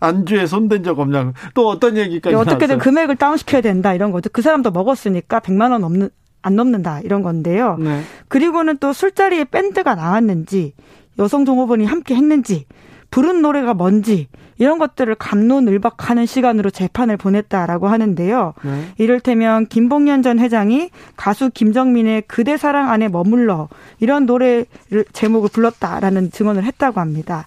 [0.00, 1.32] 안주에 손댄 적 없냐고.
[1.54, 2.78] 또 어떤 얘기까지 어떻게든 나왔어요?
[2.78, 4.30] 금액을 다운시켜야 된다 이런 거죠.
[4.32, 6.10] 그 사람도 먹었으니까 100만 원 넘는
[6.42, 7.76] 안 넘는다 이런 건데요.
[7.78, 8.02] 네.
[8.26, 10.74] 그리고는 또 술자리에 밴드가 나왔는지
[11.20, 12.66] 여성 종업원이 함께 했는지
[13.12, 14.26] 부른 노래가 뭔지
[14.58, 18.54] 이런 것들을 감론을박하는 시간으로 재판을 보냈다라고 하는데요.
[18.64, 18.84] 네.
[18.98, 23.68] 이를테면 김봉현 전 회장이 가수 김정민의 그대 사랑 안에 머물러
[24.00, 24.66] 이런 노래를
[25.12, 27.46] 제목을 불렀다라는 증언을 했다고 합니다.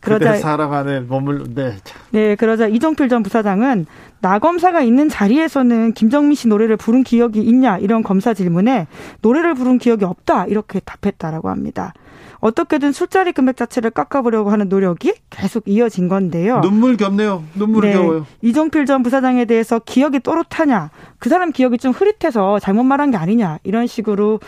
[0.00, 1.76] 그대 사랑 안에 머물러 네.
[2.10, 3.86] 네, 그러자 이종필 전 부사장은
[4.20, 8.88] 나 검사가 있는 자리에서는 김정민 씨 노래를 부른 기억이 있냐 이런 검사 질문에
[9.22, 11.92] 노래를 부른 기억이 없다 이렇게 답했다라고 합니다.
[12.40, 16.60] 어떻게든 술자리 금액 자체를 깎아보려고 하는 노력이 계속 이어진 건데요.
[16.60, 17.44] 눈물 겹네요.
[17.54, 18.26] 눈물이 네, 겨워요.
[18.42, 23.58] 이종필 전 부사장에 대해서 기억이 또렷하냐, 그 사람 기억이 좀 흐릿해서 잘못 말한 게 아니냐
[23.64, 24.40] 이런 식으로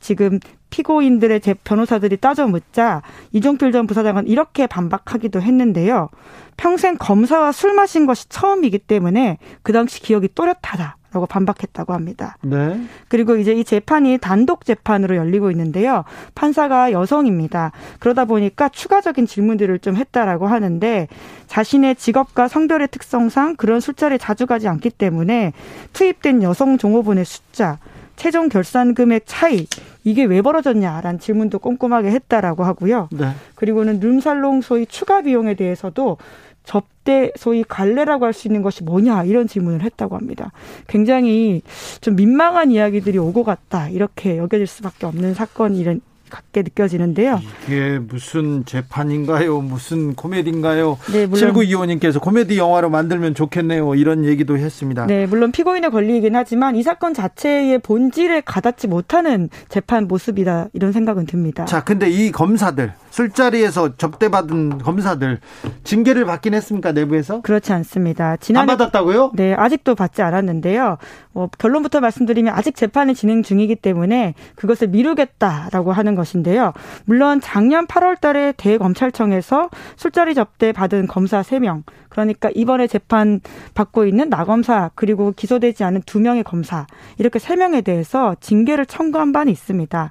[0.00, 0.40] 지금
[0.70, 3.02] 피고인들의 제 변호사들이 따져 묻자
[3.32, 6.08] 이종필 전 부사장은 이렇게 반박하기도 했는데요.
[6.56, 10.96] 평생 검사와 술 마신 것이 처음이기 때문에 그 당시 기억이 또렷하다.
[11.12, 12.36] 라고 반박했다고 합니다.
[12.40, 12.80] 네.
[13.08, 16.04] 그리고 이제 이 재판이 단독 재판으로 열리고 있는데요.
[16.34, 17.72] 판사가 여성입니다.
[17.98, 21.08] 그러다 보니까 추가적인 질문들을 좀 했다라고 하는데
[21.48, 25.52] 자신의 직업과 성별의 특성상 그런 술자리에 자주 가지 않기 때문에
[25.92, 27.78] 투입된 여성 종업원의 숫자,
[28.16, 29.66] 최종 결산 금액 차이
[30.04, 33.08] 이게 왜 벌어졌냐라는 질문도 꼼꼼하게 했다라고 하고요.
[33.12, 33.32] 네.
[33.54, 36.16] 그리고는 룸살롱 소위 추가 비용에 대해서도
[36.64, 40.52] 접대 소위 관례라고 할 수 있는 것이 뭐냐 이런 질문을 했다고 합니다.
[40.88, 41.62] 굉장히
[42.00, 45.78] 좀 민망한 이야기들이 오고 갔다 이렇게 여겨질 수밖에 없는 사건이
[46.32, 47.40] 같게 느껴지는데요.
[47.66, 49.60] 이게 무슨 재판인가요?
[49.60, 50.98] 무슨 코미디인가요?
[51.12, 53.94] 네, 물론 7925님께서 코미디 영화로 만들면 좋겠네요.
[53.94, 55.06] 이런 얘기도 했습니다.
[55.06, 61.26] 네, 물론 피고인의 권리이긴 하지만 이 사건 자체의 본질에 가닿지 못하는 재판 모습이다 이런 생각은
[61.26, 61.66] 듭니다.
[61.66, 65.38] 자, 근데 이 검사들 술자리에서 접대받은 검사들
[65.84, 67.42] 징계를 받긴 했습니까 내부에서?
[67.42, 68.30] 그렇지 않습니다.
[68.30, 69.32] 안 지난해 받았다고요?
[69.34, 70.96] 네, 아직도 받지 않았는데요.
[71.34, 76.72] 어, 결론부터 말씀드리면 아직 재판이 진행 중이기 때문에 그것을 미루겠다라고 하는 것 인데요.
[77.04, 83.40] 물론 작년 8월 달에 대검찰청에서 술자리 접대 받은 검사 3명, 그러니까 이번에 재판
[83.74, 86.86] 받고 있는 나검사 그리고 기소되지 않은 2명의 검사
[87.18, 90.10] 이렇게 3명에 대해서 징계를 청구한 바는 있습니다.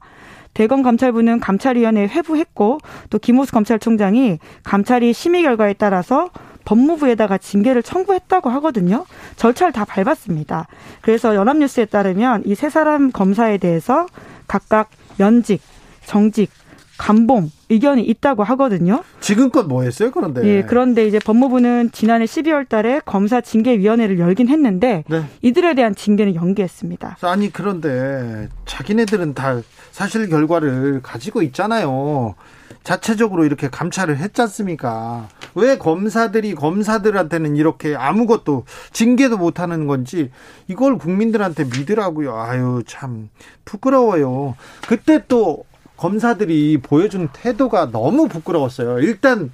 [0.53, 2.79] 대검 감찰부는 감찰위원회에 회부했고
[3.09, 6.29] 또 김호수 검찰총장이 감찰이 심의 결과에 따라서
[6.65, 9.05] 법무부에다가 징계를 청구했다고 하거든요.
[9.35, 10.67] 절차를 다 밟았습니다.
[11.01, 14.05] 그래서 연합뉴스에 따르면 이 세 사람 검사에 대해서
[14.47, 15.61] 각각 면직,
[16.05, 16.49] 정직,
[16.97, 19.03] 감봉 의견이 있다고 하거든요.
[19.21, 20.43] 지금껏 뭐 했어요, 그런데?
[20.45, 25.23] 예, 그런데 이제 법무부는 지난해 12월 달에 검사 징계위원회를 열긴 했는데 네.
[25.41, 27.17] 이들에 대한 징계는 연기했습니다.
[27.21, 29.61] 아니, 그런데 자기네들은 다
[29.91, 32.35] 사실 결과를 가지고 있잖아요.
[32.83, 35.27] 자체적으로 이렇게 감찰을 했지 않습니까?
[35.55, 40.31] 왜 검사들이 검사들한테는 이렇게 아무것도 징계도 못 하는 건지
[40.67, 42.35] 이걸 국민들한테 믿으라고요.
[42.35, 43.29] 아유, 참
[43.65, 44.55] 부끄러워요.
[44.87, 45.65] 그때 또
[46.05, 48.97] 검사들이 보여준 태도가 너무 부끄러웠어요.
[49.01, 49.51] 일단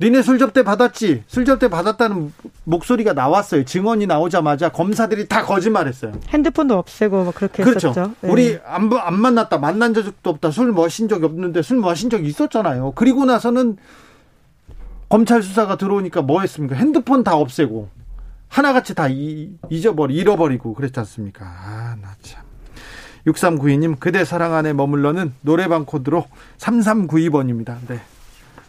[0.00, 1.24] 니네 술 접대 받았지?
[1.26, 2.32] 술 접대 받았다는
[2.62, 3.64] 목소리가 나왔어요.
[3.64, 6.12] 증언이 나오자마자 검사들이 다 거짓말했어요.
[6.28, 7.88] 핸드폰도 없애고 막 그렇게 그렇죠.
[7.88, 8.14] 했었죠.
[8.20, 8.30] 네.
[8.30, 12.28] 우리 안, 보- 안 만났다, 만난 적도 없다, 술 마신 적이 없는데 술 마신 적이
[12.28, 12.92] 있었잖아요.
[12.94, 13.78] 그리고 나서는
[15.08, 16.76] 검찰 수사가 들어오니까 뭐 했습니까?
[16.76, 17.88] 핸드폰 다 없애고
[18.46, 21.44] 하나같이 다 이- 잊어버리, 잃어버리고 그랬지 않습니까?
[21.44, 22.42] 아, 나 참.
[23.26, 26.26] 6392님, 그대 사랑 안에 머물러는 노래방 코드로
[26.58, 27.76] 3392번입니다.
[27.88, 28.00] 네.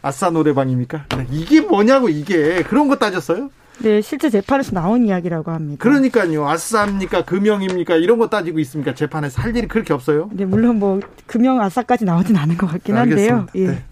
[0.01, 1.05] 아싸 노래방입니까?
[1.17, 1.27] 네.
[1.31, 2.63] 이게 뭐냐고, 이게.
[2.63, 3.49] 그런 거 따졌어요?
[3.79, 5.81] 네, 실제 재판에서 나온 이야기라고 합니다.
[5.81, 6.47] 그러니까요.
[6.47, 7.25] 아싸입니까?
[7.25, 7.95] 금형입니까?
[7.95, 8.93] 이런 거 따지고 있습니까?
[8.93, 10.29] 재판에서 할 일이 그렇게 없어요?
[10.31, 13.47] 네, 물론 뭐 금형 아싸까지 나오진 않은 것 같긴 한데요.
[13.47, 13.51] 알겠습니다.
[13.55, 13.67] 예.
[13.67, 13.83] 네.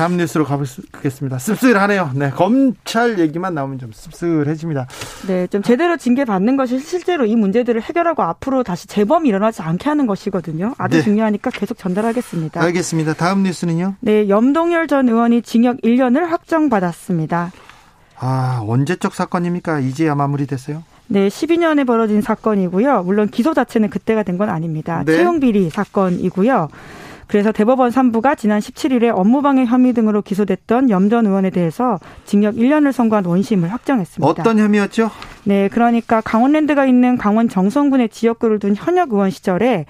[0.00, 1.38] 다음 뉴스로 가보겠습니다.
[1.38, 2.12] 씁쓸하네요.
[2.14, 4.86] 네, 검찰 얘기만 나오면 좀 씁쓸해집니다.
[5.26, 9.90] 네, 좀 제대로 징계 받는 것이 실제로 이 문제들을 해결하고 앞으로 다시 재범이 일어나지 않게
[9.90, 10.74] 하는 것이거든요.
[10.78, 11.02] 아주 네.
[11.02, 12.62] 중요하니까 계속 전달하겠습니다.
[12.62, 13.12] 알겠습니다.
[13.12, 13.96] 다음 뉴스는요?
[14.00, 17.52] 네, 염동열 전 의원이 징역 1년을 확정받았습니다.
[18.18, 19.80] 아, 언제적 사건입니까?
[19.80, 20.82] 이제야 마무리됐어요?
[21.08, 23.02] 네, 12년에 벌어진 사건이고요.
[23.02, 25.02] 물론 기소 자체는 그때가 된 건 아닙니다.
[25.04, 25.14] 네.
[25.16, 26.68] 채용 비리 사건이고요.
[27.30, 33.24] 그래서 대법원 3부가 지난 17일에 업무방해 혐의 등으로 기소됐던 염전 의원에 대해서 징역 1년을 선고한
[33.24, 34.28] 원심을 확정했습니다.
[34.28, 35.10] 어떤 혐의였죠?
[35.44, 39.86] 네, 그러니까 강원랜드가 있는 강원 정선군의 지역구를 둔 현역 의원 시절에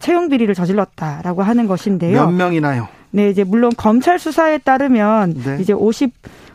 [0.00, 2.26] 채용 비리를 저질렀다라고 하는 것인데요.
[2.26, 2.86] 몇 명이나요?
[3.10, 5.58] 네, 이제 물론 검찰 수사에 따르면 네.
[5.60, 6.12] 이제 50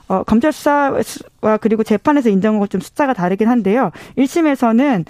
[0.08, 3.92] 어, 검찰 수사와 그리고 재판에서 인정한 것 좀 숫자가 다르긴 한데요.
[4.18, 5.04] 1심에서는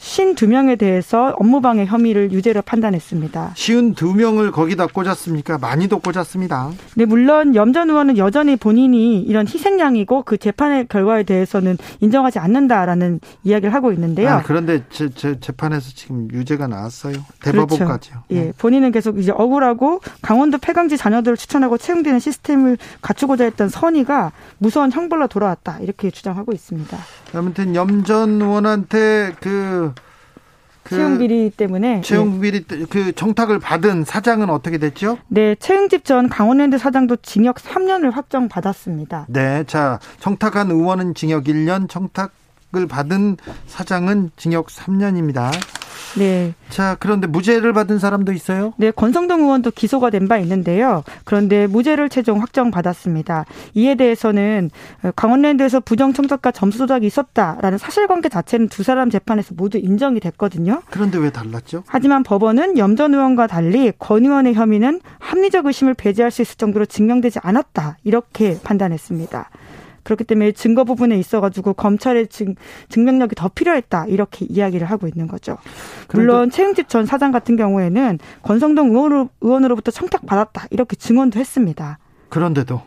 [0.00, 3.52] 52명에 대해서 업무방해 혐의를 유죄로 판단했습니다.
[3.54, 5.58] 쉬운 두 명을 거기다 꽂았습니까?
[5.58, 6.70] 많이도 꽂았습니다.
[6.96, 13.74] 네, 물론 염전 의원은 여전히 본인이 이런 희생양이고 그 재판의 결과에 대해서는 인정하지 않는다라는 이야기를
[13.74, 14.30] 하고 있는데요.
[14.30, 17.14] 아, 그런데 제, 제 재판에서 지금 유죄가 나왔어요.
[17.42, 18.24] 대법원까지요.
[18.30, 18.52] 예, 네.
[18.56, 25.28] 본인은 계속 이제 억울하고 강원도 폐광지 자녀들을 추천하고 채용되는 시스템을 갖추고자 했던 선의가 무서운 형벌로
[25.28, 26.96] 돌아왔다 이렇게 주장하고 있습니다.
[27.34, 29.92] 아무튼 염전 의원한테 그,
[30.82, 35.18] 그 채용 비리 때문에 채용 비리 때- 그 정탁을 받은 사장은 어떻게 됐죠?
[35.28, 39.26] 네, 최응집 전 강원랜드 사장도 징역 3년을 확정 받았습니다.
[39.28, 42.32] 네, 자 청탁한 의원은 징역 1년, 청탁
[42.76, 43.36] 을 받은
[43.66, 45.50] 사장은 징역 3년입니다.
[46.18, 46.54] 네.
[46.70, 48.72] 자, 그런데 무죄를 받은 사람도 있어요?
[48.76, 51.02] 네, 권성동 의원도 기소가 된 바 있는데요.
[51.24, 53.44] 그런데 무죄를 최종 확정받았습니다.
[53.74, 54.70] 이에 대해서는
[55.16, 60.82] 강원랜드에서 부정청탁과 점수 조작이 있었다라는 사실관계 자체는 두 사람 재판에서 모두 인정이 됐거든요.
[60.90, 61.82] 그런데 왜 달랐죠?
[61.88, 67.40] 하지만 법원은 염전 의원과 달리 권 의원의 혐의는 합리적 의심을 배제할 수 있을 정도로 증명되지
[67.42, 69.50] 않았다 이렇게 판단했습니다.
[70.02, 72.54] 그렇기 때문에 증거 부분에 있어가지고 검찰의 증,
[72.88, 75.58] 증명력이 더 필요했다 이렇게 이야기를 하고 있는 거죠.
[76.12, 81.98] 물론 최응집 전 사장 같은 경우에는 권성동 의원으로, 의원으로부터 청탁 받았다 이렇게 증언도 했습니다.
[82.28, 82.82] 그런데도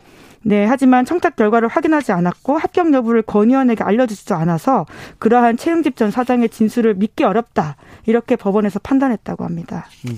[0.46, 4.84] 네, 하지만 청탁 결과를 확인하지 않았고 합격 여부를 권 의원에게 알려주지도 않아서
[5.18, 9.86] 그러한 최응집 전 사장의 진술을 믿기 어렵다 이렇게 법원에서 판단했다고 합니다.
[10.04, 10.16] 네.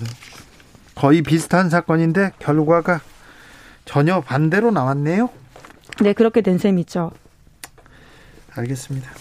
[0.95, 2.99] 거의 비슷한 사건인데 결과가
[3.85, 5.29] 전혀 반대로 나왔네요.
[6.01, 7.11] 네, 그렇게 된 셈이죠.
[8.55, 9.11] 알겠습니다.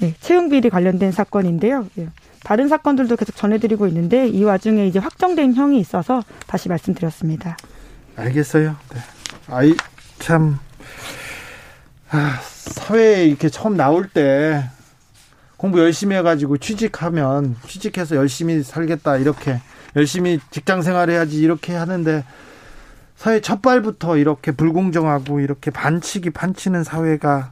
[0.00, 1.86] 네, 채용 비리 관련된 사건인데요.
[1.98, 2.08] 예.
[2.44, 7.56] 다른 사건들도 계속 전해드리고 있는데 이 와중에 이제 확정된 형이 있어서 다시 말씀드렸습니다.
[8.16, 8.76] 알겠어요.
[8.94, 9.00] 네.
[9.48, 9.74] 아이
[10.18, 10.58] 참
[12.10, 14.64] 아, 사회에 이렇게 처음 나올 때
[15.56, 19.60] 공부 열심히 해가지고 취직하면 취직해서 열심히 살겠다 이렇게
[19.96, 22.24] 열심히 직장 생활해야지 이렇게 하는데
[23.18, 27.50] 사회 첫 발부터 이렇게 불공정하고 이렇게 반치기 판치는 사회가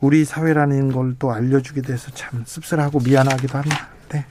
[0.00, 3.88] 우리 사회라는 걸 또 알려주게 돼서 참 씁쓸하고 미안하기도 합니다.
[4.12, 4.24] 네.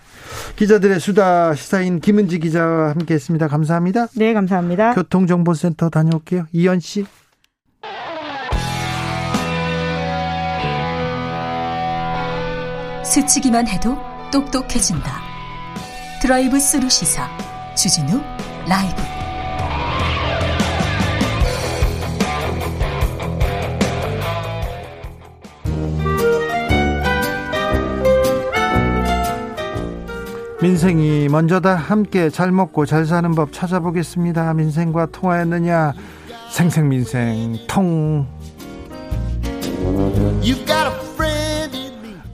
[0.56, 3.48] 기자들의 수다 시사인 김은지 기자와 함께했습니다.
[3.49, 4.07] 감사합니다.
[4.15, 4.93] 네, 감사합니다.
[4.95, 6.48] 교통정보센터 다녀올게요.
[6.53, 7.06] 이현 씨.
[13.03, 13.98] 스치기만 해도
[14.31, 15.22] 똑똑해진다.
[16.22, 17.27] 드라이브 스루 시사
[17.76, 18.22] 주진우
[18.68, 19.20] 라이브.
[30.62, 34.54] 민생이 먼저다 함께 잘 먹고 잘 사는 법 찾아보겠습니다.
[34.54, 35.94] 민생과 통화했느냐?
[36.52, 38.28] 생생민생 통.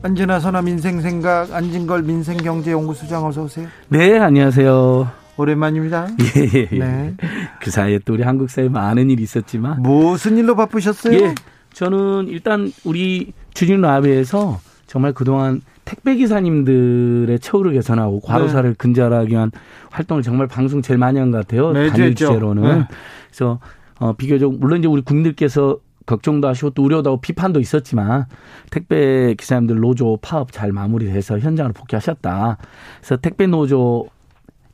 [0.04, 3.68] 안진아 선화 민생생각 안진걸 민생경제연구소장 어서 오세요.
[3.88, 5.10] 네, 안녕하세요.
[5.38, 6.08] 오랜만입니다.
[6.36, 6.80] 예, 예, 예.
[6.80, 7.14] 네.
[7.62, 9.82] 그 사이에 또 우리 한국 사회에 많은 일이 있었지만.
[9.84, 11.18] 무슨 일로 바쁘셨어요?
[11.18, 11.36] 예.
[11.72, 19.52] 저는 일단 우리 주진 라비에서 정말 그동안 택배 기사님들의 처우를 개선하고 과로사를 근절하기 위한
[19.90, 21.72] 활동을 정말 방송 제일 많이 한 것 같아요.
[21.72, 22.28] 네, 단일 됐죠.
[22.28, 22.64] 주제로는.
[22.64, 22.88] 네.
[23.30, 23.60] 그래서
[24.00, 28.26] 어, 비교적 물론 이제 우리 국민들께서 걱정도 하시고 또 우려도 하고 비판도 있었지만
[28.70, 32.58] 택배 기사님들 노조 파업 잘 마무리돼서 현장으로 복귀하셨다.
[33.00, 34.08] 그래서 택배 노조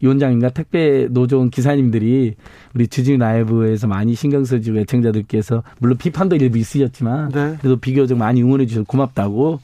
[0.02, 2.36] 위원장인가 택배 노조 기사님들이
[2.74, 7.56] 우리 주진 라이브에서 많이 신경 써주고 애청자들께서 물론 비판도 일부 있으셨지만 네.
[7.62, 9.60] 그래도 비교적 많이 응원해 주셔서 고맙다고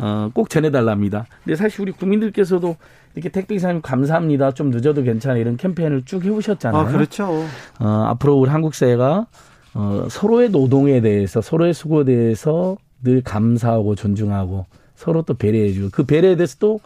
[0.00, 1.26] 어, 꼭 전해달랍니다.
[1.44, 2.76] 근데 사실 우리 국민들께서도
[3.14, 4.52] 이렇게 택배 기사님 감사합니다.
[4.52, 6.80] 좀 늦어도 괜찮아 이런 캠페인을 쭉 해오셨잖아요.
[6.80, 7.44] 아, 그렇죠.
[7.78, 9.26] 어, 앞으로 우리 한국 사회가
[9.74, 14.66] 어, 서로의 노동에 대해서 서로의 수고에 대해서 늘 감사하고 존중하고
[14.96, 16.80] 서로 또 배려해주고 그 배려에 대해서 또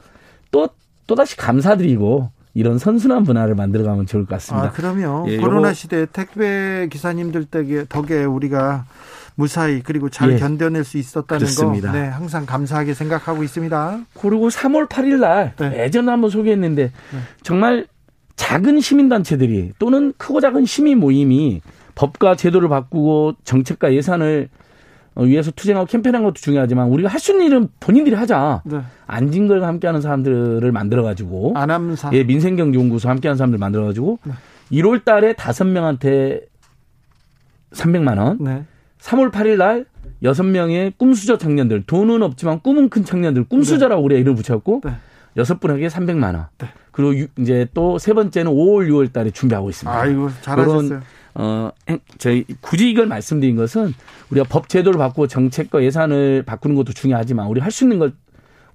[0.51, 0.69] 또
[1.09, 4.69] 또다시 감사드리고 이런 선순환 문화를 만들어가면 좋을 것 같습니다.
[4.69, 5.25] 아, 그럼요.
[5.29, 7.47] 예, 코로나 요거- 시대에 택배 기사님들
[7.89, 8.87] 덕에 우리가
[9.37, 10.37] 무사히 그리고 잘 예.
[10.37, 11.93] 견뎌낼 수 있었다는 그렇습니다.
[11.93, 14.01] 거 네, 항상 감사하게 생각하고 있습니다.
[14.21, 15.85] 그리고 3월 8일 날 네.
[15.85, 16.93] 예전에 한번 소개했는데
[17.43, 17.87] 정말
[18.37, 21.63] 작은 시민단체들이 또는 크고 작은 시민 모임이
[21.95, 24.49] 법과 제도를 바꾸고 정책과 예산을
[25.17, 28.63] 어, 위해서 투쟁하고 캠페인한 것도 중요하지만 우리가 할 수 있는 일은 본인들이 하자.
[28.65, 28.81] 네.
[29.07, 32.11] 안진걸과 함께하는 사람들을 만들어가지고 아남사.
[32.15, 34.33] 예, 민생경제연구소 함께하는 사람들 만들어가지고 네.
[34.73, 36.41] 1월 달에 다섯 명한테
[37.73, 38.65] 300만 원, 네.
[39.05, 39.85] 3월 8일 날
[40.23, 44.93] 여섯 명의 꿈수저 청년들, 돈은 없지만 꿈은 큰 청년들, 꿈수저라고 우리가 이름을 붙였고 네.
[45.37, 46.47] 여섯 분에게 300만 원.
[46.93, 49.99] 그리고 유- 이제 또 세 번째는 5월, 6월 달에 준비하고 있습니다.
[50.01, 50.89] 아이고, 잘하셨어요.
[50.89, 51.03] 그런,
[51.35, 53.93] 어, 행- 저희 굳이 이걸 말씀드린 것은
[54.31, 58.13] 우리가 법 제도를 바꾸고 정책과 예산을 바꾸는 것도 중요하지만 우리 할 수 있는 걸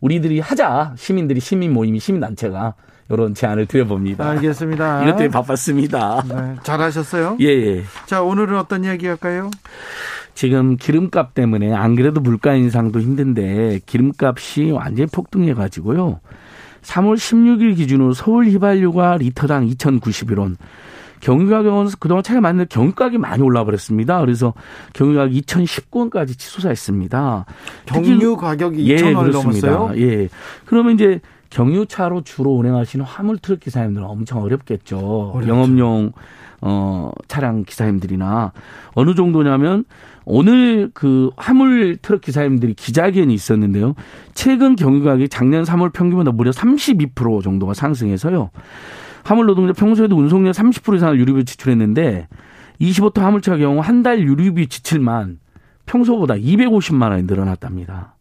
[0.01, 0.93] 우리들이 하자.
[0.97, 2.75] 시민들이 시민 모임이 시민 단체가
[3.09, 4.29] 이런 제안을 드려봅니다.
[4.29, 5.01] 알겠습니다.
[5.03, 6.23] 이것 때문에 바빴습니다.
[6.27, 7.37] 네, 잘하셨어요.
[7.39, 7.83] 예, 예.
[8.05, 9.49] 자, 오늘은 어떤 이야기 할까요?
[10.39, 16.21] 지금 기름값 때문에 안 그래도 물가 인상도 힘든데 기름값이 완전히 폭등해 가지고요.
[16.81, 20.55] 3월 16일 기준으로 서울 휘발유가 리터당 2,091원,
[21.19, 24.21] 경유 가격은 그동안 차이가 많은데 경유 가격이 많이 올라 버렸습니다.
[24.21, 24.53] 그래서
[24.93, 27.45] 경유 가격 2,010원까지 치솟아있습니다.
[27.87, 29.71] 경유 가격이 예, 2,000원을 그렇습니다.
[29.71, 30.01] 넘었어요?
[30.01, 30.29] 예.
[30.63, 34.99] 그러면 이제 경유차로 주로 운행하시는 화물 트럭 기사님들은 엄청 어렵겠죠.
[35.33, 35.49] 어렵죠.
[35.49, 36.13] 영업용
[36.61, 38.53] 어 차량 기사님들이나
[38.93, 39.83] 어느 정도냐면
[40.31, 43.95] 오늘 그 화물 트럭 기사님들이 기자회견이 있었는데요.
[44.35, 48.51] 최근 경유 가격이 작년 3월 평균보다 무려 32% 정도가 상승해서요.
[49.23, 52.27] 화물 노동자 평소에도 운송료 30% 이상을 유류비 지출했는데
[52.79, 55.39] 25톤 화물차 경우 한 달 유류비 지출만
[55.87, 58.13] 평소보다 250만 원이 늘어났답니다.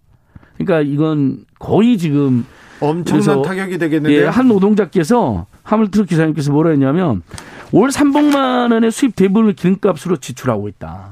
[0.56, 2.46] 그러니까 이건 거의 지금
[2.80, 4.22] 엄청난 타격이 되겠는데요.
[4.22, 7.22] 예, 한 노동자께서 화물 트럭 기사님께서 뭐라 했냐면
[7.70, 11.10] 올 300만 원의 수입 대부분을 기름값으로 지출하고 있다.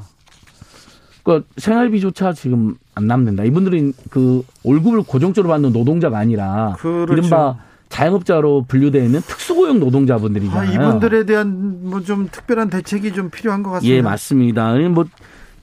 [1.27, 3.43] 그러니까 생활비조차 지금 안 남는다.
[3.45, 7.13] 이분들은 그 월급을 고정적으로 받는 노동자가 아니라 그렇죠.
[7.13, 7.57] 이른바
[7.89, 10.73] 자영업자로 분류되어 있는 특수고용 아, 노동자분들이잖아요.
[10.73, 13.97] 이분들에 대한 뭐 좀 특별한 대책이 좀 필요한 것 같습니다.
[13.97, 14.67] 예, 맞습니다.
[14.69, 15.05] 아니, 뭐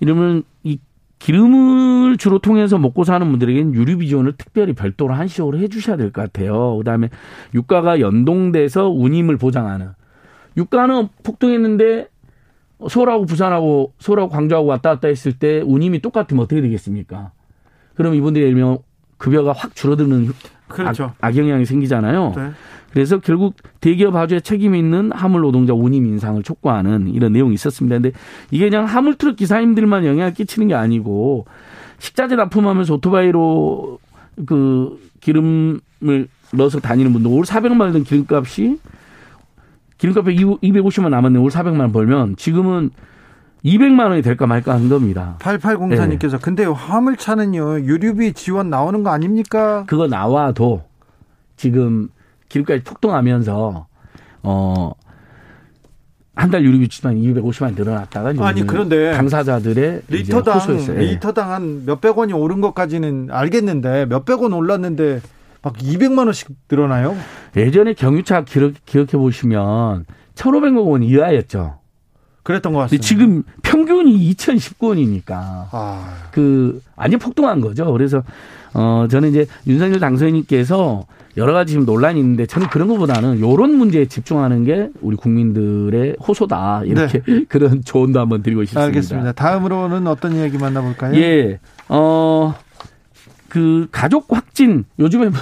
[0.02, 0.80] 이러면 이
[1.19, 6.76] 기름을 주로 통해서 먹고 사는 분들에게는 유류비 지원을 특별히 별도로 한시적으로 해주셔야 될 것 같아요.
[6.77, 7.10] 그다음에
[7.53, 9.90] 유가가 연동돼서 운임을 보장하는
[10.57, 12.07] 유가는 폭등했는데
[12.90, 17.32] 서울하고 부산하고 서울하고 광주하고 왔다 갔다 했을 때 운임이 똑같으면 어떻게 되겠습니까?
[17.96, 18.80] 그럼 이분들이 예를 들면
[19.18, 20.32] 급여가 확 줄어드는
[20.68, 21.14] 그렇죠.
[21.22, 22.34] 악, 영향이 생기잖아요.
[22.36, 22.52] 네.
[22.92, 27.96] 그래서 결국 대기업 하주에 책임 있는 화물 노동자 운임 인상을 촉구하는 이런 내용이 있었습니다.
[27.96, 28.12] 근데
[28.52, 31.46] 이게 그냥 화물 트럭 기사님들만 영향을 끼치는 게 아니고
[32.00, 34.00] 식자재 납품하면서 오토바이로
[34.46, 38.78] 그 기름을 넣어서 다니는 분들 올 400만 원든 기름값이
[40.04, 41.40] 기름값에 250만 남았네.
[41.40, 42.90] 올 400만 원 벌면 지금은
[43.64, 45.38] 200만 원이 될까 말까 한 겁니다.
[45.40, 46.38] 8804님께서 예.
[46.42, 49.86] 근데 화물차는요 유류비 지원 나오는 거 아닙니까?
[49.88, 50.84] 그거 나와도
[51.56, 52.10] 지금
[52.50, 53.88] 기름값이 폭등하면서
[54.44, 54.92] 어.
[56.36, 60.60] 한 달 유류비 지만 250만 늘어났다가 아니, 그런데 당사자들의 리터당.
[60.90, 60.94] 예.
[61.00, 65.22] 리터당 한 몇백 원이 오른 것까지는 알겠는데 몇백 원 올랐는데
[65.64, 67.15] 막 200만 원씩 늘어나요?
[67.56, 71.80] 예전에 경유차 기록, 기억해 보시면 1,500억 원 이하였죠.
[72.44, 73.07] 그랬던 것 같습니다.
[73.07, 77.91] 지금 평균이 2,019원이니까 아, 그 완전 폭등한 거죠.
[77.94, 78.22] 그래서
[78.73, 81.06] 어 저는 이제 윤석열 당선인께서
[81.38, 86.81] 여러 가지 지금 논란이 있는데 저는 그런 것보다는 이런 문제에 집중하는 게 우리 국민들의 호소다
[86.84, 88.81] 이렇게 그런 조언도 한번 드리고 싶습니다.
[88.81, 88.85] 네.
[88.88, 89.31] 알겠습니다.
[89.31, 91.15] 다음으로는 어떤 이야기 만나볼까요?
[91.15, 92.56] 예, 어,
[93.48, 95.40] 그 가족 확진 요즘에 뭐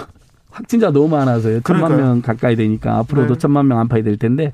[0.52, 1.62] 확진자 너무 많아서요.
[1.62, 1.98] 천만.
[1.98, 3.40] 명 가까이 되니까 앞으로도 네.
[3.40, 4.52] 천만 명 안팎이 될 텐데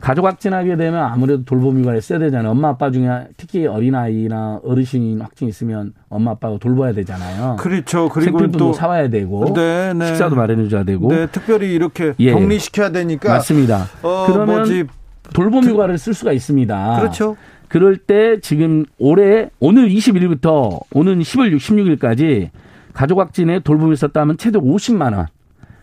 [0.00, 2.50] 가족 확진하게 되면 아무래도 돌봄 휴가를 써야 되잖아요.
[2.50, 7.56] 엄마 아빠 중에 특히 어린아이나 어르신 확진 있으면 엄마 아빠가 돌봐야 되잖아요.
[7.58, 8.08] 그렇죠.
[8.08, 10.06] 그리고 또 사와야 되고 네, 네.
[10.06, 12.32] 식사도 마련해 줘야 되고 네, 특별히 이렇게 예.
[12.32, 13.86] 격리시켜야 되니까 맞습니다.
[14.02, 14.84] 어, 그러면 뭐지?
[15.32, 16.96] 돌봄 휴가를 쓸 수가 있습니다.
[17.00, 17.36] 그렇죠.
[17.68, 22.50] 그럴 때 지금 올해 오늘 20일부터 오는 10월 16일까지
[22.92, 25.26] 가족 확진에 돌봄이 있었다면 최대 50만 원,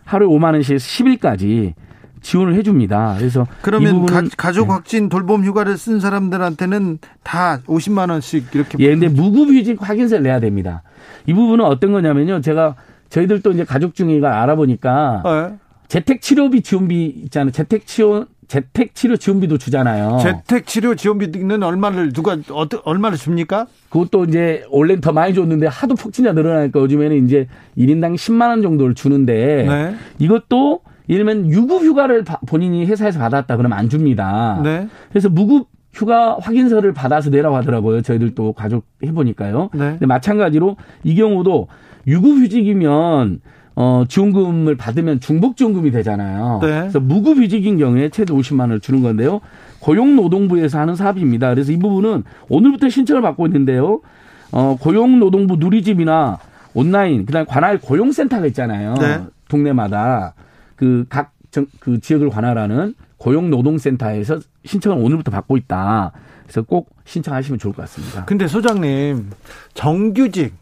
[0.04, 1.74] 하루에 5만 원씩 10일까지
[2.22, 3.16] 지원을 해줍니다.
[3.18, 4.06] 그래서 이 그러면
[4.36, 10.22] 가, 족 확진 돌봄 휴가를 쓴 사람들한테는 다 50만 원씩 이렇게 예, 근데 무급휴직 확인서를
[10.22, 10.82] 내야 됩니다.
[11.26, 12.40] 이 부분은 어떤 거냐면요.
[12.40, 12.76] 제가
[13.08, 15.56] 저희들도 이제 가족 중에가 알아보니까 네.
[15.88, 17.50] 재택 치료비 지원비 있잖아요.
[17.52, 20.18] 재택 치료 재택 치료 지원비도 주잖아요.
[20.20, 23.68] 재택 치료 지원비는 얼마를 누가 어떠, 얼마를 줍니까?
[23.90, 27.46] 그것도 이제 원래는 더 많이 줬는데 하도 폭진자 늘어나니까 요즘에는 이제
[27.78, 29.94] 1인당 10만 원 정도를 주는데 네.
[30.18, 34.60] 이것도 예를 들면 유급 휴가를 바- 본인이 회사에서 받았다 그러면 안 줍니다.
[34.64, 34.88] 네.
[35.10, 38.02] 그래서 무급 휴가 확인서를 받아서 내라고 하더라고요.
[38.02, 39.70] 저희들도 가족 해보니까요.
[39.74, 39.90] 네.
[39.90, 41.68] 근데 마찬가지로 이 경우도
[42.08, 43.40] 유급휴직이면
[43.76, 46.58] 어, 지원금을 받으면 중복 지원금이 되잖아요.
[46.62, 46.80] 네.
[46.80, 49.40] 그래서 무급휴직인 경우에 최대 50만 원을 주는 건데요.
[49.80, 51.50] 고용노동부에서 하는 사업입니다.
[51.50, 54.00] 그래서 이 부분은 오늘부터 신청을 받고 있는데요.
[54.52, 56.38] 어, 고용노동부 누리집이나
[56.74, 58.94] 온라인, 그 다음에 관할 고용센터가 있잖아요.
[58.94, 59.20] 네.
[59.48, 60.34] 동네마다
[60.76, 61.32] 그각
[61.80, 66.12] 그 지역을 관할하는 고용노동센터에서 신청을 오늘부터 받고 있다.
[66.44, 68.24] 그래서 꼭 신청하시면 좋을 것 같습니다.
[68.24, 69.30] 근데 소장님
[69.74, 70.54] 정규직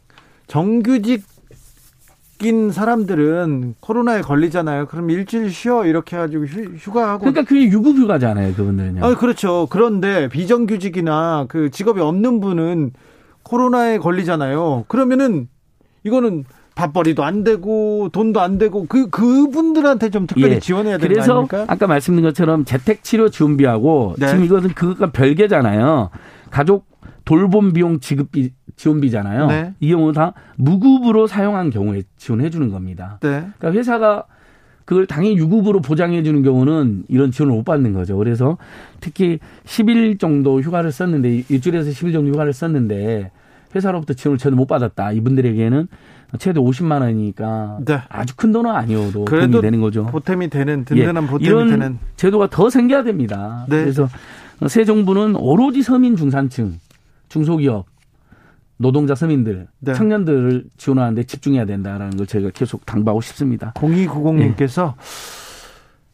[0.46, 1.22] 정규직
[2.40, 4.86] 인 사람들은 코로나에 걸리잖아요.
[4.86, 7.20] 그럼 일주일 쉬어 이렇게 해가지고 휴, 휴가하고.
[7.20, 9.04] 그러니까 그게 유급휴가잖아요, 그분들은요.
[9.04, 9.66] 아 그렇죠.
[9.70, 12.92] 그런데 비정규직이나 그 직업이 없는 분은
[13.42, 14.84] 코로나에 걸리잖아요.
[14.86, 15.48] 그러면은
[16.04, 16.44] 이거는
[16.76, 20.60] 밥벌이도 안 되고 돈도 안 되고 그 그분들한테 좀 특별히 예.
[20.60, 21.64] 지원해야 되는 거 그래서 아닙니까?
[21.66, 24.28] 아까 말씀드린 것처럼 재택 치료 지원비하고 네.
[24.28, 26.10] 지금 이것은 그것과 별개잖아요.
[26.50, 26.86] 가족
[27.24, 29.46] 돌봄 비용 지급비 지원비잖아요.
[29.48, 29.74] 네.
[29.80, 33.18] 이 경우 다 무급으로 사용한 경우에 지원해 주는 겁니다.
[33.20, 33.46] 네.
[33.58, 34.24] 그러니까 회사가
[34.84, 38.16] 그걸 당연히 유급으로 보장해 주는 경우는 이런 지원을 못 받는 거죠.
[38.16, 38.56] 그래서
[39.00, 43.30] 특히 10일 정도 휴가를 썼는데 일주일에서 10일 정도 휴가를 썼는데
[43.74, 45.12] 회사로부터 지원을 전혀 못 받았다.
[45.12, 45.88] 이분들에게는
[46.38, 48.00] 최대 50만 원이니까 네.
[48.08, 50.06] 아주 큰 돈은 아니어도 도움이 되는 거죠.
[50.06, 53.66] 보탬이 되는 든든한 예, 보탬이 이런 되는 제도가 더 생겨야 됩니다.
[53.68, 53.80] 네.
[53.80, 54.08] 그래서
[54.68, 56.78] 새 정부는 오로지 서민 중산층,
[57.28, 57.86] 중소기업,
[58.78, 59.92] 노동자 서민들, 네.
[59.92, 63.72] 청년들을 지원하는데 집중해야 된다라는 걸 저희가 계속 당부하고 싶습니다.
[63.74, 64.94] 0290님께서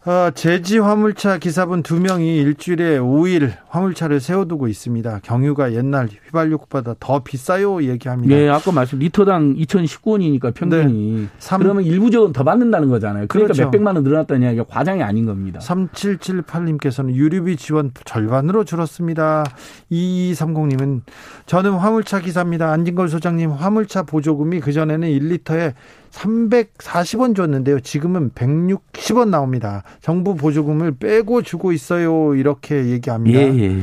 [0.07, 5.21] 어, 제지 화물차 기사분 두 명이 일주일에 5일 화물차를 세워두고 있습니다.
[5.23, 8.37] 경유가 옛날 휘발유보다 더 비싸요 얘기합니다.
[8.37, 13.29] 네, 아까 말씀 리터당 2,019원이니까 평균이 삼- 그러면 일부적으로 더 받는다는 거잖아요.
[13.29, 13.63] 그러니까 그렇죠.
[13.63, 15.59] 몇백만 원 늘어났다는 이야기가 과장이 아닌 겁니다.
[15.61, 19.45] 3778님께서는 유류비 지원 절반으로 줄었습니다.
[19.91, 21.01] 2230님은
[21.47, 22.71] 저는 화물차 기사입니다.
[22.73, 25.73] 안진걸 소장님 화물차 보조금이 그전에는 1리터에
[26.15, 27.81] 340원 줬는데요.
[27.81, 29.83] 지금은 160원 나옵니다.
[30.01, 32.35] 정부 보조금을 빼고 주고 있어요.
[32.35, 33.41] 이렇게 얘기합니다.
[33.41, 33.77] 예, 예.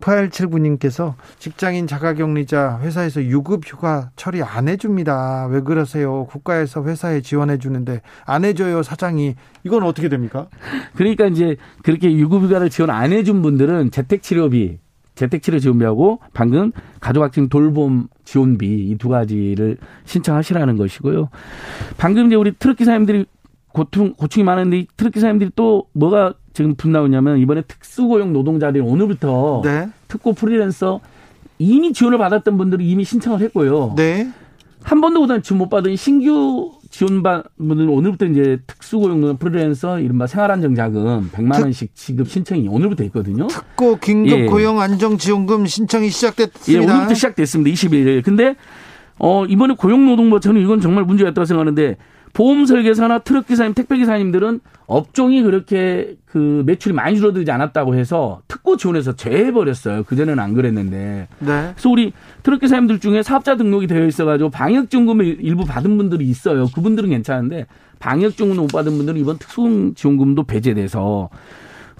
[0.00, 5.48] 6879님께서 직장인 자가격리자 회사에서 유급 휴가 처리 안 해줍니다.
[5.50, 6.24] 왜 그러세요?
[6.26, 9.34] 국가에서 회사에 지원해 주는데 안 해줘요, 사장이.
[9.64, 10.48] 이건 어떻게 됩니까?
[10.94, 14.78] 그러니까 이제 그렇게 유급 휴가를 지원 안 해준 분들은 재택 치료비,
[15.18, 16.70] 재택치료 지원비하고 방금
[17.00, 21.28] 가족학생 돌봄 지원비 이 두 가지를 신청하시라는 것이고요.
[21.96, 23.26] 방금 이제 우리 트럭 기사님들이
[23.72, 29.88] 고충 고충이 많은데 이 트럭 기사님들이 또 뭐가 지금 분나오냐면 이번에 특수고용 노동자들이 오늘부터 네.
[30.08, 31.00] 특고 프리랜서
[31.58, 33.94] 이미 지원을 받았던 분들은 이미 신청을 했고요.
[33.96, 34.30] 네.
[34.82, 41.62] 한 번도 그다음 지원 못 받은 신규 분들은 오늘부터 이제 특수고용 프리랜서 이른바 생활안정자금 100만
[41.62, 43.46] 원씩 지급 신청이 오늘부터 있거든요.
[43.46, 44.46] 특고 긴급 예.
[44.46, 46.92] 고용 안정 지원금 신청이 예, 시작됐습니다.
[46.92, 47.70] 오늘부터 시작됐습니다.
[47.70, 48.24] 21일.
[48.24, 48.56] 근데
[49.18, 51.96] 어 이번에 고용노동부 저는 이건 정말 문제가 있다고 생각하는데
[52.32, 58.76] 보험 설계사나 트럭 기사님, 택배 기사님들은 업종이 그렇게 그 매출이 많이 줄어들지 않았다고 해서 특고
[58.76, 60.04] 지원해서 제해 버렸어요.
[60.04, 61.28] 그전에는 안 그랬는데.
[61.38, 61.70] 네.
[61.72, 66.66] 그래서 우리 트럭 기사님들 중에 사업자 등록이 되어 있어가지고 방역 지원금을 일부 받은 분들이 있어요.
[66.74, 67.66] 그분들은 괜찮은데
[67.98, 71.28] 방역 지원금 못 받은 분들은 이번 특수 지원금도 배제돼서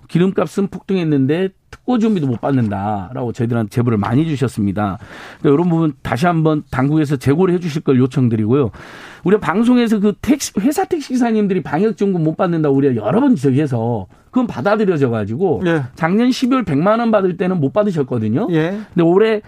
[0.08, 1.50] 기름값은 폭등했는데
[1.88, 4.98] 특고 지원비도 못 받는다라고 저희들한테 제보를 많이 주셨습니다.
[5.40, 8.70] 그러니까 이런 부분 다시 한번 당국에서 재고를 해주실 걸 요청드리고요.
[9.24, 13.34] 우리가 방송에서 그 택시 회사 택시 기사님들이 방역 지원금 못 받는다 고 우리가 여러 번
[13.34, 15.84] 지적해서 그건 받아들여져 가지고 예.
[15.94, 18.48] 작년 12월 100만 원 받을 때는 못 받으셨거든요.
[18.50, 18.78] 예.
[18.92, 19.40] 근데 올해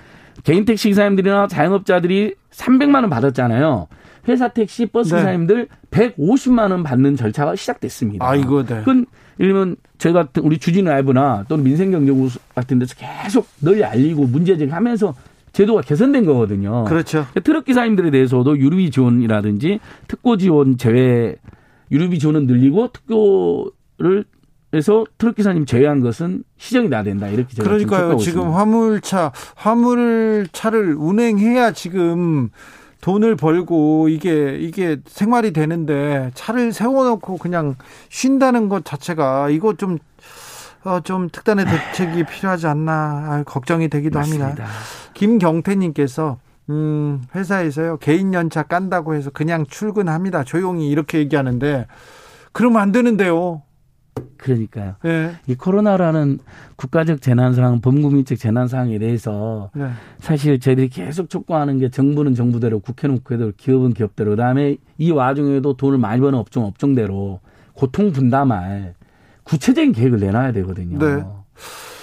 [0.42, 3.86] 개인 택시 기사님들이나 자영업자들이 300만 원 받았잖아요.
[4.28, 5.20] 회사 택시 버스 네.
[5.20, 8.26] 기사님들 150만 원 받는 절차가 시작됐습니다.
[8.26, 8.78] 아이고, 네.
[8.78, 9.06] 그건
[9.40, 15.14] 들면 저희가 같은 우리 주진우 라이브나 또는 민생경제구 같은 데서 계속 널리 알리고 문제 제기하면서
[15.52, 16.84] 제도가 개선된 거거든요.
[16.84, 17.26] 그렇죠.
[17.42, 21.36] 트럭 기사님들에 대해서도 유류비 지원이라든지 특고 지원 제외
[21.90, 24.24] 유류비 지원은 늘리고 특고를
[24.72, 28.16] 해서 트럭 기사님 제외한 것은 시정이 나야 된다 이렇게 제가 그러니까요.
[28.18, 28.58] 지금 있습니다.
[28.58, 32.50] 화물차 화물차를 운행해야 지금
[33.00, 37.76] 돈을 벌고 이게 이게 생활이 되는데 차를 세워놓고 그냥
[38.08, 39.98] 쉰다는 것 자체가 이거 좀
[40.84, 44.44] 어, 좀 특단의 대책이 필요하지 않나 아, 걱정이 되기도 합니다.
[44.44, 44.68] 맞습니다.
[45.14, 46.38] 김경태님께서
[46.70, 50.44] 음, 회사에서요 개인 연차 깐다고 해서 그냥 출근합니다.
[50.44, 51.86] 조용히 이렇게 얘기하는데
[52.52, 53.62] 그러면 안 되는데요.
[54.36, 54.94] 그러니까요.
[55.04, 55.32] 예.
[55.46, 56.38] 이 코로나라는
[56.76, 59.90] 국가적 재난 상황, 범국민적 재난 상황에 대해서 네.
[60.18, 65.98] 사실 저희들이 계속 촉구하는 게 정부는 정부대로, 국회는 국회대로, 기업은 기업대로, 그다음에 이 와중에도 돈을
[65.98, 67.40] 많이 버는 업종 업종대로
[67.74, 68.94] 고통 분담할
[69.44, 70.98] 구체적인 계획을 내놔야 되거든요.
[70.98, 71.24] 네.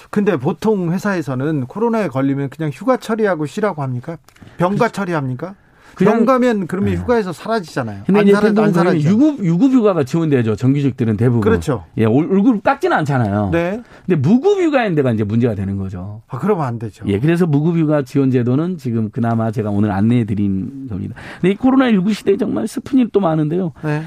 [0.10, 4.18] 근데 보통 회사에서는 코로나에 걸리면 그냥 휴가 처리하고 쉬라고 합니까?
[4.58, 5.56] 병가 처리합니까?
[5.98, 8.04] 그냥- 병 가면 그러면 휴가에서 사라지잖아요.
[8.06, 9.10] 근데 안, 이제 사라, 안 사라지죠.
[9.10, 10.56] 유급 유급 휴가가 지원되죠.
[10.56, 11.42] 정규직들은 대부분.
[11.42, 11.84] 그렇죠.
[11.98, 13.50] 예, 올- 월급 깎지는 않잖아요.
[13.52, 13.82] 네.
[14.06, 16.22] 근데 무급 휴가인 데가 이제 문제가 되는 거죠.
[16.28, 17.04] 아, 그러면 안 되죠.
[17.08, 21.16] 예, 그래서 무급 휴가 지원 제도는 지금 그나마 제가 오늘 안내해 드린 겁니다.
[21.42, 23.74] 근데 이 코로나 19 시대에 정말 슬픈 일도 많은데요.
[23.84, 24.04] 네.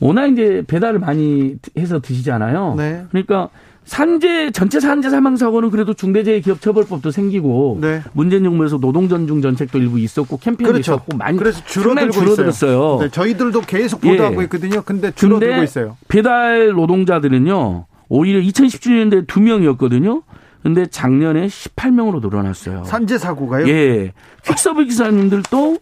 [0.00, 2.74] 워낙 이제 배달을 많이 해서 드시잖아요.
[2.76, 3.04] 네.
[3.10, 3.48] 그러니까
[3.84, 8.02] 산재 전체 산재 사망 사고는 그래도 중대재해기업처벌법도 생기고 네.
[8.12, 10.92] 문재인 정부에서 노동전중 정책도 일부 있었고 캠페인도 그렇죠.
[10.92, 12.70] 있었고 많이 그래서 줄어들고 줄어들었어요.
[12.70, 12.98] 있어요.
[13.00, 14.10] 네, 저희들도 계속 예.
[14.12, 14.82] 보도하고 있거든요.
[14.82, 15.96] 근데 줄어들고 근데 있어요.
[16.08, 17.86] 배달 노동자들은요.
[18.08, 20.22] 오히려 2017년대 두 명이었거든요.
[20.62, 22.84] 근데 작년에 18명으로 늘어났어요.
[22.84, 23.66] 산재 사고가요?
[23.68, 24.12] 예.
[24.44, 25.78] 퀵서브 기사님들도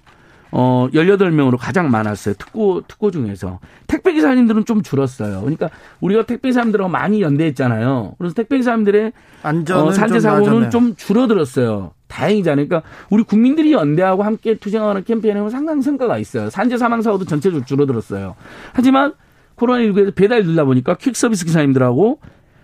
[0.51, 2.35] 어 18명으로 가장 많았어요.
[2.39, 5.41] 특고 특고 중에서 택배 기사님들은 좀 줄었어요.
[5.41, 5.71] 그러니까
[6.01, 8.15] 우리가 택배 기사님들하고 많이 연대했잖아요.
[8.19, 9.13] 그래서 택배 기사님들의
[9.43, 10.71] 안전은 어, 산재 좀 사고는 나아졌네요.
[10.71, 11.93] 좀 줄어들었어요.
[12.09, 12.67] 다행이잖아요.
[12.67, 16.51] 그러니까 우리 국민들이 연대하고 함께 투쟁하는 캠페인에는 상당히 성과가 있어요.
[16.51, 18.35] 산재 사망 사고도 전체적으로 줄어들었어요.
[18.73, 19.13] 하지만
[19.57, 22.21] 코로나19에서 배달 늘다 보니까 퀵 서비스 기사님들하고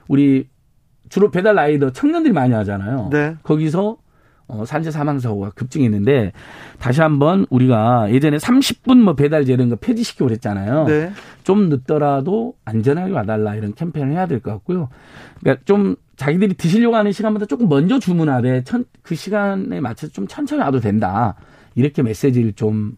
[0.09, 0.49] 우리
[1.09, 3.09] 주로 배달 라이더 청년들이 많이 하잖아요.
[3.13, 3.37] 네.
[3.43, 3.99] 거기서
[4.47, 6.33] 어, 산재 사망 사고가 급증했는데
[6.79, 10.85] 다시 한번 우리가 예전에 30분 뭐 배달 이런 거 폐지시키고 그랬잖아요.
[10.87, 11.13] 네.
[11.45, 14.89] 좀 늦더라도 안전하게 와달라 이런 캠페인을 해야 될 것 같고요.
[15.41, 20.63] 그러니까 좀 자기들이 드시려고 하는 시간보다 조금 먼저 주문하되 천, 그 시간에 맞춰서 좀 천천히
[20.63, 21.35] 와도 된다.
[21.75, 22.97] 이렇게 메시지를 좀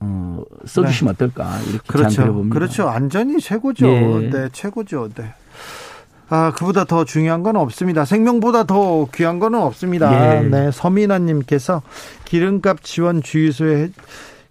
[0.00, 2.22] 어, 써주시면 어떨까 이렇게 그렇죠.
[2.22, 2.54] 드려봅니다.
[2.54, 2.88] 그렇죠.
[2.88, 3.86] 안전이 최고죠.
[3.86, 4.30] 예.
[4.30, 5.08] 네, 최고죠.
[5.14, 5.34] 네.
[6.34, 8.06] 아, 그보다 더 중요한 건 없습니다.
[8.06, 10.38] 생명보다 더 귀한 거는 없습니다.
[10.38, 10.48] 예.
[10.48, 11.82] 네, 서민아님께서
[12.24, 13.90] 기름값 지원 주유소에 해-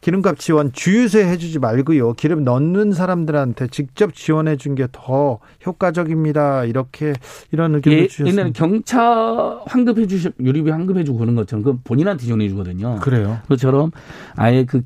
[0.01, 2.13] 기름값 지원 주유소에 해주지 말고요.
[2.13, 6.65] 기름 넣는 사람들한테 직접 지원해 준 게 더 효과적입니다.
[6.65, 7.13] 이렇게
[7.51, 8.41] 이런 의견을 예, 주셨습니다.
[8.41, 12.99] 옛날에 경차 환급해 주시 유류비 환급해 주고 그런 것처럼 그 본인한테 지원해 주거든요.
[13.01, 13.39] 그래요.
[13.47, 13.91] 그처럼
[14.35, 14.81] 아예 그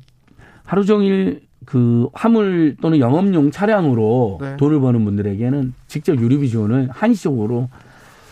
[0.64, 4.56] 하루 종일 그 화물 또는 영업용 차량으로 네.
[4.56, 7.68] 돈을 버는 분들에게는 직접 유류비 지원을 한시적으로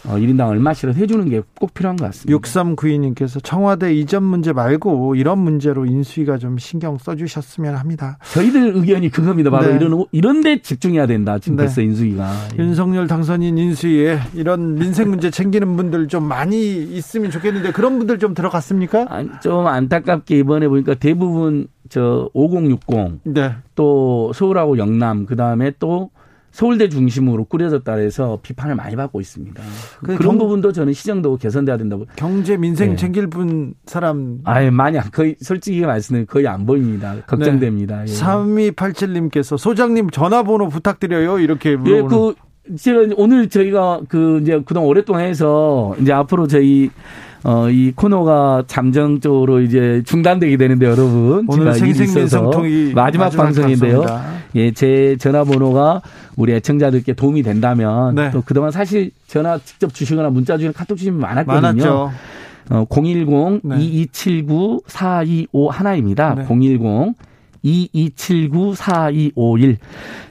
[0.07, 2.37] 어, 1인당 얼마씩을 해주는 게 꼭 필요한 것 같습니다.
[2.39, 8.19] 6392님께서 청와대 이전 문제 말고 이런 문제로 인수위가 좀 신경 써주셨으면 합니다.
[8.33, 9.51] 저희들 의견이 그겁니다.
[9.51, 9.77] 바로 네.
[9.77, 11.39] 이런 이런 데 집중해야 된다.
[11.39, 11.63] 지금 네.
[11.65, 12.31] 벌써 인수위가.
[12.59, 12.63] 예.
[12.63, 18.35] 윤석열 당선인 인수위에 이런 민생 문제 챙기는 분들 좀 많이 있으면 좋겠는데 그런 분들 좀
[18.35, 19.07] 들어갔습니까?
[19.09, 23.53] 안- 좀 안타깝게 이번에 보니까 대부분 저 5060, 네.
[23.75, 26.11] 또 서울하고 영남, 그 다음에 또
[26.55, 29.61] 서울대 중심으로 꾸려졌다 해서 비판을 많이 받고 있습니다.
[30.05, 32.07] 그 그런 경- 부분도 저는 시정도 개선돼야 된다고.
[32.15, 32.97] 경제 민생 네.
[32.97, 37.17] 챙길 분 사람 아예 많이 안- 거의 솔직히 말씀드리면 거의 안 보입니다.
[37.27, 38.03] 걱정됩니다.
[38.03, 38.05] 예.
[38.07, 41.41] 3287님께서 소장님 전화번호 부탁드려요.
[41.41, 42.09] 이렇게 예, 물어보는.
[42.69, 46.89] 그 제가 오늘 저희가 그 이제 그동안 오랫동안 해서 이제 앞으로 저희
[47.45, 54.01] 어 이 코너가 잠정적으로 이제 중단되게 되는데 여러분 오늘 생생민성통이 마지막, 마지막 방송인데요.
[54.03, 54.45] 방송입니다.
[54.55, 56.01] 예, 제 전화번호가
[56.37, 58.31] 우리 애청자들께 도움이 된다면 네.
[58.31, 61.61] 또 그동안 사실 전화 직접 주시거나 문자 주시는 카톡 주시면 많았거든요.
[61.61, 62.13] 많았죠.
[62.71, 63.77] 어, 010 네.
[63.79, 66.35] 2279 4251 하나입니다.
[66.35, 66.45] 네.
[66.47, 67.15] 010
[67.63, 69.77] 2279 4251.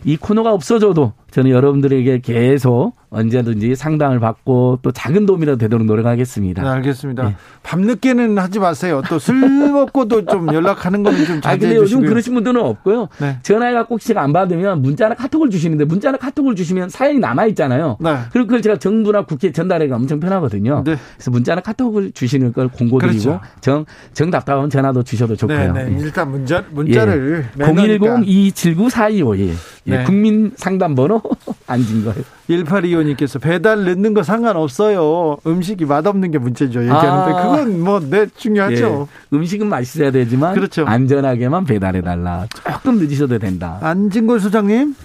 [0.05, 6.63] 이 코너가 없어져도 저는 여러분들에게 계속 언제든지 상담을 받고 또 작은 도움이라도 되도록 노력하겠습니다.
[6.63, 7.29] 네, 알겠습니다.
[7.29, 7.35] 예.
[7.61, 9.01] 밤늦게는 하지 마세요.
[9.07, 9.35] 또술
[9.71, 12.01] 먹고도 좀 연락하는 거는 좀 아, 자제해 근데 요즘.
[12.01, 13.07] 그러신 분들은 없고요.
[13.19, 13.37] 네.
[13.43, 17.97] 전화해갖고 혹시 안 받으면 문자나 카톡을 주시는데 문자나 카톡을 주시면 사연이 남아있잖아요.
[17.99, 18.17] 네.
[18.31, 20.83] 그리고 그걸 제가 정부나 국회에 전달하기가 엄청 편하거든요.
[20.85, 20.97] 네.
[21.15, 23.41] 그래서 문자나 카톡을 주시는 걸 공고드리고 그렇죠.
[23.61, 25.73] 정, 정 답답하면 전화도 주셔도 좋고요.
[25.73, 25.95] 네, 네.
[25.97, 26.01] 예.
[26.01, 28.17] 일단 문자 문자를 매너니까.
[28.21, 29.53] 010-279-4251.
[29.87, 30.03] 예, 네.
[30.05, 31.21] 국민 상담번호
[31.73, 32.23] 안진 거예요.
[32.49, 35.37] 1825님께서 배달 늦는 거 상관없어요.
[35.45, 36.81] 음식이 맛없는 게 문제죠.
[36.81, 37.43] 얘기하는데 아.
[37.43, 39.07] 그건 뭐 네 중요하죠.
[39.09, 40.85] 예, 음식은 맛있어야 되지만 그렇죠.
[40.85, 42.45] 안전하게만 배달해 달라.
[42.71, 43.77] 조금 늦으셔도 된다.
[43.81, 44.95] 안진골 소장님,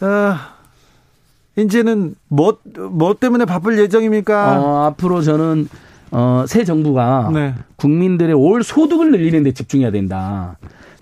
[0.00, 0.34] 어,
[1.56, 2.58] 이제는 뭐,
[2.90, 4.60] 뭐 때문에 바쁠 예정입니까?
[4.60, 5.68] 어, 앞으로 저는
[6.12, 7.54] 어, 새 정부가 네.
[7.76, 10.56] 국민들의 올 소득을 늘리는 데 집중해야 된다.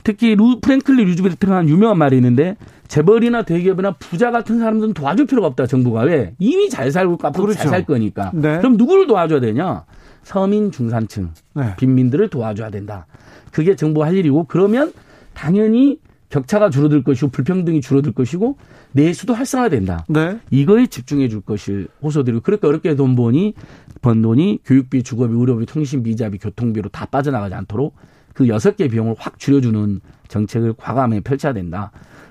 [0.04, 2.56] 특히 루, 프랭클리 루즈벨트가 유명한 말이 있는데
[2.88, 7.60] 재벌이나 대기업이나 부자 같은 사람들은 도와줄 필요가 없다 정부가 왜 이미 잘 살고 앞으로 그렇죠.
[7.60, 8.58] 잘살 거니까 네.
[8.58, 9.84] 그럼 누구를 도와줘야 되냐
[10.22, 11.76] 서민 중산층 네.
[11.76, 13.06] 빈민들을 도와줘야 된다
[13.52, 14.92] 그게 정부가 할 일이고 그러면
[15.34, 15.98] 당연히
[16.30, 18.56] 격차가 줄어들 것이고 불평등이 줄어들 것이고
[18.92, 20.38] 내수도 활성화된다 네.
[20.50, 23.54] 이거에 집중해 줄 것을 호소드리고 그렇게 어렵게 돈 버니
[24.00, 27.94] 번 돈이 교육비, 주거비, 의료비, 통신비, 이자비, 교통비로 다 빠져나가지 않도록
[28.32, 31.90] 그 여섯 개 비용을 확 줄여주는 정책을 과감하게 펼쳐야 된다.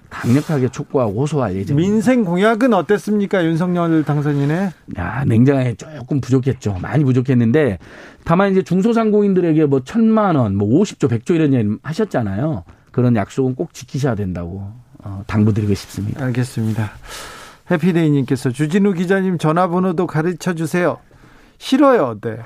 [0.10, 1.76] 강력하게 촉구하고 호소할 예정입니다.
[1.76, 3.44] 민생 공약은 어땠습니까?
[3.44, 4.72] 윤석열 당선인의?
[4.98, 6.78] 야, 냉정하게 조금 부족했죠.
[6.82, 7.80] 많이 부족했는데
[8.24, 12.64] 다만 이제 중소상공인들에게 뭐 천만 원, 뭐 50조, 100조 이런 얘기 하셨잖아요.
[12.92, 14.72] 그런 약속은 꼭 지키셔야 된다고
[15.04, 16.26] 어, 당부드리고 싶습니다.
[16.26, 16.92] 알겠습니다.
[17.70, 20.98] 해피데이님께서 주진우 기자님 전화번호도 가르쳐 주세요.
[21.58, 22.20] 싫어요.
[22.22, 22.38] 네.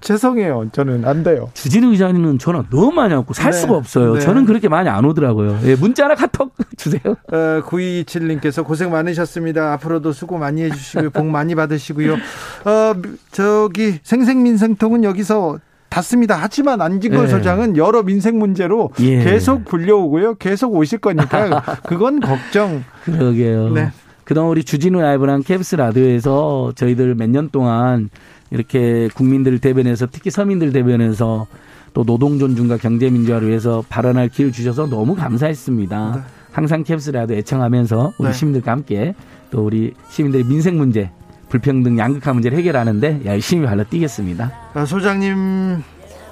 [0.00, 0.68] 죄송해요.
[0.72, 1.50] 저는 안 돼요.
[1.54, 3.58] 주진우 기자님은 전화 너무 많이 왔고 살 네.
[3.58, 4.14] 수가 없어요.
[4.14, 4.20] 네.
[4.20, 5.58] 저는 그렇게 많이 안 오더라고요.
[5.64, 7.00] 예, 문자나 카톡 주세요.
[7.04, 9.72] 어, 9227님께서 고생 많으셨습니다.
[9.74, 11.10] 앞으로도 수고 많이 해주시고요.
[11.10, 12.14] 복 많이 받으시고요.
[12.14, 12.94] 어,
[13.32, 15.58] 저기 생생민생통은 여기서
[15.88, 16.36] 닫습니다.
[16.38, 17.28] 하지만 안진걸 네.
[17.28, 19.24] 소장은 여러 민생 문제로 예.
[19.24, 20.34] 계속 불려오고요.
[20.34, 22.84] 계속 오실 거니까 그건 걱정.
[23.04, 23.70] 그러게요.
[23.70, 23.90] 네.
[24.24, 28.10] 그동안 우리 주진우 라이브랑 캡스 라디오에서 저희들 몇 년 동안
[28.50, 31.46] 이렇게 국민들을 대변해서 특히 서민들 대변해서
[31.94, 36.24] 또 노동 존중과 경제 민주화를 위해서 발언할 기회를 주셔서 너무 감사했습니다.
[36.52, 38.32] 항상 캡스 라디오 애청하면서 우리 네.
[38.32, 39.14] 시민들과 함께
[39.50, 41.10] 또 우리 시민들의 민생 문제,
[41.48, 44.52] 불평등, 양극화 문제를 해결하는데 열심히 발로 뛰겠습니다.
[44.74, 45.82] 어, 소장님,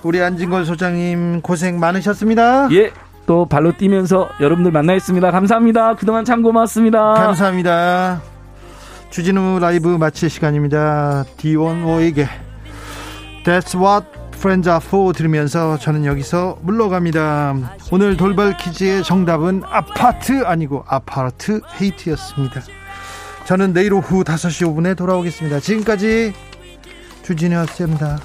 [0.02, 2.68] 우리 안진걸 소장님 고생 많으셨습니다.
[2.72, 2.90] 예,
[3.26, 5.30] 또 발로 뛰면서 여러분들 만나겠습니다.
[5.30, 5.94] 감사합니다.
[5.94, 7.14] 그동안 참 고맙습니다.
[7.14, 8.35] 감사합니다.
[9.10, 11.24] 주진우 라이브 마칠 시간입니다.
[11.38, 12.26] D1O에게
[13.44, 17.76] That's what friends are for 들으면서 저는 여기서 물러갑니다.
[17.90, 22.62] 오늘 돌발 퀴즈의 정답은 아파트 아니고 아파트 헤이트였습니다.
[23.46, 25.60] 저는 내일 오후 5시 5분에 돌아오겠습니다.
[25.60, 26.34] 지금까지
[27.22, 28.18] 주진우였습니다.